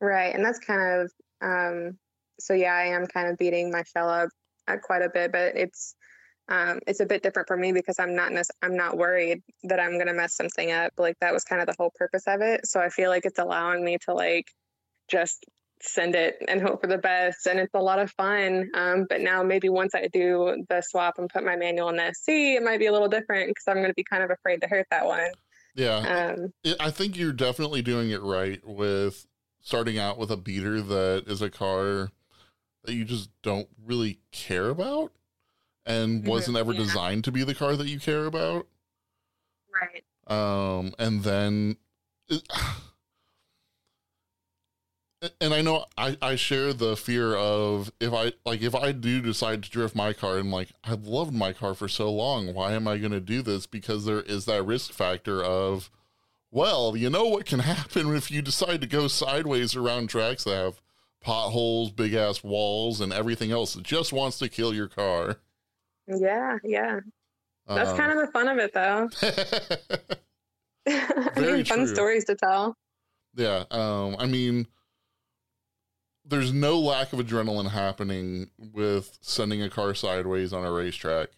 Right. 0.00 0.34
And 0.34 0.44
that's 0.44 0.58
kind 0.58 1.00
of 1.00 1.12
um 1.40 1.98
so 2.40 2.54
yeah, 2.54 2.74
I 2.74 2.86
am 2.86 3.06
kind 3.06 3.28
of 3.28 3.38
beating 3.38 3.70
my 3.70 3.82
shell 3.84 4.08
up 4.08 4.28
uh, 4.66 4.76
quite 4.82 5.02
a 5.02 5.08
bit, 5.08 5.30
but 5.30 5.54
it's 5.56 5.94
um 6.48 6.80
it's 6.86 7.00
a 7.00 7.06
bit 7.06 7.22
different 7.22 7.48
for 7.48 7.56
me 7.56 7.72
because 7.72 7.98
I'm 7.98 8.14
not 8.14 8.32
nec- 8.32 8.46
I'm 8.62 8.76
not 8.76 8.96
worried 8.96 9.42
that 9.64 9.80
I'm 9.80 9.92
going 9.92 10.06
to 10.06 10.12
mess 10.12 10.34
something 10.34 10.72
up. 10.72 10.92
Like 10.98 11.16
that 11.20 11.32
was 11.32 11.44
kind 11.44 11.60
of 11.60 11.66
the 11.66 11.74
whole 11.78 11.92
purpose 11.94 12.24
of 12.26 12.40
it. 12.40 12.66
So 12.66 12.80
I 12.80 12.88
feel 12.88 13.10
like 13.10 13.24
it's 13.24 13.38
allowing 13.38 13.84
me 13.84 13.98
to 14.06 14.14
like 14.14 14.46
just 15.08 15.44
send 15.82 16.14
it 16.14 16.36
and 16.48 16.62
hope 16.62 16.80
for 16.80 16.86
the 16.86 16.98
best 16.98 17.46
and 17.46 17.58
it's 17.58 17.74
a 17.74 17.80
lot 17.80 17.98
of 17.98 18.10
fun 18.12 18.70
um, 18.74 19.04
but 19.08 19.20
now 19.20 19.42
maybe 19.42 19.68
once 19.68 19.96
i 19.96 20.06
do 20.12 20.64
the 20.68 20.80
swap 20.80 21.18
and 21.18 21.28
put 21.28 21.44
my 21.44 21.56
manual 21.56 21.88
in 21.88 21.96
the 21.96 22.12
sc 22.14 22.28
it 22.28 22.62
might 22.62 22.78
be 22.78 22.86
a 22.86 22.92
little 22.92 23.08
different 23.08 23.48
because 23.48 23.64
i'm 23.66 23.76
going 23.76 23.88
to 23.88 23.94
be 23.94 24.04
kind 24.04 24.22
of 24.22 24.30
afraid 24.30 24.60
to 24.60 24.68
hurt 24.68 24.86
that 24.92 25.04
one 25.04 25.30
yeah 25.74 26.36
um, 26.36 26.52
I 26.78 26.90
think 26.90 27.16
you're 27.16 27.32
definitely 27.32 27.82
doing 27.82 28.10
it 28.10 28.22
right 28.22 28.64
with 28.64 29.26
starting 29.60 29.98
out 29.98 30.18
with 30.18 30.30
a 30.30 30.36
beater 30.36 30.80
that 30.80 31.24
is 31.26 31.42
a 31.42 31.50
car 31.50 32.10
that 32.84 32.94
you 32.94 33.04
just 33.04 33.30
don't 33.42 33.68
really 33.84 34.20
care 34.30 34.68
about 34.68 35.12
and 35.86 36.24
Mhm, 36.24 36.26
wasn't 36.26 36.56
ever 36.56 36.72
yeah. 36.72 36.72
designed 36.72 37.24
to 37.24 37.32
be 37.32 37.44
the 37.44 37.54
car 37.54 37.76
that 37.76 37.88
you 37.88 38.00
care 38.00 38.26
about. 38.26 38.66
right 39.72 40.04
Um, 40.26 40.94
and 40.98 41.22
then, 41.24 41.76
it, 42.28 42.42
and 45.40 45.54
I 45.54 45.62
know 45.62 45.84
I, 45.96 46.16
I 46.20 46.34
share 46.36 46.72
the 46.72 46.96
fear 46.96 47.34
of 47.36 47.92
if 48.00 48.12
I 48.12 48.32
like 48.44 48.60
if 48.62 48.74
I 48.74 48.92
do 48.92 49.20
decide 49.20 49.62
to 49.62 49.70
drift 49.70 49.94
my 49.94 50.12
car 50.12 50.38
and 50.38 50.50
like 50.50 50.70
I've 50.82 51.06
loved 51.06 51.32
my 51.32 51.52
car 51.52 51.74
for 51.74 51.88
so 51.88 52.10
long, 52.10 52.52
why 52.54 52.72
am 52.72 52.88
I 52.88 52.98
going 52.98 53.12
to 53.12 53.20
do 53.20 53.42
this? 53.42 53.66
Because 53.66 54.04
there 54.04 54.20
is 54.22 54.46
that 54.46 54.64
risk 54.64 54.92
factor 54.92 55.42
of, 55.42 55.90
well, 56.50 56.96
you 56.96 57.08
know 57.10 57.26
what 57.26 57.46
can 57.46 57.58
happen 57.60 58.14
if 58.16 58.30
you 58.30 58.42
decide 58.42 58.80
to 58.80 58.86
go 58.88 59.06
sideways 59.08 59.76
around 59.76 60.08
tracks 60.08 60.44
that 60.44 60.56
have 60.56 60.80
potholes, 61.20 61.90
big 61.92 62.14
ass 62.14 62.42
walls, 62.42 63.00
and 63.00 63.12
everything 63.12 63.52
else 63.52 63.74
that 63.74 63.84
just 63.84 64.12
wants 64.12 64.38
to 64.40 64.48
kill 64.48 64.74
your 64.74 64.88
car. 64.88 65.38
Yeah 66.06 66.58
yeah. 66.64 67.00
That's 67.66 67.92
kind 67.92 68.12
of 68.12 68.18
the 68.18 68.32
fun 68.32 68.48
of 68.48 68.58
it 68.58 68.72
though. 68.74 69.04
Of 69.04 69.22
I 70.88 71.30
Very 71.36 71.58
mean, 71.58 71.64
fun 71.64 71.86
stories 71.86 72.24
to 72.24 72.34
tell. 72.34 72.76
Yeah, 73.36 73.64
um, 73.70 74.16
I 74.18 74.26
mean, 74.26 74.66
there's 76.24 76.52
no 76.52 76.78
lack 76.78 77.12
of 77.12 77.20
adrenaline 77.20 77.70
happening 77.70 78.50
with 78.58 79.16
sending 79.20 79.62
a 79.62 79.70
car 79.70 79.94
sideways 79.94 80.52
on 80.52 80.64
a 80.64 80.72
racetrack. 80.72 81.28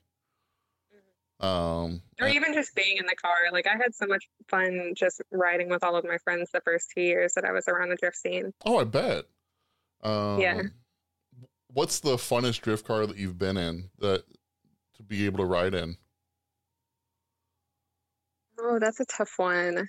Um, 1.41 2.01
or 2.21 2.29
even 2.29 2.55
just 2.55 2.75
being 2.75 2.97
in 2.97 3.07
the 3.07 3.17
car. 3.17 3.35
Like 3.53 3.67
i 3.67 3.73
had 3.73 3.95
so 3.95 4.07
much 4.07 4.29
fun 4.49 4.93
just 4.97 5.21
riding 5.31 5.69
with 5.69 5.85
all 5.85 5.97
of 5.97 6.05
my 6.05 6.17
friends 6.19 6.51
the 6.53 6.61
first 6.61 6.93
two 6.95 7.03
years 7.03 7.35
that 7.35 7.45
i 7.45 7.53
was 7.53 7.69
around 7.69 7.91
the 7.91 7.97
drift 7.97 8.17
scene. 8.17 8.53
Oh, 8.65 8.79
I 8.79 8.85
bet. 8.85 9.25
Um, 10.03 10.41
Yeah. 10.41 10.63
What's 11.69 12.01
the 12.01 12.17
funnest 12.17 12.61
drift 12.61 12.87
car 12.87 13.05
that 13.05 13.19
you've 13.19 13.37
been 13.37 13.57
in 13.57 13.91
that 13.99 14.25
to 14.97 15.03
be 15.03 15.27
able 15.27 15.39
to 15.39 15.45
ride 15.45 15.75
in? 15.75 15.97
oh 18.61 18.79
that's 18.79 19.01
a 19.01 19.05
tough 19.07 19.33
one 19.37 19.89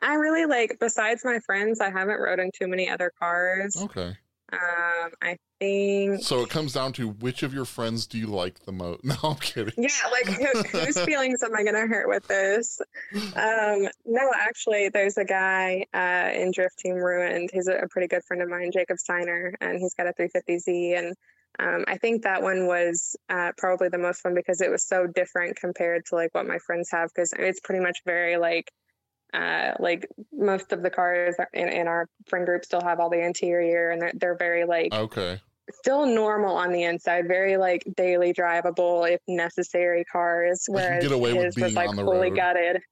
i 0.00 0.14
really 0.14 0.46
like 0.46 0.78
besides 0.80 1.22
my 1.22 1.38
friends 1.40 1.80
i 1.80 1.90
haven't 1.90 2.18
rode 2.18 2.40
in 2.40 2.50
too 2.58 2.66
many 2.66 2.88
other 2.88 3.12
cars 3.20 3.76
Okay. 3.76 4.16
um 4.52 5.10
i 5.22 5.36
think. 5.62 6.22
So 6.22 6.42
it 6.42 6.50
comes 6.50 6.72
down 6.72 6.92
to 6.94 7.08
which 7.08 7.42
of 7.42 7.54
your 7.54 7.64
friends 7.64 8.06
do 8.06 8.18
you 8.18 8.26
like 8.26 8.64
the 8.64 8.72
most? 8.72 9.04
No, 9.04 9.14
I'm 9.22 9.36
kidding. 9.36 9.74
Yeah, 9.76 9.88
like 10.10 10.26
who, 10.26 10.78
whose 10.78 11.00
feelings 11.04 11.42
am 11.42 11.54
I 11.54 11.62
going 11.62 11.74
to 11.74 11.86
hurt 11.86 12.08
with 12.08 12.26
this? 12.26 12.80
Um, 13.14 13.88
no, 14.04 14.30
actually, 14.40 14.88
there's 14.88 15.18
a 15.18 15.24
guy 15.24 15.86
uh, 15.94 16.30
in 16.34 16.50
Drift 16.52 16.78
Team 16.78 16.94
Ruined. 16.94 17.50
He's 17.52 17.68
a, 17.68 17.76
a, 17.76 17.88
pretty 17.88 18.08
good 18.08 18.24
friend 18.24 18.42
of 18.42 18.48
mine, 18.48 18.70
Jacob 18.72 18.98
Steiner, 18.98 19.54
and 19.60 19.78
he's 19.78 19.94
got 19.94 20.06
a 20.06 20.12
350Z. 20.12 20.98
And 20.98 21.14
um, 21.58 21.84
I 21.86 21.98
think 21.98 22.22
that 22.22 22.42
one 22.42 22.66
was 22.66 23.14
uh, 23.28 23.52
probably 23.58 23.88
the 23.88 23.98
most 23.98 24.20
fun 24.20 24.34
because 24.34 24.60
it 24.60 24.70
was 24.70 24.86
so 24.86 25.06
different 25.06 25.56
compared 25.56 26.06
to 26.06 26.14
like 26.14 26.34
what 26.34 26.46
my 26.46 26.58
friends 26.58 26.88
have. 26.90 27.10
Because 27.14 27.32
it's 27.38 27.60
pretty 27.60 27.82
much 27.82 27.98
very 28.06 28.36
like 28.36 28.70
uh, 29.34 29.72
like 29.78 30.06
most 30.32 30.72
of 30.72 30.82
the 30.82 30.90
cars 30.90 31.34
in, 31.54 31.68
in 31.68 31.88
our 31.88 32.06
friend 32.26 32.44
group 32.44 32.64
still 32.64 32.82
have 32.82 33.00
all 33.00 33.08
the 33.08 33.24
interior 33.24 33.90
and 33.90 34.02
they're, 34.02 34.12
they're 34.14 34.36
very 34.36 34.64
like 34.64 34.92
okay 34.92 35.40
still 35.70 36.04
normal 36.04 36.54
on 36.54 36.70
the 36.70 36.82
inside 36.82 37.26
very 37.28 37.56
like 37.56 37.82
daily 37.96 38.34
drivable 38.34 39.10
if 39.10 39.20
necessary 39.28 40.04
cars 40.04 40.64
whereas 40.68 41.02
get 41.02 41.12
away 41.12 41.34
his 41.34 41.56
was 41.56 41.72
like 41.72 41.88
fully 41.94 42.28
road. 42.28 42.36
gutted 42.36 42.82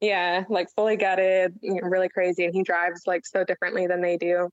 yeah 0.00 0.44
like 0.48 0.68
fully 0.74 0.96
gutted 0.96 1.52
really 1.82 2.08
crazy 2.08 2.44
and 2.44 2.54
he 2.54 2.62
drives 2.62 3.02
like 3.06 3.26
so 3.26 3.44
differently 3.44 3.86
than 3.86 4.00
they 4.00 4.16
do 4.16 4.48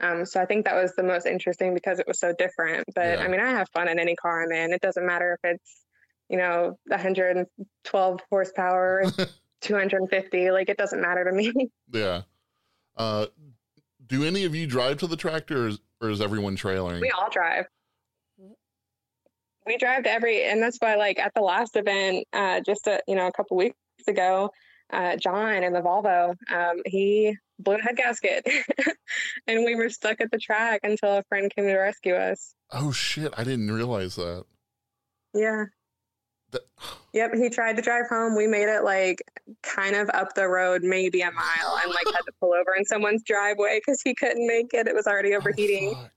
um, 0.00 0.24
so 0.26 0.40
I 0.40 0.46
think 0.46 0.64
that 0.66 0.74
was 0.74 0.94
the 0.94 1.02
most 1.02 1.26
interesting 1.26 1.74
because 1.74 1.98
it 1.98 2.06
was 2.06 2.20
so 2.20 2.34
different. 2.38 2.84
But 2.94 3.18
yeah. 3.18 3.24
I 3.24 3.28
mean, 3.28 3.40
I 3.40 3.50
have 3.50 3.68
fun 3.70 3.88
in 3.88 3.98
any 3.98 4.14
car 4.14 4.42
I'm 4.42 4.52
in. 4.52 4.72
It 4.72 4.80
doesn't 4.80 5.06
matter 5.06 5.38
if 5.42 5.50
it's, 5.50 5.84
you 6.28 6.36
know, 6.36 6.78
112 6.88 8.20
horsepower, 8.30 9.04
250 9.60 10.50
like 10.50 10.68
it 10.68 10.76
doesn't 10.76 11.00
matter 11.00 11.24
to 11.24 11.32
me 11.32 11.52
yeah 11.92 12.22
uh 12.96 13.26
do 14.06 14.24
any 14.24 14.44
of 14.44 14.54
you 14.54 14.66
drive 14.66 14.98
to 14.98 15.06
the 15.06 15.16
tractor 15.16 15.64
or 15.64 15.68
is, 15.68 15.78
or 16.00 16.10
is 16.10 16.20
everyone 16.20 16.56
trailing 16.56 17.00
we 17.00 17.10
all 17.10 17.28
drive 17.30 17.66
we 19.66 19.76
drive 19.78 20.04
to 20.04 20.10
every 20.10 20.44
and 20.44 20.62
that's 20.62 20.76
why 20.78 20.94
like 20.94 21.18
at 21.18 21.32
the 21.34 21.40
last 21.40 21.76
event 21.76 22.26
uh 22.32 22.60
just 22.60 22.86
a 22.86 23.00
you 23.08 23.16
know 23.16 23.26
a 23.26 23.32
couple 23.32 23.56
weeks 23.56 23.76
ago 24.06 24.50
uh 24.92 25.16
john 25.16 25.64
in 25.64 25.72
the 25.72 25.80
volvo 25.80 26.34
um 26.52 26.76
he 26.84 27.36
blew 27.58 27.74
a 27.74 27.82
head 27.82 27.96
gasket 27.96 28.46
and 29.46 29.64
we 29.64 29.74
were 29.74 29.88
stuck 29.88 30.20
at 30.20 30.30
the 30.30 30.38
track 30.38 30.80
until 30.82 31.18
a 31.18 31.22
friend 31.24 31.50
came 31.54 31.66
to 31.66 31.76
rescue 31.76 32.14
us 32.14 32.54
oh 32.72 32.92
shit 32.92 33.32
i 33.36 33.44
didn't 33.44 33.70
realize 33.70 34.16
that 34.16 34.44
yeah 35.34 35.64
Yep, 37.12 37.34
he 37.34 37.48
tried 37.48 37.76
to 37.76 37.82
drive 37.82 38.08
home. 38.08 38.36
We 38.36 38.46
made 38.46 38.68
it 38.68 38.84
like 38.84 39.22
kind 39.62 39.96
of 39.96 40.10
up 40.10 40.34
the 40.34 40.46
road, 40.48 40.82
maybe 40.82 41.22
a 41.22 41.30
mile, 41.30 41.80
and 41.82 41.90
like 41.90 42.14
had 42.14 42.22
to 42.26 42.32
pull 42.40 42.52
over 42.52 42.74
in 42.76 42.84
someone's 42.84 43.22
driveway 43.22 43.80
because 43.84 44.00
he 44.02 44.14
couldn't 44.14 44.46
make 44.46 44.74
it. 44.74 44.86
It 44.86 44.94
was 44.94 45.06
already 45.06 45.34
oh, 45.34 45.38
overheating. 45.38 45.94
Oh, 45.96 46.08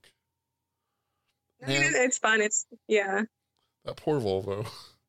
I 1.62 1.68
mean, 1.68 1.92
it's 1.94 2.18
fun. 2.18 2.40
It's 2.40 2.66
yeah. 2.86 3.22
That 3.84 3.96
poor 3.96 4.20
Volvo. 4.20 4.66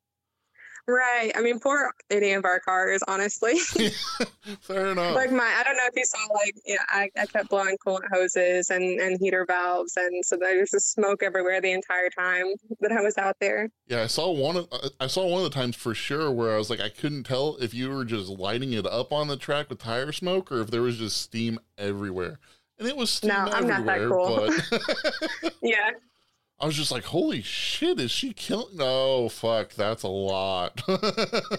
Right. 0.92 1.32
I 1.34 1.40
mean, 1.40 1.58
poor 1.58 1.90
any 2.10 2.32
of 2.32 2.44
our 2.44 2.60
cars, 2.60 3.02
honestly. 3.08 3.58
Fair 4.60 4.88
enough. 4.88 5.14
Like 5.14 5.32
my, 5.32 5.50
I 5.58 5.62
don't 5.64 5.76
know 5.76 5.86
if 5.86 5.94
you 5.96 6.04
saw, 6.04 6.18
like, 6.34 6.54
yeah, 6.66 6.76
I, 6.90 7.08
I 7.16 7.24
kept 7.24 7.48
blowing 7.48 7.78
coolant 7.84 8.10
hoses 8.12 8.68
and, 8.68 9.00
and 9.00 9.18
heater 9.18 9.46
valves. 9.46 9.96
And 9.96 10.22
so 10.22 10.36
there's 10.38 10.70
just 10.70 10.92
smoke 10.92 11.22
everywhere 11.22 11.62
the 11.62 11.72
entire 11.72 12.10
time 12.10 12.46
that 12.80 12.92
I 12.92 13.00
was 13.00 13.16
out 13.16 13.36
there. 13.40 13.70
Yeah. 13.86 14.02
I 14.02 14.06
saw 14.06 14.30
one 14.30 14.56
of, 14.56 14.68
I 15.00 15.06
saw 15.06 15.26
one 15.26 15.42
of 15.42 15.50
the 15.50 15.56
times 15.58 15.76
for 15.76 15.94
sure 15.94 16.30
where 16.30 16.52
I 16.52 16.58
was 16.58 16.68
like, 16.68 16.80
I 16.80 16.90
couldn't 16.90 17.24
tell 17.24 17.56
if 17.56 17.72
you 17.72 17.88
were 17.88 18.04
just 18.04 18.28
lighting 18.28 18.74
it 18.74 18.86
up 18.86 19.14
on 19.14 19.28
the 19.28 19.38
track 19.38 19.70
with 19.70 19.78
tire 19.78 20.12
smoke 20.12 20.52
or 20.52 20.60
if 20.60 20.70
there 20.70 20.82
was 20.82 20.98
just 20.98 21.22
steam 21.22 21.58
everywhere. 21.78 22.38
And 22.78 22.86
it 22.86 22.96
was 22.96 23.08
steam 23.08 23.28
no, 23.28 23.36
I'm 23.36 23.70
everywhere. 23.70 24.08
Not 24.08 24.50
that 24.50 24.70
cool. 24.70 25.40
But 25.40 25.54
yeah. 25.62 25.90
I 26.62 26.66
was 26.66 26.76
just 26.76 26.92
like, 26.92 27.02
holy 27.02 27.42
shit, 27.42 27.98
is 27.98 28.12
she 28.12 28.32
killing? 28.32 28.76
No, 28.76 29.28
fuck, 29.28 29.70
that's 29.74 30.04
a 30.04 30.08
lot. 30.08 30.80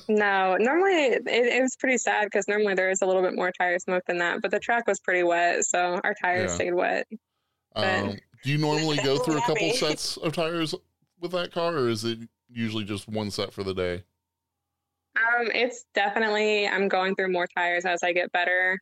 no, 0.07 0.55
normally 0.55 0.93
it, 0.93 1.27
it, 1.27 1.61
was 1.61 1.75
pretty 1.75 1.97
sad 1.97 2.23
because 2.23 2.47
normally 2.47 2.73
there 2.73 2.89
is 2.89 3.01
a 3.01 3.05
little 3.05 3.21
bit 3.21 3.35
more 3.35 3.51
tire 3.51 3.77
smoke 3.79 4.03
than 4.07 4.17
that, 4.19 4.41
but 4.41 4.49
the 4.49 4.59
track 4.59 4.87
was 4.87 5.01
pretty 5.01 5.23
wet, 5.23 5.65
so 5.65 5.99
our 6.05 6.13
tires 6.13 6.51
yeah. 6.51 6.55
stayed 6.55 6.73
wet. 6.73 7.05
Um, 7.75 8.17
do 8.45 8.51
you 8.51 8.57
normally 8.57 8.95
go 9.03 9.17
through 9.17 9.39
a 9.39 9.41
couple 9.45 9.73
sets 9.73 10.15
of 10.15 10.31
tires 10.31 10.73
with 11.19 11.31
that 11.33 11.51
car, 11.51 11.73
or 11.73 11.89
is 11.89 12.05
it 12.05 12.19
usually 12.49 12.85
just 12.85 13.09
one 13.09 13.29
set 13.29 13.51
for 13.51 13.63
the 13.63 13.73
day? 13.73 14.03
Um, 15.17 15.49
it's 15.53 15.83
definitely 15.93 16.65
I'm 16.65 16.87
going 16.87 17.15
through 17.15 17.33
more 17.33 17.47
tires 17.47 17.83
as 17.83 18.03
I 18.03 18.13
get 18.13 18.31
better. 18.31 18.79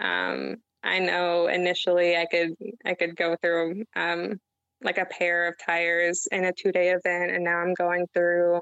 Um, 0.00 0.56
I 0.82 0.98
know 0.98 1.46
initially 1.46 2.14
I 2.14 2.26
could 2.26 2.56
I 2.84 2.92
could 2.92 3.16
go 3.16 3.36
through 3.40 3.84
um 3.96 4.38
like 4.84 4.98
a 4.98 5.06
pair 5.06 5.48
of 5.48 5.54
tires 5.64 6.26
in 6.30 6.44
a 6.44 6.52
two 6.52 6.72
day 6.72 6.90
event, 6.90 7.32
and 7.32 7.44
now 7.44 7.58
I'm 7.58 7.74
going 7.74 8.06
through 8.14 8.60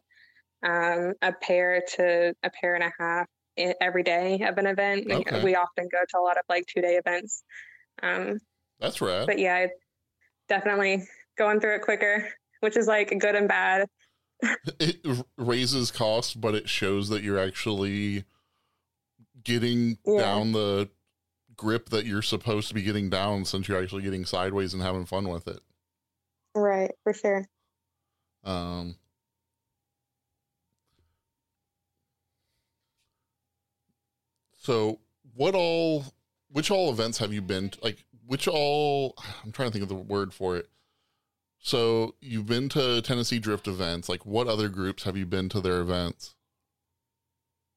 um, 0.63 1.15
a 1.23 1.33
pair 1.33 1.83
to 1.97 2.35
a 2.43 2.51
pair 2.51 2.75
and 2.75 2.85
a 2.85 2.93
half 2.99 3.27
every 3.81 4.03
day 4.03 4.41
of 4.43 4.59
an 4.59 4.67
event. 4.67 5.11
Okay. 5.11 5.45
We 5.45 5.55
often 5.55 5.89
go 5.91 5.99
to 6.09 6.19
a 6.19 6.23
lot 6.23 6.37
of 6.37 6.45
like 6.49 6.65
two 6.67 6.81
day 6.81 6.97
events. 6.97 7.43
Um, 8.03 8.39
That's 8.79 9.01
right. 9.01 9.27
But 9.27 9.39
yeah, 9.39 9.67
definitely 10.49 11.05
going 11.39 11.61
through 11.61 11.77
it 11.77 11.83
quicker, 11.83 12.29
which 12.61 12.77
is 12.77 12.87
like 12.87 13.17
good 13.19 13.35
and 13.35 13.49
bad. 13.49 13.87
it 14.81 15.05
raises 15.37 15.91
costs, 15.91 16.35
but 16.35 16.55
it 16.55 16.69
shows 16.69 17.09
that 17.11 17.23
you're 17.23 17.39
actually 17.39 18.25
getting 19.43 19.99
yeah. 20.07 20.21
down 20.21 20.53
the 20.53 20.89
grip 21.57 21.91
that 21.91 22.07
you're 22.07 22.23
supposed 22.23 22.69
to 22.69 22.75
be 22.75 22.83
getting 22.83 23.11
down 23.11 23.45
since 23.45 23.69
you're 23.69 23.81
actually 23.81 24.03
getting 24.03 24.25
sideways 24.25 24.73
and 24.73 24.83
having 24.83 25.05
fun 25.05 25.29
with 25.29 25.47
it. 25.47 25.61
Right, 26.55 26.91
for 27.05 27.13
sure. 27.13 27.47
Um, 28.45 28.97
so 34.57 34.99
what 35.35 35.55
all, 35.55 36.05
which 36.51 36.71
all 36.71 36.91
events 36.91 37.19
have 37.19 37.33
you 37.33 37.43
been 37.43 37.71
to, 37.71 37.79
like, 37.83 38.05
which 38.27 38.49
all, 38.49 39.15
I'm 39.45 39.53
trying 39.53 39.69
to 39.69 39.73
think 39.73 39.83
of 39.83 39.89
the 39.89 39.95
word 39.95 40.33
for 40.33 40.57
it. 40.57 40.69
So 41.59 42.15
you've 42.21 42.47
been 42.47 42.69
to 42.71 43.03
Tennessee 43.03 43.39
Drift 43.39 43.69
events. 43.69 44.09
Like, 44.09 44.25
what 44.25 44.49
other 44.49 44.69
groups 44.69 45.03
have 45.05 45.17
you 45.17 45.27
been 45.27 45.49
to 45.51 45.61
their 45.61 45.81
events? 45.81 46.35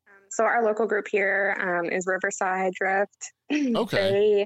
Um, 0.07 0.23
so 0.29 0.45
our 0.45 0.63
local 0.63 0.87
group 0.87 1.07
here 1.09 1.55
um, 1.59 1.91
is 1.91 2.07
Riverside 2.07 2.73
Drift. 2.73 3.31
Okay. 3.75 4.11
they 4.11 4.45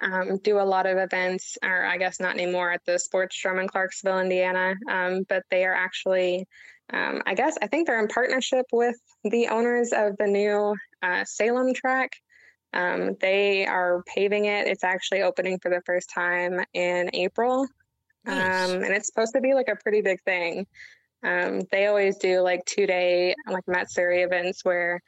um, 0.00 0.38
do 0.38 0.60
a 0.60 0.62
lot 0.62 0.86
of 0.86 0.98
events, 0.98 1.58
or 1.62 1.84
I 1.84 1.96
guess 1.96 2.20
not 2.20 2.34
anymore 2.34 2.72
at 2.72 2.84
the 2.84 2.92
Sportsdrome 2.92 3.60
in 3.60 3.68
Clarksville, 3.68 4.20
Indiana. 4.20 4.74
Um, 4.90 5.24
but 5.28 5.44
they 5.50 5.64
are 5.64 5.74
actually, 5.74 6.46
um, 6.92 7.22
I 7.26 7.34
guess, 7.34 7.56
I 7.60 7.66
think 7.66 7.86
they're 7.86 8.00
in 8.00 8.08
partnership 8.08 8.66
with 8.72 8.96
the 9.24 9.48
owners 9.48 9.92
of 9.92 10.16
the 10.18 10.26
new 10.26 10.74
uh, 11.02 11.24
Salem 11.24 11.74
track. 11.74 12.12
Um, 12.72 13.16
they 13.20 13.66
are 13.66 14.02
paving 14.06 14.44
it. 14.44 14.66
It's 14.66 14.84
actually 14.84 15.22
opening 15.22 15.58
for 15.58 15.70
the 15.70 15.82
first 15.86 16.10
time 16.14 16.60
in 16.74 17.10
April. 17.12 17.66
Nice. 18.24 18.70
Um, 18.70 18.82
and 18.82 18.92
it's 18.92 19.06
supposed 19.06 19.32
to 19.34 19.40
be 19.40 19.54
like 19.54 19.68
a 19.68 19.76
pretty 19.76 20.02
big 20.02 20.20
thing. 20.22 20.66
Um, 21.22 21.62
they 21.72 21.86
always 21.86 22.16
do 22.18 22.40
like 22.40 22.64
two 22.66 22.86
day, 22.86 23.34
like 23.50 23.66
Matsuri 23.66 24.22
events 24.22 24.64
where 24.64 25.00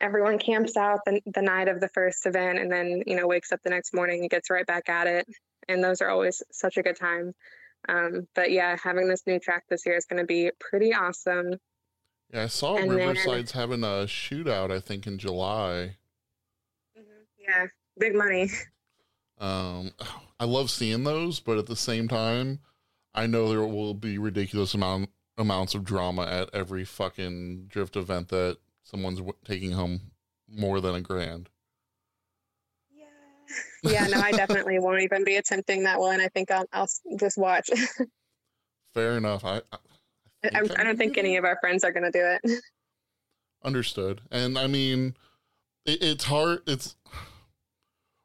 everyone 0.00 0.38
camps 0.38 0.76
out 0.76 1.00
the, 1.04 1.20
the 1.26 1.42
night 1.42 1.68
of 1.68 1.80
the 1.80 1.88
first 1.88 2.26
event 2.26 2.58
and 2.58 2.70
then 2.70 3.02
you 3.06 3.16
know 3.16 3.26
wakes 3.26 3.52
up 3.52 3.60
the 3.64 3.70
next 3.70 3.94
morning 3.94 4.20
and 4.20 4.30
gets 4.30 4.50
right 4.50 4.66
back 4.66 4.88
at 4.88 5.06
it. 5.06 5.26
And 5.68 5.82
those 5.82 6.00
are 6.00 6.08
always 6.08 6.42
such 6.50 6.76
a 6.76 6.82
good 6.82 6.96
time. 6.96 7.34
Um, 7.88 8.26
but 8.34 8.50
yeah 8.50 8.76
having 8.82 9.08
this 9.08 9.22
new 9.26 9.38
track 9.38 9.64
this 9.68 9.86
year 9.86 9.96
is 9.96 10.04
going 10.04 10.20
to 10.20 10.26
be 10.26 10.50
pretty 10.58 10.94
awesome. 10.94 11.54
Yeah 12.32 12.42
i 12.42 12.46
saw 12.46 12.76
and 12.76 12.90
riverside's 12.90 13.52
then, 13.52 13.60
having 13.60 13.84
a 13.84 14.06
shootout 14.06 14.70
i 14.70 14.80
think 14.80 15.06
in 15.06 15.18
july. 15.18 15.96
Mm-hmm, 16.98 17.22
yeah 17.38 17.66
big 17.98 18.14
money. 18.14 18.50
Um 19.40 19.92
i 20.40 20.44
love 20.44 20.68
seeing 20.68 21.04
those 21.04 21.38
but 21.38 21.58
at 21.58 21.66
the 21.66 21.76
same 21.76 22.08
time 22.08 22.58
i 23.14 23.26
know 23.26 23.48
there 23.48 23.64
will 23.64 23.94
be 23.94 24.18
ridiculous 24.18 24.74
amount 24.74 25.10
amounts 25.36 25.76
of 25.76 25.84
drama 25.84 26.22
at 26.22 26.50
every 26.52 26.84
fucking 26.84 27.66
drift 27.68 27.94
event 27.96 28.28
that 28.30 28.58
someone's 28.88 29.18
w- 29.18 29.36
taking 29.44 29.72
home 29.72 30.00
more 30.48 30.80
than 30.80 30.94
a 30.94 31.00
grand. 31.00 31.48
Yeah. 32.90 33.92
Yeah, 33.92 34.06
no, 34.06 34.20
I 34.20 34.32
definitely 34.32 34.78
won't 34.80 35.02
even 35.02 35.24
be 35.24 35.36
attempting 35.36 35.84
that 35.84 36.00
one. 36.00 36.20
I 36.20 36.28
think 36.28 36.50
I'll, 36.50 36.66
I'll 36.72 36.88
just 37.18 37.38
watch. 37.38 37.68
Fair 38.94 39.16
enough. 39.16 39.44
I, 39.44 39.56
I, 39.72 39.78
I, 40.54 40.60
I 40.78 40.84
don't 40.84 40.96
think 40.96 41.18
any 41.18 41.36
of 41.36 41.44
our 41.44 41.58
friends 41.60 41.84
are 41.84 41.92
going 41.92 42.10
to 42.10 42.18
do 42.18 42.24
it. 42.44 42.60
Understood. 43.64 44.22
And 44.30 44.58
I 44.58 44.66
mean, 44.66 45.14
it, 45.84 46.02
it's 46.02 46.24
hard. 46.24 46.60
It's 46.66 46.96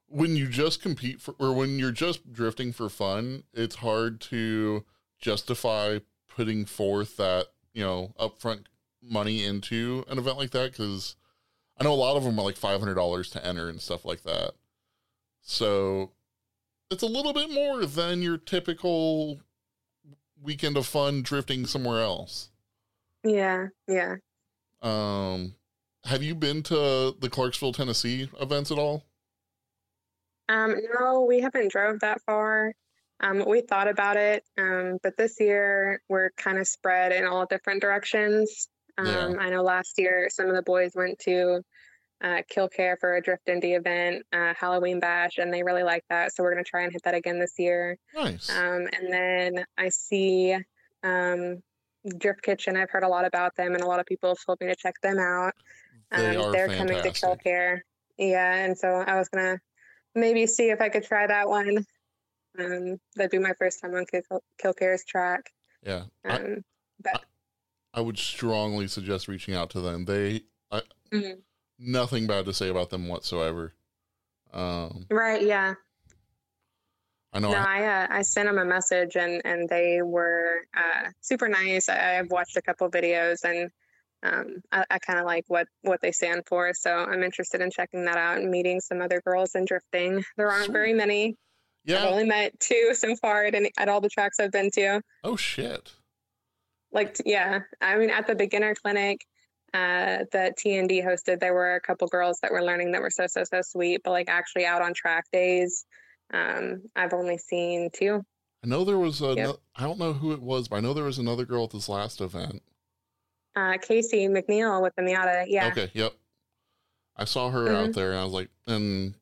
when 0.08 0.36
you 0.36 0.48
just 0.48 0.82
compete 0.82 1.20
for, 1.20 1.36
or 1.40 1.54
when 1.54 1.78
you're 1.80 1.92
just 1.92 2.32
drifting 2.32 2.72
for 2.72 2.88
fun, 2.88 3.44
it's 3.54 3.76
hard 3.76 4.22
to 4.22 4.86
justify 5.20 6.00
putting 6.30 6.66
forth 6.66 7.18
that, 7.18 7.48
you 7.74 7.84
know, 7.84 8.14
upfront 8.20 8.66
money 9.04 9.44
into 9.44 10.06
an 10.08 10.18
event 10.18 10.38
like 10.38 10.52
that 10.52 10.72
because 10.72 11.16
I 11.78 11.84
know 11.84 11.94
a 11.94 11.96
lot 11.96 12.18
of 12.18 12.24
them 12.24 12.40
are 12.40 12.46
like 12.46 12.58
five 12.58 12.80
hundred 12.80 12.96
dollars 12.96 13.30
to 13.32 13.46
enter 13.46 13.70
and 13.70 13.82
stuff 13.82 14.06
like 14.06 14.24
that. 14.24 14.54
So 15.42 16.12
it's 16.90 17.04
a 17.04 17.08
little 17.08 17.34
bit 17.34 17.50
more 17.50 17.86
than 17.86 18.22
your 18.22 18.38
typical 18.38 19.42
weekend 20.42 20.78
of 20.78 20.86
fun 20.86 21.22
drifting 21.22 21.66
somewhere 21.66 22.02
else. 22.02 22.50
Yeah, 23.24 23.68
yeah. 23.88 24.16
Um, 24.82 25.56
have 26.06 26.22
you 26.22 26.36
been 26.36 26.62
to 26.64 27.16
the 27.20 27.30
Clarksville, 27.30 27.74
Tennessee 27.74 28.30
events 28.40 28.72
at 28.72 28.78
all? 28.78 29.06
Um, 30.50 30.76
no, 31.00 31.22
we 31.22 31.40
haven't 31.40 31.72
drove 31.72 32.02
that 32.02 32.22
far. 32.26 32.74
Um, 33.22 33.46
we 33.48 33.62
thought 33.62 33.88
about 33.88 34.18
it, 34.18 34.44
um, 34.58 34.98
but 35.02 35.16
this 35.16 35.40
year 35.40 36.02
we're 36.10 36.32
kind 36.32 36.58
of 36.58 36.68
spread 36.68 37.14
in 37.14 37.26
all 37.26 37.46
different 37.46 37.82
directions. 37.82 38.68
Um, 38.98 39.06
Yeah. 39.08 39.36
I 39.40 39.50
know 39.50 39.64
last 39.64 39.98
year 39.98 40.28
some 40.32 40.48
of 40.48 40.56
the 40.56 40.62
boys 40.62 40.92
went 40.96 41.20
to 41.20 41.62
uh, 42.22 42.42
Kil-Kare 42.50 42.98
for 43.02 43.16
a 43.16 43.22
Drift 43.22 43.48
Indie 43.48 43.76
event, 43.78 44.24
uh, 44.32 44.54
Halloween 44.58 45.00
Bash, 45.00 45.40
and 45.40 45.54
they 45.54 45.62
really 45.64 45.84
liked 45.84 46.08
that. 46.10 46.34
So 46.34 46.42
we're 46.44 46.54
going 46.54 46.64
to 46.64 46.70
try 46.70 46.84
and 46.84 46.92
hit 46.94 47.04
that 47.04 47.16
again 47.16 47.38
this 47.40 47.54
year. 47.58 47.98
Nice. 48.16 48.50
Um, 48.50 48.88
and 48.98 49.12
then 49.12 49.66
I 49.78 49.90
see 49.90 50.56
um, 51.04 51.62
Drift 52.20 52.42
Kitchen. 52.42 52.78
I've 52.78 52.90
heard 52.92 53.04
a 53.04 53.10
lot 53.10 53.26
about 53.26 53.56
them, 53.58 53.74
and 53.74 53.84
a 53.84 53.88
lot 53.88 54.00
of 54.00 54.06
people 54.06 54.30
have 54.30 54.38
told 54.46 54.62
me 54.62 54.68
to 54.68 54.76
check 54.76 54.96
them 55.02 55.20
out. 55.20 55.54
they 56.12 56.38
Um, 56.38 56.46
are 56.46 56.52
they're 56.54 56.68
coming 56.68 56.88
to 56.88 56.94
fantastic. 57.04 57.16
Kil-Kare. 57.28 57.84
Yeah, 58.18 58.56
and 58.56 58.78
so 58.78 58.88
I 58.88 59.18
was 59.18 59.28
gonna 59.28 59.60
maybe 60.16 60.46
see 60.48 60.70
if 60.70 60.80
I 60.80 60.88
could 60.88 61.04
try 61.04 61.28
that 61.28 61.50
one. 61.50 61.86
Um, 62.60 62.98
that'd 63.16 63.32
be 63.32 63.40
my 63.40 63.54
first 63.60 63.82
time 63.82 63.96
on 63.96 64.06
Kill- 64.06 64.44
Kil-Kare's 64.60 65.04
track. 65.04 65.52
Yeah. 65.82 66.04
I, 66.24 66.36
Um, 66.38 66.64
but 67.02 67.16
I 67.16 67.20
would 68.02 68.18
strongly 68.18 68.88
suggest 68.88 69.28
reaching 69.28 69.54
out 69.54 69.70
to 69.72 69.82
them. 69.82 70.06
They 70.06 70.44
mhm. 71.12 71.42
nothing 71.80 72.28
bad 72.28 72.46
to 72.46 72.54
say 72.54 72.70
about 72.70 72.90
them 72.90 73.08
whatsoever. 73.08 73.74
Um, 74.54 75.06
right, 75.10 75.42
yeah. 75.42 75.76
I 77.34 77.40
know. 77.40 77.52
No, 77.52 77.58
I, 77.58 77.82
I 77.82 78.04
uh, 78.04 78.08
I 78.10 78.22
sent 78.22 78.48
them 78.48 78.60
a 78.60 78.66
message 78.66 79.16
and 79.16 79.42
and 79.44 79.68
they 79.68 80.02
were 80.04 80.62
uh, 80.76 81.10
super 81.22 81.48
nice. 81.48 81.90
I, 81.90 82.20
I've 82.20 82.30
watched 82.30 82.58
a 82.58 82.62
couple 82.62 82.90
videos 82.90 83.44
and 83.44 83.72
um, 84.22 84.62
I, 84.72 84.86
I 84.90 85.00
kind 85.00 85.20
of 85.20 85.26
like 85.26 85.46
what 85.48 85.68
what 85.82 86.00
they 86.02 86.12
stand 86.12 86.44
for. 86.48 86.72
So 86.74 86.92
I'm 86.94 87.24
interested 87.24 87.62
in 87.62 87.72
checking 87.72 88.06
that 88.06 88.18
out 88.18 88.38
and 88.38 88.52
meeting 88.52 88.80
some 88.80 89.02
other 89.02 89.22
girls 89.22 89.56
and 89.56 89.68
drifting. 89.68 90.24
There 90.38 90.50
aren't 90.50 90.66
Sweet. 90.66 90.74
very 90.74 90.94
many. 90.94 91.36
Yeah. 91.86 92.04
I've 92.04 92.12
only 92.12 92.26
met 92.26 92.60
two 92.60 92.92
so 92.94 93.16
far 93.16 93.46
at 93.46 93.56
any, 93.56 93.72
at 93.78 93.90
all 93.90 94.00
the 94.00 94.10
tracks 94.10 94.40
I've 94.40 94.52
been 94.52 94.70
to. 94.72 95.02
Oh 95.24 95.36
shit. 95.36 95.92
Like 96.94 97.18
yeah, 97.26 97.60
I 97.82 97.98
mean 97.98 98.10
at 98.10 98.28
the 98.28 98.36
beginner 98.36 98.76
clinic 98.76 99.26
uh, 99.74 100.26
that 100.32 100.58
TND 100.58 101.04
hosted, 101.04 101.40
there 101.40 101.54
were 101.54 101.76
a 101.76 101.82
couple 101.82 102.08
girls 102.08 102.40
that 102.42 102.52
were 102.52 102.64
learning 102.64 102.92
that 102.92 103.02
were 103.02 103.10
so 103.10 103.26
so 103.28 103.44
so 103.44 103.62
sweet. 103.64 104.02
But 104.04 104.12
like 104.12 104.30
actually 104.30 104.66
out 104.66 104.82
on 104.82 104.94
track 104.94 105.26
days, 105.34 105.86
um, 106.34 106.84
I've 106.96 107.14
only 107.14 107.38
seen 107.38 107.90
two. 107.92 108.24
I 108.64 108.68
know 108.68 108.86
there 108.86 109.00
was 109.00 109.22
a. 109.22 109.34
Yep. 109.36 109.56
I 109.76 109.84
don't 109.84 110.00
know 110.00 110.14
who 110.14 110.32
it 110.32 110.42
was, 110.42 110.68
but 110.68 110.78
I 110.78 110.80
know 110.80 110.94
there 110.94 111.04
was 111.04 111.18
another 111.18 111.46
girl 111.46 111.64
at 111.66 111.72
this 111.72 111.90
last 111.90 112.22
event. 112.22 112.62
Uh, 113.56 113.78
Casey 113.82 114.28
McNeil 114.28 114.82
with 114.82 114.94
the 114.96 115.02
Miata. 115.02 115.46
Yeah. 115.48 115.68
Okay. 115.68 115.90
Yep. 115.94 116.14
I 117.18 117.26
saw 117.26 117.50
her 117.50 117.68
Mhm. 117.68 117.76
out 117.88 117.94
there, 117.94 118.12
and 118.12 118.20
I 118.20 118.24
was 118.24 118.34
like, 118.34 118.50
and 118.66 119.16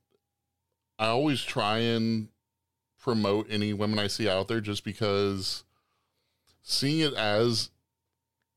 I 0.99 1.07
always 1.07 1.41
try 1.41 1.79
and 1.79 2.29
promote 2.99 3.47
any 3.49 3.73
women 3.73 3.99
I 3.99 4.07
see 4.07 4.29
out 4.29 4.47
there, 4.47 4.61
just 4.61 4.83
because 4.83 5.63
seeing 6.61 6.99
it 6.99 7.13
as 7.13 7.69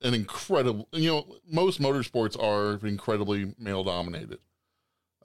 an 0.03 0.15
incredible, 0.15 0.89
you 0.93 1.11
know, 1.11 1.37
most 1.47 1.81
motorsports 1.81 2.41
are 2.43 2.85
incredibly 2.87 3.55
male 3.59 3.85
dominated. 3.85 4.39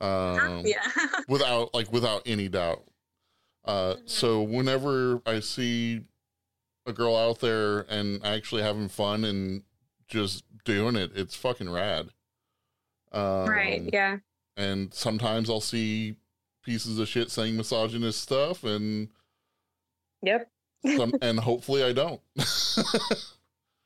Um, 0.00 0.62
yeah. 0.64 0.82
without 1.28 1.74
like 1.74 1.92
without 1.92 2.22
any 2.26 2.48
doubt. 2.48 2.84
Uh, 3.64 3.96
Mhm. 3.96 4.08
so 4.08 4.42
whenever 4.42 5.20
I 5.26 5.40
see 5.40 6.00
a 6.86 6.92
girl 6.94 7.14
out 7.14 7.40
there 7.40 7.80
and 7.90 8.24
actually 8.24 8.62
having 8.62 8.88
fun 8.88 9.24
and 9.24 9.62
just 10.08 10.44
doing 10.64 10.96
it, 10.96 11.10
it's 11.14 11.36
fucking 11.36 11.68
rad. 11.68 12.08
Um, 13.12 13.46
right. 13.48 13.82
Yeah. 13.92 14.18
And 14.56 14.92
sometimes 14.94 15.50
I'll 15.50 15.60
see 15.60 16.16
pieces 16.64 16.98
of 16.98 17.06
shit 17.08 17.30
saying 17.30 17.56
misogynist 17.56 18.20
stuff, 18.22 18.64
and 18.64 19.08
Yep. 20.22 20.50
Some, 20.96 21.12
and 21.22 21.38
hopefully 21.38 21.82
I 21.82 21.92
don't. 21.92 22.20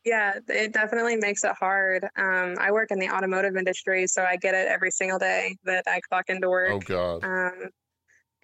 Yeah. 0.05 0.35
It 0.49 0.73
definitely 0.73 1.17
makes 1.17 1.45
it 1.45 1.53
hard. 1.59 2.05
Um, 2.17 2.57
I 2.61 2.71
work 2.73 2.91
in 2.91 2.99
the 2.99 3.09
automotive 3.09 3.57
industry, 3.57 4.07
so 4.07 4.23
I 4.23 4.37
get 4.37 4.55
it 4.55 4.69
every 4.69 4.91
single 4.91 5.19
day 5.19 5.57
that 5.65 5.85
I 5.87 6.01
clock 6.01 6.27
into 6.29 6.51
work. 6.51 6.71
oh 6.73 6.81
God. 6.81 7.25
Um, 7.25 7.71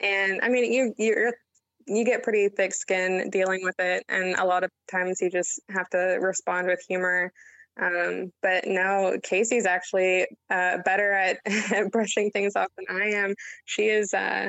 and 0.00 0.40
I 0.42 0.48
mean, 0.48 0.72
you 0.72 0.94
you're 0.96 1.34
you 1.86 2.04
get 2.04 2.22
pretty 2.22 2.48
thick 2.48 2.72
skin 2.72 3.28
dealing 3.30 3.60
with 3.62 3.78
it, 3.78 4.04
and 4.08 4.34
a 4.36 4.44
lot 4.44 4.64
of 4.64 4.70
times 4.90 5.20
you 5.20 5.30
just 5.30 5.60
have 5.68 5.88
to 5.90 6.18
respond 6.20 6.66
with 6.66 6.82
humor. 6.88 7.32
Um, 7.80 8.32
but 8.42 8.66
no, 8.66 9.18
Casey's 9.22 9.66
actually 9.66 10.26
uh, 10.50 10.78
better 10.84 11.12
at, 11.12 11.38
at 11.72 11.90
brushing 11.92 12.30
things 12.30 12.56
off 12.56 12.68
than 12.76 12.86
I 12.90 13.10
am. 13.10 13.34
She 13.66 13.88
is. 13.88 14.14
Uh, 14.14 14.48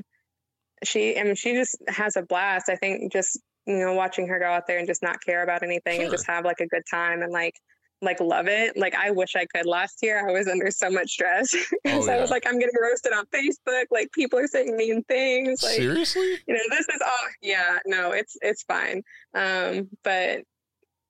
she 0.84 1.20
I 1.20 1.24
mean, 1.24 1.36
she 1.36 1.54
just 1.54 1.76
has 1.90 2.16
a 2.16 2.22
blast. 2.22 2.70
I 2.70 2.76
think 2.76 3.12
just 3.12 3.38
you 3.66 3.78
know 3.78 3.94
watching 3.94 4.28
her 4.28 4.40
go 4.40 4.46
out 4.46 4.68
there 4.68 4.80
and 4.80 4.88
just 4.88 5.04
not 5.04 5.22
care 5.22 5.44
about 5.44 5.64
anything 5.64 6.02
and 6.02 6.12
just 6.12 6.28
have 6.28 6.46
like 6.46 6.60
a 6.60 6.68
good 6.68 6.84
time 6.90 7.22
and 7.22 7.32
like 7.32 7.56
like 8.02 8.20
love 8.20 8.48
it. 8.48 8.76
Like 8.76 8.96
I 8.96 9.12
wish 9.12 9.36
I 9.36 9.46
could. 9.46 9.66
Last 9.66 10.00
year 10.02 10.28
I 10.28 10.32
was 10.32 10.48
under 10.48 10.72
so 10.72 10.90
much 10.90 11.12
stress 11.12 11.52
because 11.84 12.08
Oh, 12.08 12.12
I 12.12 12.20
was 12.20 12.32
like, 12.32 12.48
I'm 12.48 12.58
getting 12.58 12.74
roasted 12.82 13.14
on 13.14 13.26
Facebook. 13.28 13.86
Like 13.92 14.12
people 14.12 14.40
are 14.40 14.48
saying 14.48 14.76
mean 14.76 15.04
things. 15.04 15.62
Like 15.62 15.76
Seriously? 15.76 16.40
you 16.48 16.54
know, 16.54 16.64
this 16.70 16.88
is 16.90 17.02
all. 17.06 17.28
Yeah, 17.42 17.78
no, 17.86 18.12
it's 18.12 18.36
it's 18.42 18.64
fine. 18.64 19.04
Um, 19.36 19.90
but 20.04 20.42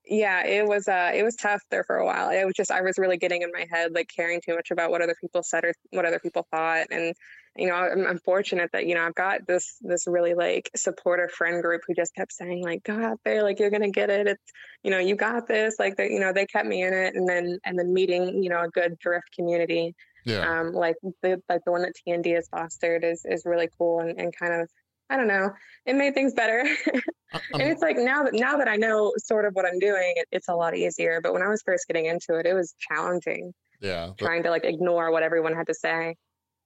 yeah, 0.06 0.46
it 0.46 0.68
was 0.68 0.88
uh, 0.88 1.12
it 1.14 1.24
was 1.24 1.36
tough 1.36 1.62
there 1.72 1.84
for 1.84 1.98
a 1.98 2.06
while. 2.06 2.30
It 2.30 2.44
was 2.46 2.56
just 2.56 2.72
I 2.72 2.82
was 2.82 2.98
really 2.98 3.18
getting 3.18 3.42
in 3.42 3.52
my 3.54 3.66
head, 3.72 3.94
like 3.94 4.10
caring 4.14 4.42
too 4.46 4.56
much 4.56 4.72
about 4.72 4.92
what 4.92 5.02
other 5.02 5.16
people 5.22 5.44
said 5.44 5.64
or 5.64 5.74
what 5.92 6.06
other 6.06 6.20
people 6.20 6.46
thought, 6.52 6.88
and 6.92 7.16
you 7.58 7.68
know, 7.68 7.74
I'm, 7.76 8.08
I'm 8.08 8.20
fortunate 8.20 8.70
that 8.74 8.86
you 8.86 8.96
know 8.96 9.06
I've 9.06 9.16
got 9.16 9.46
this 9.46 9.78
this 9.82 10.08
really 10.08 10.34
like 10.34 10.70
supportive 10.76 11.32
friend 11.32 11.62
group 11.62 11.82
who 11.86 11.94
just 11.94 12.16
kept 12.16 12.32
saying 12.32 12.64
like, 12.64 12.84
go 12.84 12.94
out 12.94 13.20
there, 13.26 13.44
like 13.44 13.60
you're 13.60 13.70
gonna 13.70 13.92
get 13.92 14.10
it. 14.10 14.28
It's 14.28 14.52
you 14.84 14.92
know, 14.92 15.00
you 15.00 15.16
got 15.16 15.48
this. 15.48 15.76
Like 15.78 15.98
that, 15.98 16.12
you 16.12 16.20
know, 16.20 16.32
they 16.34 16.46
kept 16.46 16.68
me 16.68 16.84
in 16.84 16.94
it, 16.94 17.16
and 17.16 17.28
then 17.28 17.60
and 17.66 17.78
then 17.78 17.94
meeting 17.94 18.42
you 18.44 18.50
know 18.50 18.62
a 18.62 18.70
good 18.70 18.98
drift 19.00 19.36
community 19.36 19.96
Yeah. 20.26 20.60
um, 20.60 20.74
like 20.74 20.96
the 21.22 21.42
like 21.50 21.62
the 21.66 21.72
one 21.72 21.82
that 21.82 21.94
TND 22.08 22.36
has 22.36 22.48
fostered 22.50 23.04
is 23.04 23.26
is 23.26 23.44
really 23.46 23.70
cool 23.78 24.00
and, 24.00 24.20
and 24.20 24.36
kind 24.36 24.54
of 24.54 24.70
I 25.10 25.18
don't 25.18 25.28
know 25.28 25.52
it 25.86 25.96
made 25.96 26.14
things 26.14 26.34
better 26.34 26.60
and 27.54 27.62
it's 27.62 27.82
like 27.82 27.98
now 27.98 28.24
that 28.24 28.34
now 28.34 28.58
that 28.58 28.70
I 28.70 28.78
know 28.78 29.14
sort 29.18 29.46
of 29.46 29.54
what 29.54 29.66
I'm 29.66 29.80
doing 29.80 30.14
it, 30.16 30.28
it's 30.32 30.48
a 30.48 30.56
lot 30.56 30.76
easier 30.76 31.20
but 31.22 31.34
when 31.34 31.42
I 31.42 31.50
was 31.50 31.62
first 31.64 31.88
getting 31.88 32.06
into 32.06 32.36
it 32.36 32.46
it 32.46 32.54
was 32.54 32.76
challenging 32.80 33.54
yeah. 33.82 34.12
but 34.18 34.24
trying 34.24 34.44
to 34.44 34.52
like 34.52 34.64
ignore 34.64 35.12
what 35.12 35.24
everyone 35.24 35.54
had 35.54 35.68
to 35.68 35.74
say 35.74 36.16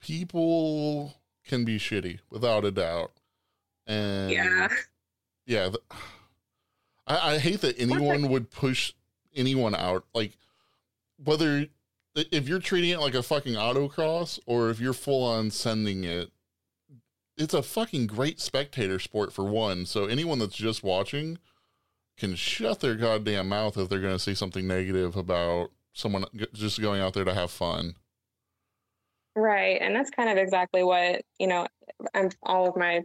people 0.02 1.16
can 1.46 1.66
be 1.66 1.78
shitty 1.78 2.20
without 2.30 2.66
a 2.66 2.72
doubt. 2.72 3.12
And 3.88 4.32
yeah. 4.32 4.68
Yeah 5.46 5.70
th- 5.70 5.84
I, 7.08 7.34
I 7.34 7.38
hate 7.38 7.62
that 7.62 7.80
anyone 7.80 8.30
would 8.30 8.50
push 8.50 8.94
anyone 9.36 9.76
out. 9.76 10.06
Like 10.14 10.38
whether 11.24 11.68
if 12.16 12.48
you're 12.48 12.60
treating 12.60 12.90
it 12.90 13.00
like 13.00 13.14
a 13.14 13.24
fucking 13.24 13.54
autocross 13.54 14.40
or 14.46 14.70
if 14.70 14.80
you're 14.80 14.94
full 14.94 15.24
on 15.24 15.52
sending 15.52 16.04
it 16.04 16.32
it's 17.38 17.54
a 17.54 17.62
fucking 17.62 18.08
great 18.08 18.40
spectator 18.40 19.00
sport 19.00 19.34
for 19.34 19.44
one. 19.44 19.86
So 19.86 20.06
anyone 20.06 20.40
that's 20.40 20.56
just 20.56 20.84
watching 20.84 21.38
can 22.18 22.36
shut 22.36 22.80
their 22.80 22.96
goddamn 22.96 23.50
mouth 23.50 23.78
if 23.78 23.90
they're 23.90 24.00
going 24.00 24.16
to 24.16 24.20
say 24.20 24.34
something 24.34 24.66
negative 24.66 25.18
about 25.18 25.72
someone 25.94 26.26
just 26.54 26.82
going 26.82 27.02
out 27.02 27.14
there 27.14 27.26
to 27.26 27.34
have 27.34 27.52
fun 27.52 27.96
right 29.36 29.80
and 29.82 29.96
that's 29.96 30.10
kind 30.10 30.30
of 30.30 30.38
exactly 30.38 30.84
what 30.84 31.22
you 31.40 31.48
know 31.48 31.68
I'm 32.14 32.30
all 32.44 32.68
of 32.68 32.76
my 32.76 33.02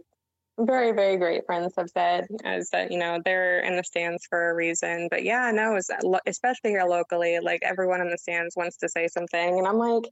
very 0.59 0.91
very 0.91 1.17
great 1.17 1.45
friends 1.45 1.73
have 1.77 1.89
said 1.89 2.27
is 2.45 2.69
that 2.69 2.91
you 2.91 2.99
know 2.99 3.19
they're 3.23 3.61
in 3.61 3.75
the 3.75 3.83
stands 3.83 4.25
for 4.29 4.51
a 4.51 4.53
reason 4.53 5.07
but 5.09 5.23
yeah 5.23 5.51
no 5.51 5.75
is 5.75 5.87
that 5.87 6.03
lo- 6.03 6.19
especially 6.27 6.71
here 6.71 6.83
locally 6.83 7.39
like 7.41 7.61
everyone 7.63 8.01
in 8.01 8.09
the 8.09 8.17
stands 8.17 8.55
wants 8.55 8.77
to 8.77 8.87
say 8.89 9.07
something 9.07 9.57
and 9.57 9.65
i'm 9.65 9.77
like 9.77 10.03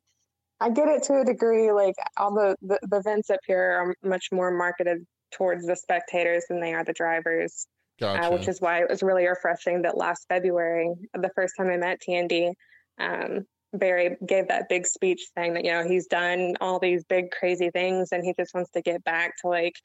i 0.60 0.70
get 0.70 0.88
it 0.88 1.04
to 1.04 1.20
a 1.20 1.26
degree 1.26 1.72
like 1.72 1.96
all 2.18 2.34
the 2.34 2.56
the, 2.62 2.80
the 2.90 2.98
events 2.98 3.30
up 3.30 3.40
here 3.46 3.60
are 3.60 3.96
much 4.02 4.30
more 4.32 4.50
marketed 4.50 5.06
towards 5.32 5.68
the 5.68 5.76
spectators 5.76 6.46
than 6.50 6.60
they 6.60 6.74
are 6.74 6.84
the 6.84 6.94
drivers 6.94 7.68
gotcha 8.00 8.28
uh, 8.28 8.32
which 8.32 8.48
is 8.48 8.62
why 8.62 8.82
it 8.82 8.90
was 8.90 9.04
really 9.04 9.28
refreshing 9.28 9.82
that 9.82 9.98
last 9.98 10.26
February, 10.30 10.94
the 11.14 11.30
first 11.36 11.54
time 11.58 11.70
I 11.70 11.78
met 11.78 12.02
TND, 12.02 12.54
um, 13.00 13.46
Barry 13.74 14.18
gave 14.26 14.48
that 14.48 14.68
big 14.70 14.88
speech 14.88 15.22
saying 15.38 15.54
that 15.54 15.64
you 15.64 15.72
know 15.72 15.88
he's 15.88 16.08
done 16.08 16.56
all 16.62 16.80
these 16.80 17.04
big 17.04 17.32
crazy 17.32 17.70
things 17.70 18.12
and 18.12 18.24
he 18.24 18.34
just 18.38 18.54
wants 18.54 18.72
to 18.72 18.82
get 18.82 19.04
back 19.04 19.38
to 19.42 19.48
like 19.48 19.76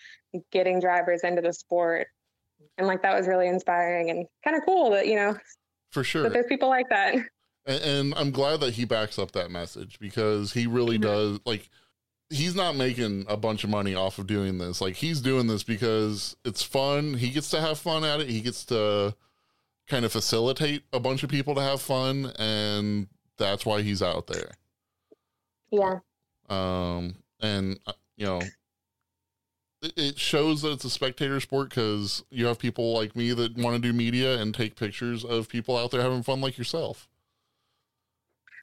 getting 0.53 0.81
drivers 0.81 1.23
into 1.23 1.43
the 1.43 1.53
sport, 1.53 2.07
and 2.79 2.87
like 2.87 3.03
that 3.03 3.17
was 3.17 3.27
really 3.29 3.47
inspiring 3.49 4.11
and 4.11 4.27
kind 4.45 4.57
of 4.57 4.63
cool 4.65 4.91
that 4.91 5.07
you 5.07 5.17
know 5.17 5.37
for 5.93 6.03
sure. 6.03 6.23
that 6.23 6.33
there's 6.33 6.47
people 6.47 6.69
like 6.69 6.89
that. 6.89 7.15
and, 7.67 7.83
and 7.83 8.15
I'm 8.17 8.31
glad 8.31 8.61
that 8.61 8.75
he 8.75 8.85
backs 8.85 9.19
up 9.19 9.33
that 9.33 9.51
message 9.51 9.99
because 10.01 10.53
he 10.53 10.67
really 10.67 10.99
Mhm. 10.99 11.03
does 11.03 11.41
like 11.45 11.69
he's 12.31 12.55
not 12.57 12.75
making 12.75 13.27
a 13.29 13.37
bunch 13.37 13.65
of 13.65 13.71
money 13.71 13.95
off 13.95 14.19
of 14.19 14.27
doing 14.27 14.57
this. 14.59 14.81
Like 14.81 14.97
he's 14.97 15.21
doing 15.21 15.47
this 15.47 15.63
because 15.63 16.35
it's 16.45 16.63
fun. 16.63 17.15
He 17.15 17.29
gets 17.31 17.51
to 17.51 17.61
have 17.61 17.79
fun 17.79 18.03
at 18.03 18.21
it. 18.21 18.29
He 18.31 18.41
gets 18.41 18.65
to 18.67 19.15
kind 19.87 20.07
of 20.07 20.11
facilitate 20.11 20.83
a 20.95 20.99
bunch 20.99 21.23
of 21.23 21.29
people 21.29 21.55
to 21.55 21.61
have 21.61 21.83
fun 21.83 22.33
and 22.39 23.07
that's 23.39 23.67
why 23.67 23.83
he's 23.83 24.03
out 24.03 24.27
there. 24.27 24.53
Yeah. 25.71 26.01
Um 26.49 27.17
and 27.41 27.79
uh, 27.87 27.93
you 28.17 28.27
know 28.27 28.41
it 29.97 30.19
shows 30.19 30.63
that 30.63 30.73
it's 30.73 30.85
a 30.85 30.91
spectator 30.91 31.41
sport 31.41 31.71
because 31.71 32.25
you 32.31 32.47
have 32.47 32.59
people 32.59 32.95
like 32.95 33.15
me 33.15 33.33
that 33.33 33.57
want 33.57 33.77
to 33.77 33.81
do 33.81 33.93
media 33.93 34.39
and 34.41 34.55
take 34.55 34.77
pictures 34.77 35.25
of 35.25 35.49
people 35.49 35.77
out 35.77 35.91
there 35.91 36.01
having 36.01 36.23
fun 36.23 36.41
like 36.41 36.57
yourself. 36.57 37.09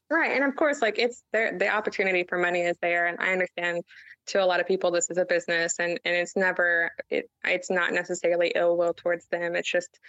Right. 0.10 0.32
And 0.32 0.44
of 0.44 0.56
course, 0.56 0.82
like 0.82 1.00
it's 1.00 1.24
there, 1.32 1.58
the 1.58 1.70
opportunity 1.70 2.24
for 2.28 2.38
money 2.38 2.62
is 2.62 2.76
there. 2.82 3.08
And 3.08 3.18
I 3.20 3.32
understand 3.32 3.84
to 4.28 4.44
a 4.44 4.46
lot 4.46 4.60
of 4.60 4.68
people, 4.68 4.92
this 4.92 5.10
is 5.10 5.18
a 5.18 5.26
business 5.26 5.76
and, 5.80 6.00
and 6.04 6.16
it's 6.16 6.36
never, 6.36 6.92
it, 7.10 7.30
it's 7.46 7.70
not 7.70 7.94
necessarily 7.94 8.52
ill 8.56 8.78
will 8.78 8.94
towards 8.94 9.28
them. 9.28 9.56
It's 9.56 9.72
just, 9.72 10.00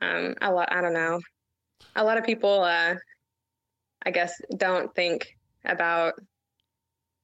um, 0.00 0.36
a 0.40 0.50
lot, 0.50 0.72
I 0.72 0.80
don't 0.80 0.94
know. 0.94 1.20
A 1.96 2.04
lot 2.04 2.16
of 2.16 2.24
people, 2.24 2.62
uh, 2.62 2.94
I 4.04 4.10
guess 4.10 4.40
don't 4.56 4.94
think 4.94 5.36
about, 5.64 6.14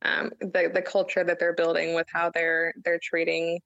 um, 0.02 0.30
the, 0.40 0.70
the 0.72 0.82
culture 0.82 1.24
that 1.24 1.38
they're 1.38 1.54
building 1.54 1.94
with 1.94 2.06
how 2.12 2.30
they're, 2.30 2.72
they're 2.84 3.00
treating 3.02 3.60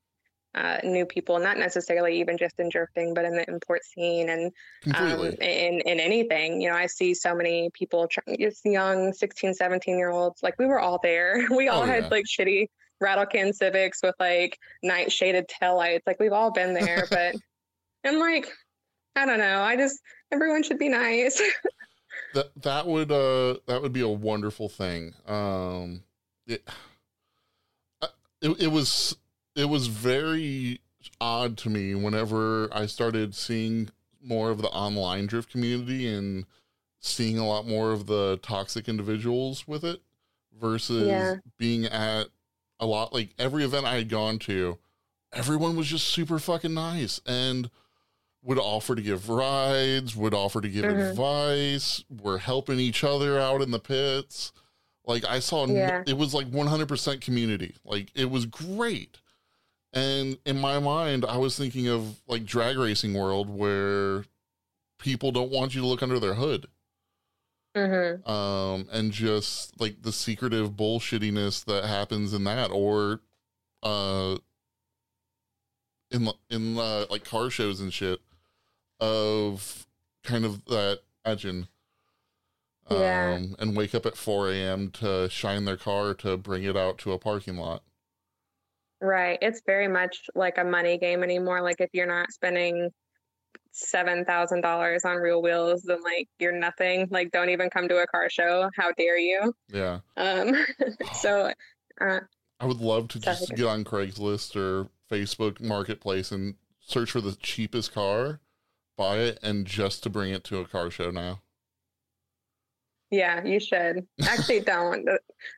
uh, 0.55 0.79
new 0.85 1.07
people, 1.07 1.39
not 1.39 1.59
necessarily 1.59 2.21
even 2.21 2.37
just 2.37 2.59
in 2.59 2.69
drifting, 2.69 3.15
but 3.15 3.25
in 3.25 3.35
the 3.35 3.49
import 3.49 3.85
scene 3.85 4.29
and 4.29 4.53
um, 4.95 5.25
in, 5.41 5.81
in 5.81 6.01
anything. 6.01 6.61
You 6.61 6.71
know, 6.71 6.77
I 6.77 6.87
see 6.87 7.15
so 7.15 7.35
many 7.35 7.71
people, 7.73 8.09
just 8.39 8.65
young 8.65 9.13
16, 9.13 9.55
17 9.55 9.99
year 9.99 10.11
olds, 10.11 10.43
like 10.43 10.59
we 10.59 10.67
were 10.67 10.81
all 10.81 10.99
there. 11.03 11.47
We 11.63 11.69
all 11.69 11.83
oh, 11.83 11.87
had 11.87 12.05
yeah. 12.05 12.09
like 12.09 12.25
shitty 12.27 12.67
rattle 13.01 13.27
can 13.27 13.53
Civics 13.53 14.01
with 14.03 14.15
like 14.19 14.59
night 14.83 15.13
shaded 15.13 15.49
tail 15.49 15.77
lights. 15.77 16.07
Like 16.07 16.19
we've 16.19 16.33
all 16.33 16.51
been 16.51 16.75
there, 16.75 17.07
but 17.11 17.35
I'm 18.05 18.19
like, 18.19 18.49
I 19.17 19.27
don't 19.27 19.39
know. 19.39 19.61
I 19.61 19.77
just, 19.77 20.01
everyone 20.31 20.63
should 20.63 20.79
be 20.79 20.89
nice. 20.89 21.41
that, 22.35 22.51
that 22.63 22.87
would, 22.87 23.11
uh, 23.11 23.57
that 23.67 23.83
would 23.83 23.93
be 23.93 24.01
a 24.01 24.09
wonderful 24.09 24.69
thing. 24.69 25.15
Um, 25.27 26.03
it, 26.47 26.67
it, 28.43 28.63
it 28.63 28.69
was 28.69 29.17
it 29.55 29.69
was 29.69 29.87
very 29.87 30.81
odd 31.21 31.57
to 31.59 31.71
me 31.71 31.95
whenever 31.95 32.69
I 32.73 32.87
started 32.87 33.35
seeing 33.35 33.91
more 34.23 34.51
of 34.51 34.63
the 34.63 34.69
online 34.69 35.27
drift 35.27 35.51
community 35.51 36.13
and 36.13 36.45
seeing 37.01 37.39
a 37.39 37.47
lot 37.47 37.67
more 37.67 37.93
of 37.93 38.07
the 38.07 38.39
toxic 38.43 38.89
individuals 38.89 39.67
with 39.67 39.85
it 39.85 40.01
versus 40.61 41.09
yeah. 41.09 41.35
being 41.59 41.87
at 41.87 42.29
a 42.79 42.87
lot 42.87 43.13
like 43.13 43.31
every 43.39 43.65
event 43.65 43.87
I 43.87 43.97
had 43.97 44.09
gone 44.09 44.39
to, 44.41 44.79
everyone 45.33 45.77
was 45.77 45.89
just 45.89 46.07
super 46.07 46.39
fucking 46.39 46.75
nice 46.75 47.21
and 47.27 47.71
would 48.45 48.59
offer 48.59 48.95
to 48.95 49.03
give 49.03 49.29
rides, 49.29 50.17
would 50.17 50.35
offer 50.35 50.61
to 50.61 50.69
give 50.69 50.85
mm-hmm. 50.85 51.01
advice, 51.01 52.05
we're 52.11 52.39
helping 52.39 52.79
each 52.79 53.05
other 53.05 53.39
out 53.39 53.63
in 53.63 53.71
the 53.71 53.79
pits. 53.79 54.53
Like 55.05 55.25
I 55.25 55.39
saw 55.39 55.67
yeah. 55.67 56.03
it 56.07 56.17
was 56.17 56.35
like 56.35 56.51
100% 56.51 57.21
community. 57.21 57.77
Like 57.85 58.11
it 58.15 58.31
was 58.31 58.47
great. 58.47 59.19
And 59.93 60.39
in 60.47 60.59
my 60.59 60.79
mind, 60.79 61.25
I 61.25 61.37
was 61.37 61.57
thinking 61.57 61.89
of 61.89 62.21
like 62.27 62.45
drag 62.45 62.79
racing 62.79 63.15
world 63.15 63.51
where 63.51 64.25
people 64.99 65.33
don't 65.33 65.51
want 65.51 65.75
you 65.75 65.81
to 65.83 65.87
look 65.87 66.03
under 66.03 66.19
their 66.19 66.35
hood. 66.35 66.67
Mm-hmm. 67.77 68.31
Um, 68.31 68.87
and 68.93 69.13
just 69.13 69.81
like 69.81 70.03
the 70.03 70.13
secretive 70.13 70.73
bullshittiness 70.73 71.65
that 71.67 71.85
happens 71.85 72.35
in 72.35 72.45
that, 72.45 72.71
or 72.71 73.21
uh, 73.83 74.37
in 76.11 76.29
in 76.51 76.79
uh, 76.79 77.07
like 77.09 77.25
car 77.25 77.49
shows 77.49 77.81
and 77.81 77.93
shit, 77.93 78.21
of 79.03 79.87
kind 80.23 80.45
of 80.45 80.65
that 80.67 81.01
imagine. 81.25 81.69
Yeah. 82.91 83.37
Um, 83.37 83.57
and 83.59 83.77
wake 83.77 83.95
up 83.95 84.07
at 84.07 84.17
4 84.17 84.51
a.m. 84.51 84.91
to 84.93 85.29
shine 85.31 85.65
their 85.65 85.77
car 85.77 86.15
to 86.15 86.37
bring 86.37 86.65
it 86.65 86.77
out 86.77 86.99
to 86.99 87.13
a 87.13 87.19
parking 87.19 87.57
lot. 87.57 87.83
Right. 89.01 89.39
It's 89.41 89.63
very 89.67 89.89
much 89.89 90.29
like 90.35 90.59
a 90.59 90.65
money 90.65 90.99
game 90.99 91.23
anymore. 91.23 91.63
Like 91.63 91.81
if 91.81 91.91
you're 91.93 92.07
not 92.07 92.33
spending 92.33 92.91
seven 93.73 94.25
thousand 94.25 94.61
dollars 94.61 95.05
on 95.05 95.17
real 95.17 95.43
wheels, 95.43 95.83
then 95.83 96.03
like 96.03 96.29
you're 96.39 96.53
nothing. 96.53 97.09
Like 97.11 97.31
don't 97.31 97.49
even 97.49 97.71
come 97.71 97.89
to 97.89 97.99
a 97.99 98.07
car 98.07 98.29
show. 98.29 98.69
How 98.77 98.93
dare 98.93 99.19
you? 99.19 99.55
Yeah. 99.73 100.01
Um. 100.17 100.55
so. 101.15 101.53
Uh, 102.01 102.21
I 102.61 102.67
would 102.67 102.81
love 102.81 103.09
to 103.09 103.19
just 103.19 103.51
get 103.57 103.67
on 103.67 103.83
Craigslist 103.83 104.55
or 104.55 104.89
Facebook 105.11 105.61
Marketplace 105.61 106.31
and 106.31 106.55
search 106.79 107.11
for 107.11 107.21
the 107.21 107.37
cheapest 107.41 107.93
car, 107.93 108.39
buy 108.97 109.19
it, 109.19 109.39
and 109.43 109.67
just 109.67 110.03
to 110.05 110.11
bring 110.11 110.33
it 110.33 110.45
to 110.45 110.59
a 110.59 110.65
car 110.67 110.91
show 110.91 111.11
now. 111.11 111.41
Yeah, 113.11 113.45
you 113.45 113.61
should. 113.61 114.07
Actually, 114.23 114.61
don't. 114.75 115.09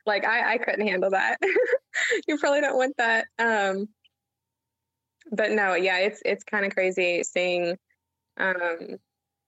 Like 0.05 0.25
I, 0.25 0.53
I 0.53 0.57
couldn't 0.57 0.87
handle 0.87 1.11
that. 1.11 1.37
you 2.27 2.37
probably 2.37 2.61
don't 2.61 2.77
want 2.77 2.97
that. 2.97 3.27
Um, 3.39 3.87
but 5.31 5.51
no, 5.51 5.73
yeah, 5.73 5.99
it's 5.99 6.21
it's 6.25 6.43
kind 6.43 6.65
of 6.65 6.73
crazy 6.73 7.23
seeing. 7.23 7.77
Um, 8.37 8.97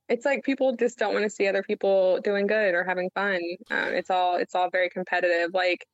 it's 0.10 0.26
like 0.26 0.44
people 0.44 0.76
just 0.76 0.98
don't 0.98 1.14
want 1.14 1.26
to 1.26 1.30
see 1.30 1.48
other 1.48 1.64
people 1.64 2.20
doing 2.22 2.48
good 2.48 2.74
or 2.74 2.84
having 2.84 3.10
fun. 3.14 3.42
Um, 3.70 3.90
it's 3.94 4.10
all 4.10 4.38
it's 4.38 4.56
all 4.56 4.70
very 4.70 4.90
competitive. 4.90 5.54
Like 5.54 5.86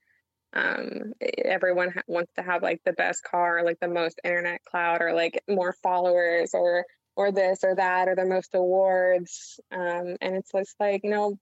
um, 0.54 1.14
everyone 1.44 1.92
ha- 1.92 2.02
wants 2.08 2.32
to 2.36 2.44
have 2.44 2.62
like 2.62 2.82
the 2.86 2.94
best 2.94 3.24
car, 3.24 3.64
like 3.64 3.80
the 3.80 3.88
most 3.88 4.22
internet 4.24 4.64
cloud, 4.66 5.02
or 5.02 5.14
like 5.14 5.42
more 5.50 5.74
followers, 5.82 6.52
or 6.54 6.86
or 7.16 7.32
this 7.32 7.60
or 7.64 7.76
that, 7.76 8.08
or 8.08 8.16
the 8.16 8.26
most 8.26 8.56
awards. 8.56 9.60
Um, 9.72 10.16
and 10.22 10.36
it's 10.36 10.52
just 10.52 10.76
like 10.80 11.02
no, 11.04 11.38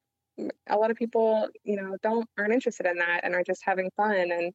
a 0.68 0.78
lot 0.78 0.92
of 0.92 0.98
people, 0.98 1.48
you 1.64 1.76
know, 1.76 1.98
don't 2.02 2.28
aren't 2.38 2.54
interested 2.54 2.86
in 2.86 2.98
that 2.98 3.22
and 3.24 3.36
are 3.36 3.44
just 3.44 3.62
having 3.64 3.90
fun. 3.96 4.32
And 4.32 4.54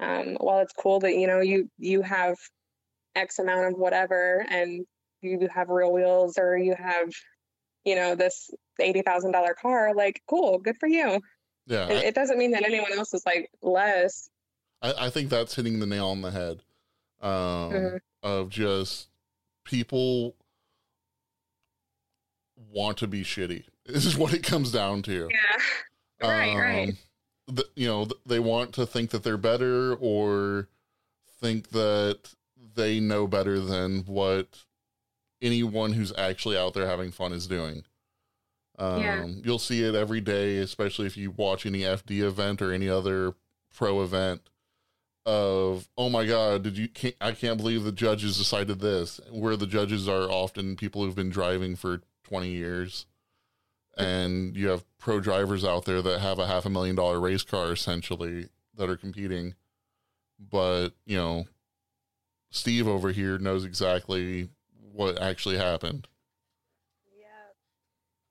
um, 0.00 0.36
while 0.40 0.60
it's 0.60 0.72
cool 0.72 1.00
that 1.00 1.14
you 1.14 1.26
know 1.26 1.40
you 1.40 1.70
you 1.78 2.02
have 2.02 2.36
X 3.14 3.38
amount 3.38 3.72
of 3.72 3.78
whatever 3.78 4.44
and 4.48 4.86
you 5.22 5.48
have 5.54 5.68
real 5.68 5.92
wheels 5.92 6.38
or 6.38 6.56
you 6.56 6.74
have, 6.74 7.10
you 7.84 7.94
know, 7.94 8.14
this 8.14 8.50
eighty 8.80 9.02
thousand 9.02 9.32
dollar 9.32 9.54
car, 9.54 9.94
like 9.94 10.22
cool, 10.28 10.58
good 10.58 10.76
for 10.78 10.88
you. 10.88 11.20
Yeah, 11.66 11.86
it, 11.86 12.04
I, 12.04 12.06
it, 12.08 12.14
doesn't 12.14 12.38
mean 12.38 12.52
that 12.52 12.64
anyone 12.64 12.92
else 12.92 13.14
is 13.14 13.22
like 13.26 13.50
less. 13.62 14.28
I, 14.82 15.06
I 15.06 15.10
think 15.10 15.30
that's 15.30 15.54
hitting 15.54 15.78
the 15.78 15.86
nail 15.86 16.08
on 16.08 16.22
the 16.22 16.30
head. 16.30 16.62
Um, 17.20 17.30
mm-hmm. 17.30 17.96
Of 18.22 18.48
just 18.48 19.08
people 19.64 20.34
want 22.68 22.98
to 22.98 23.06
be 23.06 23.22
shitty 23.22 23.64
this 23.92 24.06
is 24.06 24.16
what 24.16 24.34
it 24.34 24.42
comes 24.42 24.72
down 24.72 25.02
to. 25.02 25.28
Yeah. 25.30 25.62
Right, 26.22 26.50
um, 26.50 26.58
right. 26.58 26.94
The, 27.46 27.64
you 27.74 27.88
know, 27.88 28.06
they 28.26 28.40
want 28.40 28.74
to 28.74 28.84
think 28.84 29.08
that 29.12 29.22
they're 29.22 29.38
better 29.38 29.94
or 29.94 30.68
think 31.40 31.70
that 31.70 32.34
they 32.74 33.00
know 33.00 33.26
better 33.26 33.58
than 33.58 34.00
what 34.00 34.66
anyone 35.40 35.94
who's 35.94 36.12
actually 36.18 36.58
out 36.58 36.74
there 36.74 36.86
having 36.86 37.10
fun 37.10 37.32
is 37.32 37.46
doing. 37.46 37.84
Um, 38.78 39.00
yeah. 39.00 39.26
You'll 39.42 39.58
see 39.58 39.82
it 39.82 39.94
every 39.94 40.20
day, 40.20 40.58
especially 40.58 41.06
if 41.06 41.16
you 41.16 41.30
watch 41.30 41.64
any 41.64 41.78
FD 41.78 42.20
event 42.20 42.60
or 42.60 42.70
any 42.70 42.90
other 42.90 43.32
pro 43.74 44.02
event. 44.02 44.42
Of 45.24 45.88
oh 45.96 46.10
my 46.10 46.26
god, 46.26 46.64
did 46.64 46.76
you? 46.76 46.88
Can't, 46.88 47.16
I 47.18 47.32
can't 47.32 47.56
believe 47.56 47.84
the 47.84 47.92
judges 47.92 48.36
decided 48.36 48.80
this. 48.80 49.22
Where 49.30 49.56
the 49.56 49.66
judges 49.66 50.06
are 50.06 50.30
often 50.30 50.76
people 50.76 51.02
who've 51.02 51.14
been 51.14 51.30
driving 51.30 51.76
for 51.76 52.02
twenty 52.30 52.50
years. 52.50 53.06
And 53.96 54.56
you 54.56 54.68
have 54.68 54.84
pro 54.98 55.20
drivers 55.20 55.64
out 55.64 55.84
there 55.84 56.00
that 56.00 56.20
have 56.20 56.38
a 56.38 56.46
half 56.46 56.64
a 56.64 56.70
million 56.70 56.96
dollar 56.96 57.20
race 57.20 57.42
car 57.42 57.72
essentially 57.72 58.48
that 58.76 58.88
are 58.88 58.96
competing. 58.96 59.54
But 60.38 60.90
you 61.04 61.16
know 61.16 61.46
steve 62.50 62.88
over 62.88 63.10
here 63.12 63.38
knows 63.38 63.64
exactly 63.64 64.48
what 64.92 65.20
actually 65.20 65.56
happened. 65.56 66.08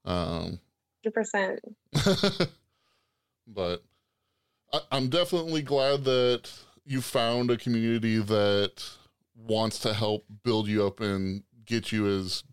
Yeah. 0.05 0.11
Um 0.11 0.59
100% 1.05 1.57
but 3.47 3.83
I, 4.73 4.79
i'm 4.91 5.07
definitely 5.07 5.61
glad 5.61 6.03
that 6.03 6.51
you 6.85 7.01
found 7.01 7.49
a 7.51 7.57
community 7.57 8.19
that 8.19 8.83
wants 9.35 9.79
to 9.79 9.93
help 9.93 10.25
build 10.43 10.67
you 10.67 10.85
up 10.85 10.99
and 10.99 11.43
get 11.65 11.91
you 11.91 12.07
as 12.07 12.43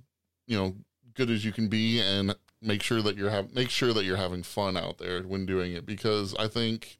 you 0.46 0.56
know 0.56 0.74
good 1.16 1.30
as 1.30 1.44
you 1.44 1.52
can 1.52 1.68
be 1.68 2.00
and 2.00 2.34
make 2.62 2.82
sure 2.82 3.02
that 3.02 3.16
you're 3.16 3.30
have 3.30 3.54
make 3.54 3.70
sure 3.70 3.92
that 3.92 4.04
you're 4.04 4.16
having 4.16 4.42
fun 4.42 4.76
out 4.76 4.98
there 4.98 5.22
when 5.22 5.46
doing 5.46 5.72
it 5.72 5.86
because 5.86 6.34
I 6.38 6.48
think 6.48 6.98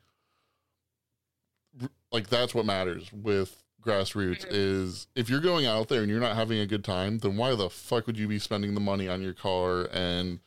like 2.13 2.29
that's 2.29 2.55
what 2.55 2.67
matters 2.67 3.13
with 3.13 3.63
grassroots 3.85 4.45
mm-hmm. 4.45 4.55
is 4.55 5.07
if 5.15 5.31
you're 5.31 5.41
going 5.41 5.67
out 5.67 5.89
there 5.89 6.03
and 6.03 6.11
you're 6.11 6.21
not 6.21 6.37
having 6.37 6.59
a 6.59 6.67
good 6.67 6.85
time, 6.85 7.19
then 7.19 7.37
why 7.37 7.55
the 7.55 7.71
fuck 7.71 8.07
would 8.07 8.19
you 8.19 8.27
be 8.27 8.39
spending 8.39 8.75
the 8.75 8.81
money 8.81 9.09
on 9.09 9.23
your 9.23 9.35
car 9.35 9.89
and 9.93 10.41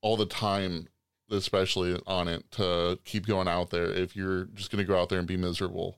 all 0.00 0.16
the 0.16 0.26
time 0.26 0.88
especially 1.30 2.00
on 2.06 2.26
it 2.26 2.50
to 2.50 2.98
keep 3.04 3.26
going 3.26 3.46
out 3.46 3.70
there 3.70 3.84
if 3.84 4.16
you're 4.16 4.46
just 4.54 4.70
going 4.70 4.84
to 4.84 4.88
go 4.88 5.00
out 5.00 5.08
there 5.08 5.18
and 5.18 5.28
be 5.28 5.36
miserable. 5.36 5.96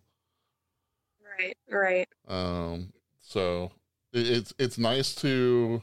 Right, 1.38 1.56
right. 1.70 2.08
Um 2.28 2.92
so 3.20 3.72
it, 4.12 4.28
it's 4.28 4.54
it's 4.58 4.78
nice 4.78 5.14
to 5.16 5.82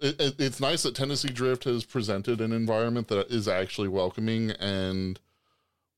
it, 0.00 0.20
it, 0.20 0.34
it's 0.38 0.60
nice 0.60 0.82
that 0.82 0.94
Tennessee 0.94 1.28
Drift 1.28 1.64
has 1.64 1.84
presented 1.84 2.40
an 2.40 2.52
environment 2.52 3.08
that 3.08 3.30
is 3.30 3.46
actually 3.46 3.88
welcoming 3.88 4.50
and 4.52 5.20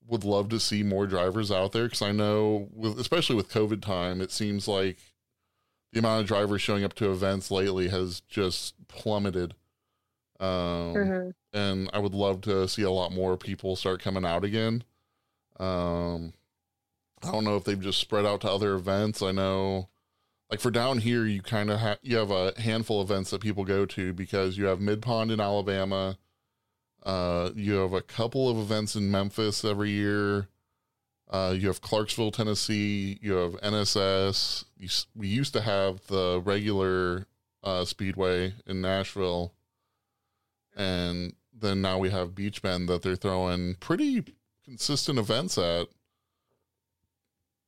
would 0.09 0.25
love 0.25 0.49
to 0.51 0.61
see 0.61 0.83
more 0.83 1.07
drivers 1.07 1.51
out 1.51 1.73
there 1.73 1.85
because 1.85 2.03
I 2.03 2.13
know, 2.13 2.69
with, 2.75 2.99
especially 2.99 3.37
with 3.37 3.53
COVID 3.53 3.81
time, 3.81 4.21
it 4.21 4.33
seems 4.33 4.67
like 4.67 4.99
the 5.93 6.01
amount 6.01 6.23
of 6.23 6.27
drivers 6.27 6.63
showing 6.63 6.85
up 6.85 6.95
to 6.95 7.11
events 7.11 7.51
lately 7.51 7.89
has 7.89 8.21
just 8.21 8.75
plummeted. 8.89 9.55
Um, 10.41 10.49
mm-hmm. 10.95 11.31
And 11.53 11.91
I 11.93 11.99
would 11.99 12.15
love 12.15 12.41
to 12.43 12.67
see 12.67 12.83
a 12.83 12.91
lot 12.91 13.13
more 13.13 13.37
people 13.37 13.77
start 13.77 14.03
coming 14.03 14.25
out 14.25 14.43
again. 14.43 14.83
Um, 15.61 16.33
I 17.23 17.31
don't 17.31 17.45
know 17.45 17.57
if 17.57 17.65
they've 17.65 17.79
just 17.79 18.01
spread 18.01 18.27
out 18.27 18.41
to 18.41 18.51
other 18.51 18.75
events. 18.75 19.23
I 19.23 19.31
know, 19.31 19.89
like 20.53 20.61
for 20.61 20.71
down 20.71 20.99
here, 20.99 21.25
you 21.25 21.41
kind 21.41 21.71
of 21.71 21.81
have 21.81 21.99
you 22.03 22.19
have 22.19 22.31
a 22.31 22.53
handful 22.61 23.01
of 23.01 23.11
events 23.11 23.31
that 23.31 23.41
people 23.41 23.65
go 23.65 23.87
to 23.87 24.13
because 24.13 24.59
you 24.59 24.67
have 24.67 24.83
Mid 24.83 25.01
Pond 25.01 25.31
in 25.31 25.41
Alabama. 25.41 26.19
Uh, 27.03 27.53
you 27.55 27.73
have 27.77 27.95
a 27.95 28.03
couple 28.03 28.51
of 28.51 28.59
events 28.59 28.95
in 28.95 29.11
Memphis 29.11 29.65
every 29.65 29.89
year. 29.89 30.49
Uh, 31.31 31.55
you 31.57 31.69
have 31.69 31.81
Clarksville, 31.81 32.33
Tennessee. 32.33 33.19
You 33.23 33.33
have 33.33 33.53
NSS. 33.63 34.67
You, 34.77 34.89
we 35.17 35.27
used 35.27 35.55
to 35.55 35.63
have 35.63 36.07
the 36.09 36.43
regular 36.45 37.27
uh, 37.65 37.87
Speedway 37.87 38.53
in 38.67 38.83
Nashville, 38.83 39.55
and 40.77 41.33
then 41.59 41.81
now 41.81 41.97
we 41.97 42.11
have 42.11 42.35
Beech 42.35 42.61
Bend 42.61 42.91
that 42.91 43.01
they're 43.01 43.17
throwing 43.17 43.77
pretty 43.77 44.23
consistent 44.67 45.19
events 45.19 45.57
at. 45.57 45.89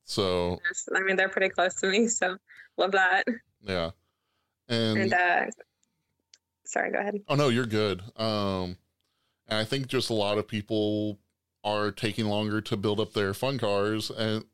So 0.05 0.59
yes, 0.65 0.87
I 0.95 1.01
mean 1.01 1.15
they're 1.15 1.29
pretty 1.29 1.49
close 1.49 1.75
to 1.75 1.87
me, 1.87 2.07
so 2.07 2.37
love 2.77 2.91
that. 2.91 3.23
Yeah, 3.61 3.91
and, 4.69 4.97
and 4.99 5.13
uh, 5.13 5.45
sorry, 6.63 6.91
go 6.91 6.99
ahead. 6.99 7.15
Oh 7.27 7.35
no, 7.35 7.49
you're 7.49 7.65
good. 7.65 8.01
Um, 8.15 8.77
and 9.47 9.59
I 9.59 9.63
think 9.65 9.87
just 9.87 10.09
a 10.09 10.13
lot 10.13 10.37
of 10.37 10.47
people 10.47 11.17
are 11.63 11.91
taking 11.91 12.25
longer 12.25 12.61
to 12.61 12.77
build 12.77 12.99
up 12.99 13.13
their 13.13 13.33
fun 13.33 13.57
cars 13.57 14.11
and 14.11 14.45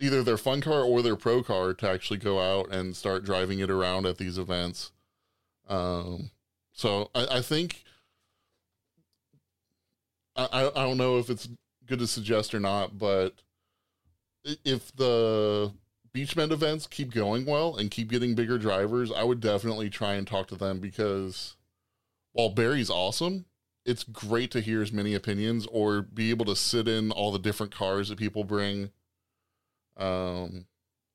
either 0.00 0.22
their 0.22 0.38
fun 0.38 0.62
car 0.62 0.82
or 0.82 1.02
their 1.02 1.16
pro 1.16 1.42
car 1.42 1.74
to 1.74 1.88
actually 1.90 2.18
go 2.18 2.40
out 2.40 2.72
and 2.72 2.96
start 2.96 3.24
driving 3.24 3.58
it 3.58 3.70
around 3.70 4.06
at 4.06 4.16
these 4.16 4.38
events. 4.38 4.92
Um, 5.68 6.30
so 6.72 7.10
I, 7.14 7.38
I 7.38 7.42
think 7.42 7.84
I, 10.36 10.70
I 10.74 10.82
don't 10.84 10.96
know 10.96 11.18
if 11.18 11.28
it's 11.28 11.48
good 11.86 11.98
to 11.98 12.06
suggest 12.06 12.54
or 12.54 12.60
not, 12.60 12.96
but 12.96 13.34
if 14.64 14.94
the 14.96 15.72
Beach 16.12 16.36
events 16.36 16.86
keep 16.86 17.12
going 17.12 17.44
well 17.44 17.76
and 17.76 17.90
keep 17.90 18.08
getting 18.08 18.34
bigger 18.34 18.58
drivers, 18.58 19.12
I 19.12 19.24
would 19.24 19.40
definitely 19.40 19.90
try 19.90 20.14
and 20.14 20.26
talk 20.26 20.48
to 20.48 20.56
them 20.56 20.80
because 20.80 21.56
while 22.32 22.48
Barry's 22.48 22.90
awesome, 22.90 23.44
it's 23.84 24.04
great 24.04 24.50
to 24.52 24.60
hear 24.60 24.82
as 24.82 24.92
many 24.92 25.14
opinions 25.14 25.66
or 25.70 26.02
be 26.02 26.30
able 26.30 26.44
to 26.46 26.56
sit 26.56 26.88
in 26.88 27.10
all 27.10 27.32
the 27.32 27.38
different 27.38 27.74
cars 27.74 28.08
that 28.08 28.18
people 28.18 28.44
bring. 28.44 28.90
Um, 29.96 30.66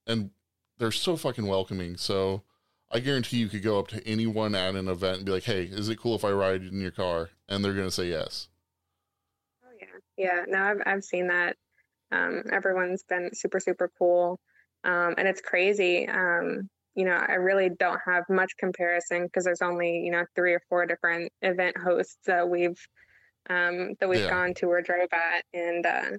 and 0.07 0.31
they're 0.77 0.91
so 0.91 1.15
fucking 1.15 1.47
welcoming. 1.47 1.97
So 1.97 2.43
I 2.91 2.99
guarantee 2.99 3.37
you 3.37 3.49
could 3.49 3.63
go 3.63 3.79
up 3.79 3.87
to 3.89 4.07
anyone 4.07 4.55
at 4.55 4.75
an 4.75 4.87
event 4.87 5.17
and 5.17 5.25
be 5.25 5.31
like, 5.31 5.43
"Hey, 5.43 5.63
is 5.63 5.89
it 5.89 5.99
cool 5.99 6.15
if 6.15 6.23
I 6.23 6.31
ride 6.31 6.63
in 6.63 6.79
your 6.81 6.91
car?" 6.91 7.29
And 7.47 7.63
they're 7.63 7.73
gonna 7.73 7.91
say 7.91 8.09
yes. 8.09 8.49
Oh 9.63 9.71
yeah, 9.79 9.87
yeah. 10.17 10.45
No, 10.47 10.59
I've 10.59 10.81
I've 10.85 11.03
seen 11.03 11.27
that. 11.27 11.57
Um, 12.13 12.43
everyone's 12.51 13.03
been 13.03 13.29
super 13.33 13.59
super 13.59 13.89
cool, 13.97 14.39
um, 14.83 15.15
and 15.17 15.27
it's 15.27 15.41
crazy. 15.41 16.07
Um, 16.07 16.69
you 16.95 17.05
know, 17.05 17.13
I 17.27 17.33
really 17.33 17.69
don't 17.69 17.99
have 18.05 18.23
much 18.29 18.51
comparison 18.57 19.23
because 19.23 19.43
there's 19.45 19.63
only, 19.63 19.99
you 19.99 20.11
know, 20.11 20.25
three 20.35 20.53
or 20.53 20.61
four 20.69 20.85
different 20.85 21.31
event 21.41 21.75
hosts 21.77 22.17
that 22.27 22.47
we've 22.47 22.79
um, 23.49 23.95
that 23.99 24.07
we've 24.07 24.21
yeah. 24.21 24.29
gone 24.29 24.53
to 24.55 24.67
or 24.67 24.81
drove 24.81 25.09
at, 25.11 25.43
and 25.53 25.85
uh, 25.85 26.11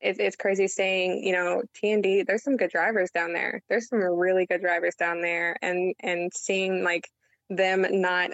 it, 0.00 0.16
it's 0.20 0.36
crazy 0.36 0.68
saying, 0.68 1.24
you 1.24 1.32
know, 1.32 1.62
TND. 1.82 2.26
There's 2.26 2.44
some 2.44 2.56
good 2.56 2.70
drivers 2.70 3.10
down 3.10 3.32
there. 3.32 3.60
There's 3.68 3.88
some 3.88 4.00
really 4.00 4.46
good 4.46 4.60
drivers 4.60 4.94
down 4.94 5.20
there, 5.20 5.56
and 5.62 5.94
and 6.00 6.32
seeing 6.32 6.84
like 6.84 7.08
them 7.50 7.86
not 7.90 8.30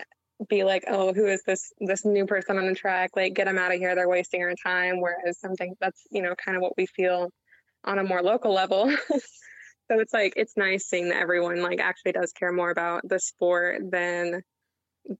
be 0.48 0.64
like, 0.64 0.84
oh, 0.88 1.12
who 1.12 1.26
is 1.26 1.42
this 1.44 1.72
this 1.80 2.04
new 2.04 2.26
person 2.26 2.58
on 2.58 2.66
the 2.66 2.74
track? 2.74 3.10
Like, 3.16 3.34
get 3.34 3.46
them 3.46 3.58
out 3.58 3.72
of 3.72 3.78
here. 3.78 3.94
They're 3.94 4.08
wasting 4.08 4.42
our 4.42 4.54
time. 4.54 5.00
Whereas 5.00 5.38
something 5.38 5.74
that's 5.80 6.02
you 6.10 6.22
know 6.22 6.34
kind 6.34 6.56
of 6.56 6.62
what 6.62 6.76
we 6.76 6.86
feel 6.86 7.30
on 7.84 7.98
a 7.98 8.04
more 8.04 8.22
local 8.22 8.52
level 8.52 8.90
so 9.90 9.98
it's 9.98 10.12
like 10.12 10.32
it's 10.36 10.56
nice 10.56 10.86
seeing 10.86 11.08
that 11.08 11.20
everyone 11.20 11.62
like 11.62 11.80
actually 11.80 12.12
does 12.12 12.32
care 12.32 12.52
more 12.52 12.70
about 12.70 13.06
the 13.08 13.18
sport 13.18 13.82
than 13.90 14.42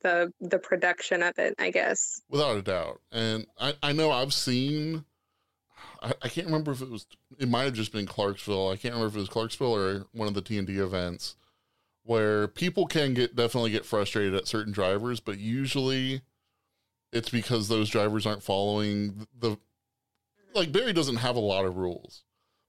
the 0.02 0.32
the 0.40 0.58
production 0.58 1.22
of 1.22 1.38
it 1.38 1.54
i 1.58 1.70
guess 1.70 2.20
without 2.28 2.56
a 2.56 2.62
doubt 2.62 3.00
and 3.10 3.46
i 3.58 3.74
i 3.82 3.92
know 3.92 4.10
i've 4.10 4.32
seen 4.32 5.04
I, 6.02 6.28
can't 6.28 6.46
remember 6.46 6.72
if 6.72 6.80
it 6.80 6.90
was 6.90 7.06
it 7.38 7.48
might 7.48 7.64
have 7.64 7.74
just 7.74 7.92
been 7.92 8.06
clarksville 8.06 8.68
i 8.68 8.76
can't 8.76 8.94
remember 8.94 9.08
if 9.08 9.16
it 9.16 9.20
was 9.20 9.28
clarksville 9.28 9.74
or 9.74 10.06
one 10.12 10.28
of 10.28 10.34
the 10.34 10.42
tnd 10.42 10.78
events 10.78 11.36
where 12.05 12.48
people 12.48 12.86
can 12.86 13.14
get 13.14 13.36
definitely 13.36 13.70
get 13.70 13.84
frustrated 13.84 14.34
at 14.34 14.48
certain 14.48 14.72
drivers 14.72 15.20
but 15.20 15.38
usually 15.38 16.22
it's 17.12 17.28
because 17.28 17.68
those 17.68 17.88
drivers 17.88 18.26
aren't 18.26 18.42
following 18.42 19.26
the 19.38 19.57
like 20.55 20.72
barry 20.72 20.92
doesn't 20.92 21.16
have 21.16 21.36
a 21.36 21.40
lot 21.40 21.64
of 21.64 21.76
rules 21.76 22.24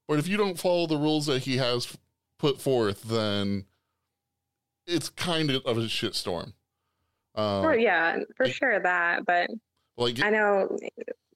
but 0.08 0.18
if 0.18 0.28
you 0.28 0.36
don't 0.36 0.58
follow 0.58 0.86
the 0.86 0.96
rules 0.96 1.26
that 1.26 1.42
he 1.44 1.56
has 1.56 1.96
put 2.38 2.60
forth, 2.60 3.04
then 3.04 3.64
it's 4.86 5.08
kind 5.08 5.50
of 5.50 5.64
of 5.64 5.78
a 5.78 5.82
shitstorm. 5.82 6.52
Oh, 7.34 7.70
um, 7.70 7.78
yeah, 7.78 8.18
for 8.36 8.44
like, 8.44 8.54
sure 8.54 8.78
that. 8.80 9.24
But 9.24 9.48
like, 9.96 10.22
I 10.22 10.30
know 10.30 10.76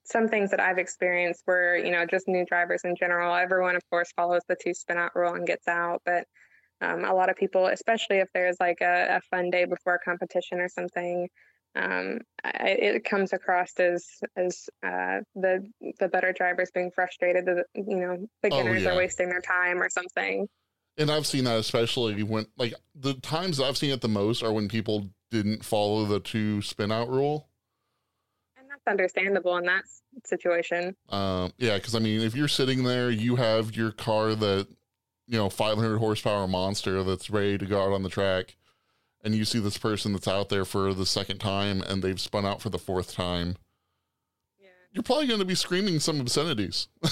some 0.03 0.27
things 0.27 0.51
that 0.51 0.59
I've 0.59 0.77
experienced 0.77 1.43
were, 1.47 1.77
you 1.77 1.91
know, 1.91 2.05
just 2.05 2.27
new 2.27 2.45
drivers 2.45 2.81
in 2.83 2.95
general. 2.95 3.33
Everyone, 3.33 3.75
of 3.75 3.81
course, 3.89 4.11
follows 4.15 4.43
the 4.47 4.55
two 4.61 4.73
spin 4.73 4.97
out 4.97 5.15
rule 5.15 5.33
and 5.33 5.47
gets 5.47 5.67
out. 5.67 6.01
But 6.05 6.27
um, 6.81 7.05
a 7.05 7.13
lot 7.13 7.29
of 7.29 7.35
people, 7.35 7.67
especially 7.67 8.17
if 8.17 8.29
there's 8.33 8.57
like 8.59 8.81
a, 8.81 9.17
a 9.17 9.21
fun 9.29 9.49
day 9.49 9.65
before 9.65 9.95
a 9.95 9.99
competition 9.99 10.59
or 10.59 10.69
something, 10.69 11.27
um, 11.75 12.19
I, 12.43 12.69
it 12.69 13.03
comes 13.03 13.33
across 13.33 13.73
as 13.79 14.07
as 14.35 14.69
uh, 14.83 15.19
the 15.35 15.67
the 15.99 16.07
better 16.07 16.33
drivers 16.33 16.71
being 16.73 16.91
frustrated 16.91 17.45
that 17.45 17.65
you 17.75 17.97
know 17.97 18.27
beginners 18.41 18.83
oh, 18.83 18.89
yeah. 18.89 18.95
are 18.95 18.97
wasting 18.97 19.29
their 19.29 19.41
time 19.41 19.81
or 19.81 19.89
something. 19.89 20.47
And 20.97 21.11
I've 21.11 21.27
seen 21.27 21.43
that 21.43 21.59
especially 21.59 22.23
when 22.23 22.47
like 22.57 22.73
the 22.95 23.13
times 23.15 23.59
I've 23.59 23.77
seen 23.77 23.91
it 23.91 24.01
the 24.01 24.07
most 24.07 24.41
are 24.41 24.51
when 24.51 24.67
people 24.67 25.09
didn't 25.29 25.63
follow 25.63 26.05
the 26.05 26.19
two 26.19 26.61
spin 26.61 26.91
out 26.91 27.09
rule. 27.09 27.49
And 28.57 28.67
that's 28.69 28.87
understandable 28.87 29.57
in 29.57 29.65
that 29.65 29.83
situation. 30.25 30.95
Um, 31.09 31.51
yeah, 31.57 31.75
because 31.75 31.93
I 31.93 31.99
mean, 31.99 32.21
if 32.21 32.35
you're 32.35 32.47
sitting 32.47 32.83
there, 32.83 33.11
you 33.11 33.35
have 33.35 33.75
your 33.75 33.91
car 33.91 34.33
that 34.33 34.67
you 35.27 35.37
know 35.37 35.49
500 35.49 35.97
horsepower 35.97 36.47
monster 36.47 37.03
that's 37.03 37.29
ready 37.29 37.57
to 37.57 37.65
go 37.65 37.83
out 37.83 37.93
on 37.93 38.03
the 38.03 38.09
track 38.09 38.55
and 39.23 39.35
you 39.35 39.45
see 39.45 39.59
this 39.59 39.77
person 39.77 40.13
that's 40.13 40.27
out 40.27 40.49
there 40.49 40.65
for 40.65 40.93
the 40.93 41.05
second 41.05 41.39
time 41.39 41.81
and 41.81 42.01
they've 42.01 42.19
spun 42.19 42.45
out 42.45 42.61
for 42.61 42.69
the 42.69 42.79
fourth 42.79 43.13
time, 43.13 43.57
yeah. 44.57 44.69
you're 44.91 45.03
probably 45.03 45.27
going 45.27 45.39
to 45.39 45.45
be 45.45 45.55
screaming 45.55 45.99
some 45.99 46.19
obscenities. 46.21 46.87
well, 47.01 47.09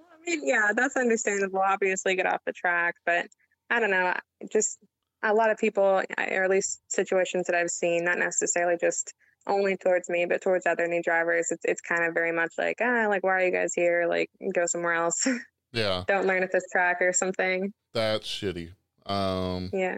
I 0.00 0.18
mean, 0.26 0.40
yeah, 0.42 0.72
that's 0.74 0.96
understandable. 0.96 1.60
Obviously, 1.60 2.16
get 2.16 2.26
off 2.26 2.40
the 2.44 2.52
track, 2.52 2.96
but 3.04 3.26
I 3.70 3.78
don't 3.78 3.90
know. 3.90 4.14
Just 4.50 4.78
a 5.22 5.32
lot 5.32 5.50
of 5.50 5.58
people, 5.58 6.02
or 6.18 6.44
at 6.44 6.50
least 6.50 6.80
situations 6.88 7.46
that 7.46 7.54
I've 7.54 7.70
seen, 7.70 8.04
not 8.04 8.18
necessarily 8.18 8.76
just 8.80 9.14
only 9.46 9.76
towards 9.76 10.08
me, 10.08 10.26
but 10.26 10.40
towards 10.40 10.66
other 10.66 10.88
new 10.88 11.02
drivers, 11.02 11.52
it's 11.52 11.64
it's 11.64 11.80
kind 11.80 12.04
of 12.04 12.14
very 12.14 12.32
much 12.32 12.54
like, 12.58 12.78
ah, 12.80 13.06
like 13.08 13.22
why 13.22 13.30
are 13.30 13.44
you 13.44 13.52
guys 13.52 13.74
here? 13.74 14.06
Like, 14.08 14.30
go 14.54 14.66
somewhere 14.66 14.94
else. 14.94 15.26
Yeah. 15.76 16.04
Don't 16.08 16.26
learn 16.26 16.42
at 16.42 16.50
this 16.52 16.64
track 16.72 16.98
or 17.00 17.12
something. 17.12 17.72
That's 17.92 18.26
shitty. 18.26 18.72
Um, 19.06 19.70
yeah 19.72 19.96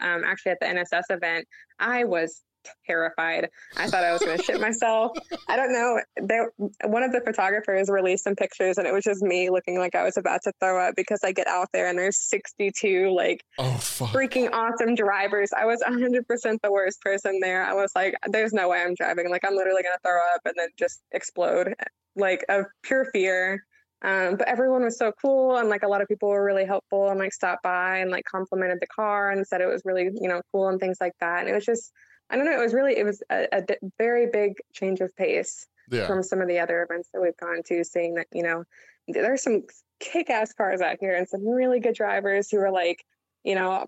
um, 0.00 0.24
actually 0.24 0.52
at 0.52 0.60
the 0.60 0.66
NSS 0.66 1.04
event, 1.10 1.46
I 1.78 2.04
was 2.04 2.42
terrified. 2.86 3.48
I 3.76 3.86
thought 3.86 4.04
I 4.04 4.12
was 4.12 4.20
going 4.20 4.36
to 4.36 4.44
shit 4.44 4.60
myself. 4.60 5.16
I 5.48 5.56
don't 5.56 5.72
know. 5.72 6.00
There, 6.16 6.52
one 6.84 7.02
of 7.02 7.12
the 7.12 7.20
photographers 7.20 7.88
released 7.88 8.24
some 8.24 8.34
pictures, 8.34 8.78
and 8.78 8.86
it 8.86 8.92
was 8.92 9.04
just 9.04 9.22
me 9.22 9.48
looking 9.50 9.78
like 9.78 9.94
I 9.94 10.04
was 10.04 10.16
about 10.16 10.42
to 10.42 10.52
throw 10.60 10.80
up 10.80 10.94
because 10.96 11.20
I 11.24 11.32
get 11.32 11.46
out 11.46 11.68
there 11.72 11.88
and 11.88 11.98
there's 11.98 12.20
62 12.20 13.10
like 13.10 13.42
oh, 13.58 13.76
freaking 13.78 14.50
awesome 14.52 14.94
drivers. 14.94 15.50
I 15.56 15.64
was 15.64 15.82
100% 15.86 16.58
the 16.62 16.72
worst 16.72 17.00
person 17.00 17.38
there. 17.40 17.64
I 17.64 17.72
was 17.72 17.92
like, 17.94 18.14
"There's 18.26 18.52
no 18.52 18.68
way 18.68 18.82
I'm 18.82 18.94
driving. 18.94 19.30
Like 19.30 19.44
I'm 19.46 19.56
literally 19.56 19.82
going 19.82 19.96
to 19.96 20.08
throw 20.08 20.18
up 20.34 20.40
and 20.44 20.54
then 20.56 20.68
just 20.78 21.00
explode, 21.12 21.74
like 22.16 22.44
of 22.48 22.66
pure 22.82 23.08
fear." 23.12 23.64
Um, 24.02 24.36
but 24.36 24.46
everyone 24.46 24.84
was 24.84 24.96
so 24.96 25.12
cool 25.20 25.56
and 25.56 25.68
like 25.68 25.82
a 25.82 25.88
lot 25.88 26.00
of 26.00 26.08
people 26.08 26.28
were 26.28 26.44
really 26.44 26.64
helpful 26.64 27.10
and 27.10 27.18
like 27.18 27.32
stopped 27.32 27.64
by 27.64 27.98
and 27.98 28.10
like 28.12 28.24
complimented 28.24 28.78
the 28.80 28.86
car 28.86 29.30
and 29.30 29.44
said 29.44 29.60
it 29.60 29.66
was 29.66 29.82
really, 29.84 30.10
you 30.20 30.28
know, 30.28 30.40
cool 30.52 30.68
and 30.68 30.78
things 30.78 30.98
like 31.00 31.14
that. 31.18 31.40
And 31.40 31.48
it 31.48 31.54
was 31.54 31.64
just, 31.64 31.92
I 32.30 32.36
don't 32.36 32.46
know, 32.46 32.52
it 32.52 32.62
was 32.62 32.74
really, 32.74 32.96
it 32.96 33.04
was 33.04 33.22
a, 33.30 33.48
a 33.52 33.64
very 33.98 34.28
big 34.30 34.54
change 34.72 35.00
of 35.00 35.14
pace 35.16 35.66
yeah. 35.90 36.06
from 36.06 36.22
some 36.22 36.40
of 36.40 36.46
the 36.46 36.60
other 36.60 36.82
events 36.82 37.08
that 37.12 37.20
we've 37.20 37.36
gone 37.38 37.62
to, 37.66 37.82
seeing 37.82 38.14
that, 38.14 38.28
you 38.32 38.44
know, 38.44 38.62
there's 39.08 39.42
some 39.42 39.62
kick 39.98 40.30
ass 40.30 40.52
cars 40.52 40.80
out 40.80 40.98
here 41.00 41.16
and 41.16 41.28
some 41.28 41.46
really 41.46 41.80
good 41.80 41.94
drivers 41.94 42.50
who 42.50 42.58
are 42.58 42.70
like, 42.70 43.04
you 43.42 43.56
know, 43.56 43.86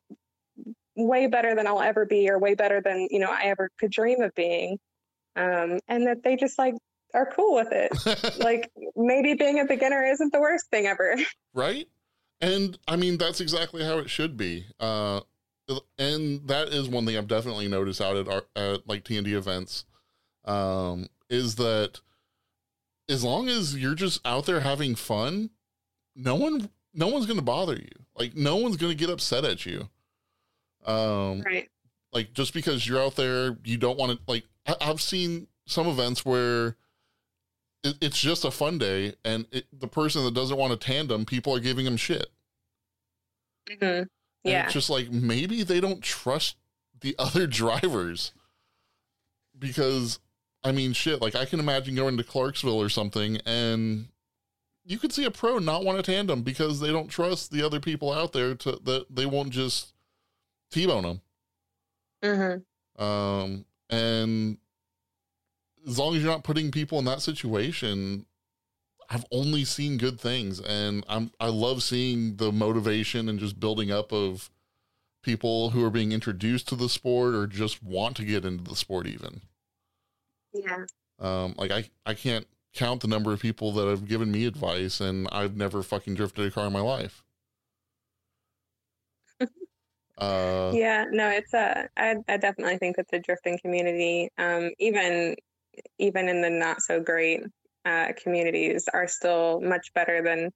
way 0.96 1.28
better 1.28 1.54
than 1.54 1.68
I'll 1.68 1.80
ever 1.80 2.04
be 2.04 2.28
or 2.28 2.38
way 2.38 2.54
better 2.54 2.80
than, 2.80 3.06
you 3.10 3.20
know, 3.20 3.30
I 3.30 3.44
ever 3.44 3.70
could 3.78 3.92
dream 3.92 4.22
of 4.22 4.34
being. 4.34 4.78
Um, 5.36 5.78
and 5.86 6.08
that 6.08 6.24
they 6.24 6.34
just 6.34 6.58
like 6.58 6.74
are 7.14 7.30
cool 7.34 7.54
with 7.54 7.68
it. 7.72 8.38
like 8.38 8.70
maybe 8.96 9.34
being 9.34 9.60
a 9.60 9.64
beginner 9.64 10.04
isn't 10.04 10.32
the 10.32 10.40
worst 10.40 10.68
thing 10.70 10.86
ever. 10.86 11.16
right? 11.54 11.88
And 12.40 12.78
I 12.88 12.96
mean, 12.96 13.18
that's 13.18 13.40
exactly 13.40 13.84
how 13.84 13.98
it 13.98 14.08
should 14.10 14.36
be. 14.36 14.66
Uh, 14.78 15.20
and 15.98 16.46
that 16.48 16.68
is 16.68 16.88
one 16.88 17.06
thing 17.06 17.16
I've 17.16 17.28
definitely 17.28 17.68
noticed 17.68 18.00
out 18.00 18.16
at 18.16 18.28
our 18.28 18.44
at 18.56 18.88
like 18.88 19.04
TND 19.04 19.34
events, 19.34 19.84
um, 20.44 21.08
is 21.28 21.56
that 21.56 22.00
as 23.08 23.22
long 23.22 23.48
as 23.48 23.76
you're 23.76 23.94
just 23.94 24.26
out 24.26 24.46
there 24.46 24.60
having 24.60 24.94
fun, 24.94 25.50
no 26.16 26.34
one 26.34 26.70
no 26.94 27.08
one's 27.08 27.26
gonna 27.26 27.42
bother 27.42 27.76
you. 27.76 28.04
Like 28.16 28.34
no 28.36 28.56
one's 28.56 28.76
gonna 28.76 28.94
get 28.94 29.10
upset 29.10 29.44
at 29.44 29.66
you. 29.66 29.88
Um, 30.86 31.42
right. 31.42 31.68
Like 32.12 32.32
just 32.32 32.54
because 32.54 32.88
you're 32.88 33.00
out 33.00 33.16
there, 33.16 33.56
you 33.64 33.76
don't 33.76 33.98
want 33.98 34.12
to 34.12 34.18
like. 34.26 34.44
I, 34.66 34.76
I've 34.80 35.00
seen 35.00 35.46
some 35.66 35.86
events 35.86 36.24
where 36.24 36.76
it, 37.84 37.96
it's 38.00 38.20
just 38.20 38.44
a 38.44 38.50
fun 38.50 38.78
day, 38.78 39.14
and 39.24 39.46
it, 39.52 39.66
the 39.72 39.88
person 39.88 40.24
that 40.24 40.34
doesn't 40.34 40.56
want 40.56 40.72
a 40.72 40.76
tandem, 40.76 41.24
people 41.24 41.54
are 41.54 41.60
giving 41.60 41.84
them 41.84 41.96
shit. 41.96 42.28
Mm-hmm. 43.68 44.04
Yeah. 44.44 44.64
it's 44.64 44.72
just 44.72 44.90
like 44.90 45.10
maybe 45.10 45.62
they 45.62 45.80
don't 45.80 46.02
trust 46.02 46.56
the 47.00 47.14
other 47.18 47.46
drivers 47.46 48.32
because 49.58 50.18
I 50.64 50.72
mean 50.72 50.92
shit, 50.92 51.20
like 51.20 51.34
I 51.34 51.44
can 51.44 51.60
imagine 51.60 51.94
going 51.94 52.16
to 52.16 52.24
Clarksville 52.24 52.80
or 52.80 52.88
something 52.88 53.38
and 53.46 54.08
you 54.84 54.98
could 54.98 55.12
see 55.12 55.24
a 55.24 55.30
pro 55.30 55.58
not 55.58 55.84
want 55.84 55.98
a 55.98 56.02
tandem 56.02 56.42
because 56.42 56.80
they 56.80 56.90
don't 56.90 57.08
trust 57.08 57.52
the 57.52 57.64
other 57.64 57.80
people 57.80 58.12
out 58.12 58.32
there 58.32 58.54
to 58.56 58.72
that 58.84 59.06
they 59.10 59.26
won't 59.26 59.50
just 59.50 59.94
T-bone 60.70 61.02
them. 61.02 61.20
Mm-hmm. 62.24 63.02
Um 63.02 63.64
and 63.90 64.58
as 65.86 65.98
long 65.98 66.14
as 66.14 66.22
you're 66.22 66.30
not 66.30 66.44
putting 66.44 66.70
people 66.70 66.98
in 66.98 67.04
that 67.06 67.22
situation, 67.22 68.26
I've 69.08 69.24
only 69.32 69.64
seen 69.64 69.98
good 69.98 70.20
things, 70.20 70.60
and 70.60 71.04
I'm 71.08 71.32
I 71.40 71.48
love 71.48 71.82
seeing 71.82 72.36
the 72.36 72.52
motivation 72.52 73.28
and 73.28 73.40
just 73.40 73.58
building 73.58 73.90
up 73.90 74.12
of 74.12 74.50
people 75.22 75.70
who 75.70 75.84
are 75.84 75.90
being 75.90 76.12
introduced 76.12 76.68
to 76.68 76.76
the 76.76 76.88
sport 76.88 77.34
or 77.34 77.46
just 77.46 77.82
want 77.82 78.16
to 78.16 78.24
get 78.24 78.44
into 78.44 78.64
the 78.64 78.76
sport 78.76 79.06
even. 79.06 79.40
Yeah. 80.54 80.84
Um, 81.18 81.54
like 81.58 81.70
I 81.70 81.90
I 82.06 82.14
can't 82.14 82.46
count 82.72 83.00
the 83.00 83.08
number 83.08 83.32
of 83.32 83.40
people 83.40 83.72
that 83.72 83.88
have 83.88 84.06
given 84.06 84.30
me 84.30 84.46
advice, 84.46 85.00
and 85.00 85.28
I've 85.32 85.56
never 85.56 85.82
fucking 85.82 86.14
drifted 86.14 86.46
a 86.46 86.50
car 86.50 86.66
in 86.66 86.72
my 86.72 86.80
life. 86.80 87.24
uh, 90.18 90.70
yeah, 90.72 91.06
no, 91.10 91.28
it's 91.28 91.52
a. 91.52 91.88
I 91.96 92.14
I 92.28 92.36
definitely 92.36 92.78
think 92.78 92.96
that 92.96 93.10
the 93.10 93.18
drifting 93.18 93.58
community, 93.58 94.30
um, 94.38 94.70
even 94.78 95.34
even 95.98 96.28
in 96.28 96.40
the 96.40 96.50
not 96.50 96.82
so 96.82 97.00
great 97.00 97.42
uh, 97.84 98.08
communities 98.22 98.88
are 98.92 99.08
still 99.08 99.60
much 99.60 99.92
better 99.94 100.22
than 100.22 100.50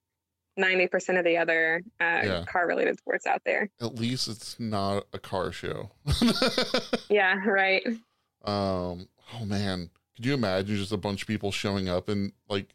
90% 0.59 1.19
of 1.19 1.25
the 1.25 1.37
other 1.37 1.81
uh, 1.99 2.21
yeah. 2.23 2.45
car 2.47 2.67
related 2.67 2.97
sports 2.97 3.25
out 3.25 3.41
there. 3.45 3.69
At 3.81 3.95
least 3.95 4.27
it's 4.27 4.59
not 4.59 5.05
a 5.13 5.19
car 5.19 5.51
show. 5.51 5.91
yeah, 7.09 7.43
right. 7.45 7.85
Um, 8.43 9.07
oh 9.33 9.45
man, 9.45 9.89
could 10.15 10.25
you 10.25 10.33
imagine 10.33 10.75
just 10.77 10.91
a 10.91 10.97
bunch 10.97 11.23
of 11.23 11.27
people 11.27 11.51
showing 11.51 11.89
up 11.89 12.09
and 12.09 12.31
like 12.47 12.73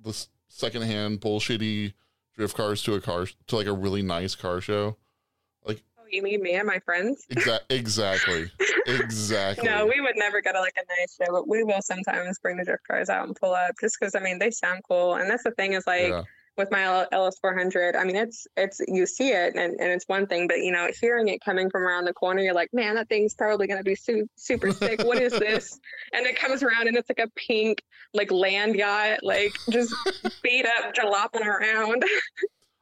this 0.00 0.28
secondhand 0.48 1.20
bullshitty 1.20 1.94
drift 2.36 2.56
cars 2.56 2.82
to 2.82 2.94
a 2.94 3.00
car 3.00 3.26
to 3.46 3.56
like 3.56 3.66
a 3.66 3.72
really 3.72 4.02
nice 4.02 4.34
car 4.34 4.60
show? 4.60 4.96
You 6.10 6.22
mean 6.22 6.42
me 6.42 6.54
and 6.54 6.66
my 6.66 6.78
friends? 6.80 7.24
Exactly. 7.30 7.76
Exactly. 7.76 8.50
exactly. 8.86 9.68
no, 9.68 9.86
we 9.86 10.00
would 10.00 10.16
never 10.16 10.40
go 10.40 10.52
to 10.52 10.60
like 10.60 10.76
a 10.76 11.00
nice 11.00 11.16
show, 11.16 11.32
but 11.32 11.48
we 11.48 11.62
will 11.62 11.82
sometimes 11.82 12.38
bring 12.38 12.56
the 12.56 12.64
drift 12.64 12.86
cars 12.86 13.08
out 13.08 13.26
and 13.26 13.36
pull 13.36 13.54
up 13.54 13.74
just 13.80 13.96
because 13.98 14.14
I 14.14 14.20
mean 14.20 14.38
they 14.38 14.50
sound 14.50 14.82
cool. 14.88 15.14
And 15.14 15.30
that's 15.30 15.44
the 15.44 15.50
thing 15.52 15.72
is 15.72 15.86
like 15.86 16.08
yeah. 16.08 16.22
with 16.56 16.70
my 16.70 17.06
LS 17.12 17.38
400, 17.38 17.96
I 17.96 18.04
mean 18.04 18.16
it's 18.16 18.46
it's 18.56 18.80
you 18.86 19.06
see 19.06 19.30
it 19.30 19.54
and, 19.54 19.78
and 19.80 19.90
it's 19.90 20.04
one 20.08 20.26
thing, 20.26 20.46
but 20.48 20.58
you 20.58 20.72
know 20.72 20.88
hearing 21.00 21.28
it 21.28 21.40
coming 21.44 21.70
from 21.70 21.82
around 21.82 22.04
the 22.04 22.14
corner, 22.14 22.42
you're 22.42 22.54
like, 22.54 22.72
man, 22.72 22.94
that 22.94 23.08
thing's 23.08 23.34
probably 23.34 23.66
gonna 23.66 23.82
be 23.82 23.94
su- 23.94 24.28
super 24.36 24.72
sick. 24.72 25.02
what 25.04 25.20
is 25.20 25.32
this? 25.32 25.78
And 26.12 26.24
it 26.24 26.36
comes 26.36 26.62
around 26.62 26.86
and 26.88 26.96
it's 26.96 27.10
like 27.10 27.18
a 27.18 27.30
pink 27.36 27.82
like 28.14 28.30
land 28.30 28.74
yacht, 28.74 29.18
like 29.22 29.52
just 29.70 29.94
beat 30.42 30.64
up, 30.64 30.94
jaloping 30.94 31.44
around. 31.44 32.04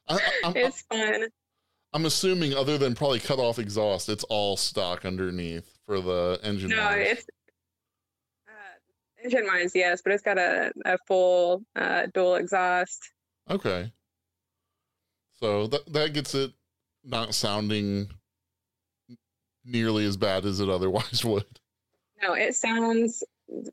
I, 0.09 0.21
it's 0.55 0.83
fun. 0.83 1.29
I'm 1.95 2.07
assuming, 2.07 2.55
other 2.55 2.77
than 2.77 2.97
probably 2.97 3.21
cut 3.21 3.39
off 3.39 3.61
exhaust, 3.61 4.09
it's 4.09 4.25
all 4.25 4.57
stock 4.57 5.05
underneath 5.05 5.79
for 5.87 6.01
the 6.01 6.41
engine. 6.43 6.71
No, 6.71 6.79
wise. 6.79 7.07
it's 7.09 7.27
uh, 8.49 9.25
engine 9.25 9.47
wise, 9.47 9.73
yes, 9.77 10.03
but 10.03 10.13
it's 10.13 10.23
got 10.23 10.37
a, 10.37 10.73
a 10.85 10.99
full 11.07 11.63
uh, 11.77 12.07
dual 12.13 12.35
exhaust. 12.35 13.13
Okay, 13.49 13.93
so 15.39 15.69
that 15.69 15.93
that 15.93 16.13
gets 16.13 16.35
it 16.35 16.51
not 17.05 17.33
sounding 17.33 18.09
nearly 19.65 20.05
as 20.05 20.17
bad 20.17 20.45
as 20.47 20.59
it 20.59 20.69
otherwise 20.69 21.25
would. 21.25 21.47
No, 22.21 22.33
it 22.33 22.57
sounds 22.57 23.23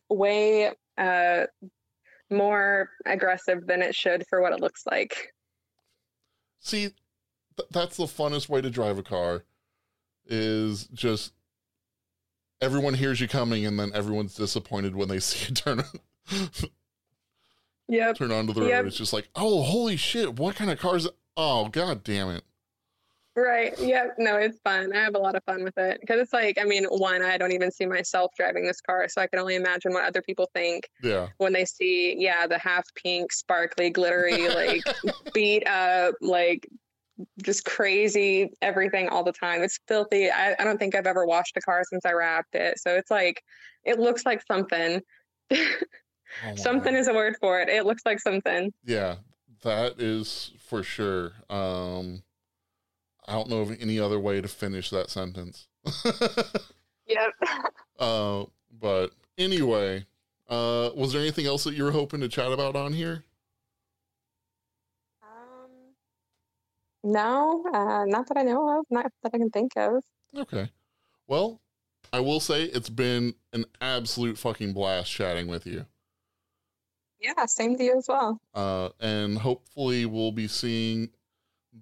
way 0.10 0.70
uh, 1.00 1.46
more 2.30 2.92
aggressive 3.08 3.66
than 3.66 3.82
it 3.82 3.96
should 3.96 4.26
for 4.30 4.42
what 4.42 4.54
it 4.54 4.60
looks 4.60 4.86
like. 4.86 5.34
See, 6.60 6.92
th- 7.58 7.70
that's 7.72 7.98
the 7.98 8.06
funnest 8.06 8.50
way 8.50 8.62
to 8.62 8.70
drive 8.70 8.98
a 8.98 9.04
car 9.04 9.44
is 10.26 10.86
just 10.94 11.34
everyone 12.62 12.94
hears 12.94 13.20
you 13.20 13.28
coming 13.28 13.66
and 13.66 13.80
then 13.80 13.92
everyone's 13.94 14.36
disappointed 14.36 14.96
when 14.96 15.08
they 15.08 15.20
see 15.20 15.48
you 15.50 15.56
turn 15.56 15.84
yep. 17.88 18.16
turn 18.18 18.32
onto 18.32 18.54
the 18.54 18.62
road. 18.62 18.70
Yep. 18.70 18.86
It's 18.86 18.98
just 18.98 19.14
like, 19.14 19.30
oh 19.36 19.64
holy 19.64 19.98
shit, 19.98 20.40
what 20.40 20.56
kind 20.56 20.72
of 20.72 20.80
cars 20.80 21.08
oh 21.38 21.68
god 21.70 22.04
damn 22.04 22.30
it. 22.30 22.44
Right. 23.34 23.78
Yep. 23.80 24.16
No, 24.18 24.36
it's 24.36 24.60
fun. 24.60 24.92
I 24.94 25.00
have 25.00 25.16
a 25.16 25.18
lot 25.18 25.36
of 25.36 25.44
fun 25.46 25.64
with 25.64 25.78
it 25.78 26.02
because 26.02 26.20
it's 26.20 26.34
like, 26.34 26.58
I 26.60 26.66
mean, 26.66 26.84
one, 26.86 27.22
I 27.24 27.38
don't 27.38 27.54
even 27.54 27.72
see 27.72 27.86
myself 27.86 28.32
driving 28.36 28.66
this 28.66 28.82
car, 28.82 29.08
so 29.08 29.22
I 29.22 29.28
can 29.28 29.40
only 29.40 29.56
imagine 29.56 29.94
what 29.94 30.04
other 30.04 30.22
people 30.22 30.50
think. 30.54 30.90
Yeah. 31.02 31.28
When 31.38 31.54
they 31.54 31.64
see, 31.64 32.16
yeah, 32.18 32.46
the 32.46 32.58
half 32.58 32.84
pink, 32.94 33.32
sparkly, 33.32 33.90
glittery, 33.90 34.50
like 34.50 34.84
beat 35.34 35.66
up, 35.66 36.16
like 36.20 36.68
just 37.44 37.66
crazy 37.66 38.52
everything 38.62 39.10
all 39.10 39.24
the 39.24 39.32
time. 39.32 39.62
It's 39.62 39.80
filthy. 39.88 40.30
I, 40.30 40.56
I 40.58 40.64
don't 40.64 40.78
think 40.78 40.96
I've 40.96 41.08
ever 41.08 41.26
washed 41.26 41.58
a 41.58 41.62
car 41.62 41.84
since 41.90 42.06
I 42.06 42.14
wrapped 42.14 42.56
it. 42.56 42.80
So 42.80 42.96
it's 42.96 43.12
like, 43.12 43.44
it 43.84 44.00
looks 44.00 44.26
like 44.26 44.42
something. 44.46 45.02
oh 45.52 45.56
something 46.56 46.96
is 46.96 47.08
a 47.08 47.14
word 47.14 47.36
for 47.40 47.60
it. 47.60 47.70
It 47.70 47.86
looks 47.86 48.04
like 48.06 48.20
something. 48.20 48.72
Yeah, 48.86 49.16
that 49.64 50.00
is 50.00 50.52
for 50.60 50.84
sure. 50.84 51.34
Um, 51.50 52.24
I 53.28 53.34
don't 53.34 53.50
know 53.50 53.62
of 53.62 53.72
any 53.80 54.00
other 54.00 54.20
way 54.20 54.42
to 54.42 54.48
finish 54.48 54.90
that 54.90 55.10
sentence. 55.10 55.68
yep. 57.08 57.32
Uh, 58.00 58.46
but 58.80 59.12
anyway, 59.38 60.06
uh, 60.50 60.90
was 60.96 61.14
there 61.14 61.22
anything 61.22 61.46
else 61.46 61.64
that 61.64 61.76
you 61.76 61.84
were 61.84 61.92
hoping 61.92 62.20
to 62.22 62.28
chat 62.28 62.52
about 62.52 62.76
on 62.76 62.94
here? 62.94 63.24
No, 67.04 67.64
uh, 67.74 68.06
not 68.06 68.28
that 68.28 68.38
I 68.38 68.44
know 68.44 68.80
of, 68.80 68.86
not 68.90 69.12
that 69.24 69.34
I 69.34 69.38
can 69.38 69.50
think 69.50 69.74
of. 69.76 70.04
Okay. 70.38 70.70
Well, 71.28 71.62
I 72.14 72.20
will 72.20 72.40
say 72.40 72.64
it's 72.66 72.90
been 72.90 73.36
an 73.54 73.66
absolute 73.80 74.38
fucking 74.38 74.74
blast 74.74 75.12
chatting 75.12 75.48
with 75.48 75.66
you. 75.66 75.86
Yeah, 77.20 77.46
same 77.46 77.78
to 77.78 77.84
you 77.84 77.98
as 77.98 78.08
well. 78.08 78.40
Uh, 78.54 78.90
and 79.00 79.38
hopefully 79.38 80.06
we'll 80.06 80.32
be 80.32 80.48
seeing 80.48 81.10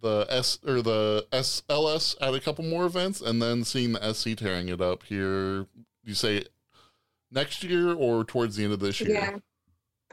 the 0.01 0.25
S 0.29 0.59
or 0.65 0.81
the 0.81 1.25
SLS 1.31 2.15
at 2.21 2.33
a 2.33 2.39
couple 2.39 2.63
more 2.65 2.85
events, 2.85 3.21
and 3.21 3.41
then 3.41 3.63
seeing 3.63 3.93
the 3.93 4.13
SC 4.13 4.35
tearing 4.35 4.69
it 4.69 4.81
up 4.81 5.03
here. 5.03 5.65
You 6.03 6.13
say 6.13 6.43
next 7.31 7.63
year 7.63 7.93
or 7.93 8.23
towards 8.23 8.55
the 8.55 8.65
end 8.65 8.73
of 8.73 8.79
this 8.79 8.99
year? 9.01 9.11
Yeah, 9.11 9.37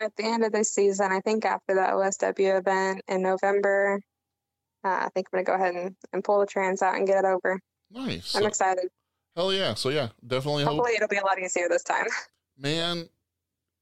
at 0.01 0.17
the 0.17 0.25
end 0.25 0.45
of 0.45 0.53
this 0.53 0.73
season. 0.73 1.13
I 1.13 1.21
think 1.21 1.45
after 1.45 1.75
the 1.75 1.81
OSW 1.81 2.59
event 2.59 3.03
in 3.09 3.23
November, 3.23 4.01
uh, 4.87 5.07
I 5.07 5.09
think 5.15 5.27
I'm 5.33 5.39
gonna 5.39 5.45
go 5.45 5.55
ahead 5.55 5.75
and, 5.75 5.97
and 6.13 6.23
pull 6.23 6.41
the 6.41 6.47
trans 6.47 6.81
out 6.81 6.95
and 6.95 7.07
get 7.07 7.19
it 7.19 7.25
over. 7.25 7.61
Nice. 7.91 8.35
I'm 8.35 8.43
so, 8.43 8.47
excited. 8.47 8.89
Hell 9.35 9.53
yeah! 9.53 9.75
So 9.75 9.89
yeah, 9.89 10.09
definitely. 10.27 10.65
Hopefully, 10.65 10.93
hope. 10.93 11.03
it'll 11.03 11.09
be 11.09 11.17
a 11.17 11.25
lot 11.25 11.39
easier 11.39 11.69
this 11.69 11.83
time. 11.83 12.07
Man, 12.59 13.09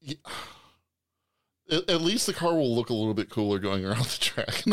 yeah, 0.01 0.15
at, 1.71 1.89
at, 1.89 2.01
least 2.01 2.25
the 2.25 2.33
car 2.33 2.55
will 2.55 2.75
look 2.75 2.89
a 2.89 2.93
little 2.93 3.13
bit 3.13 3.29
cooler 3.29 3.59
going 3.59 3.85
around 3.85 4.05
the 4.05 4.19
track. 4.19 4.63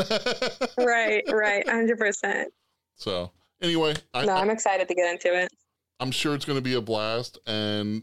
right, 0.78 1.22
right, 1.30 1.68
hundred 1.68 1.98
percent. 1.98 2.52
So 2.96 3.30
anyway, 3.60 3.94
I, 4.14 4.24
no, 4.24 4.34
I'm 4.34 4.50
excited 4.50 4.88
to 4.88 4.94
get 4.94 5.12
into 5.12 5.38
it. 5.38 5.52
I'm 6.00 6.10
sure 6.10 6.34
it's 6.34 6.44
going 6.44 6.58
to 6.58 6.62
be 6.62 6.74
a 6.74 6.80
blast, 6.80 7.38
and 7.46 8.02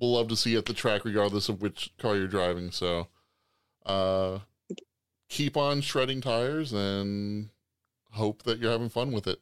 we'll 0.00 0.14
love 0.14 0.28
to 0.28 0.36
see 0.36 0.52
you 0.52 0.58
at 0.58 0.66
the 0.66 0.72
track, 0.72 1.04
regardless 1.04 1.48
of 1.48 1.62
which 1.62 1.92
car 1.98 2.16
you're 2.16 2.26
driving. 2.26 2.72
So, 2.72 3.06
uh, 3.86 4.40
keep 5.28 5.56
on 5.56 5.80
shredding 5.80 6.20
tires 6.20 6.72
and 6.72 7.50
hope 8.12 8.42
that 8.44 8.58
you're 8.58 8.72
having 8.72 8.88
fun 8.88 9.12
with 9.12 9.26
it. 9.26 9.40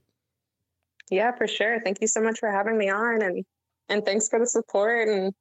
Yeah, 1.11 1.32
for 1.32 1.47
sure. 1.47 1.80
Thank 1.84 2.01
you 2.01 2.09
so 2.09 2.20
much 2.20 2.39
for 2.41 2.51
having 2.51 2.76
me 2.76 2.91
on 2.91 3.22
and 3.22 3.45
and 3.89 4.05
thanks 4.05 4.28
for 4.28 4.39
the 4.39 4.47
support 4.47 5.09
and 5.09 5.32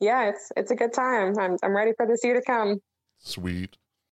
yeah, 0.00 0.28
it's 0.30 0.50
it's 0.56 0.70
a 0.70 0.74
good 0.74 0.92
time. 0.92 1.38
I'm 1.38 1.56
I'm 1.62 1.76
ready 1.76 1.92
for 1.96 2.06
this 2.06 2.24
year 2.24 2.34
to 2.34 2.42
come. 2.42 2.80
Sweet. 3.18 3.76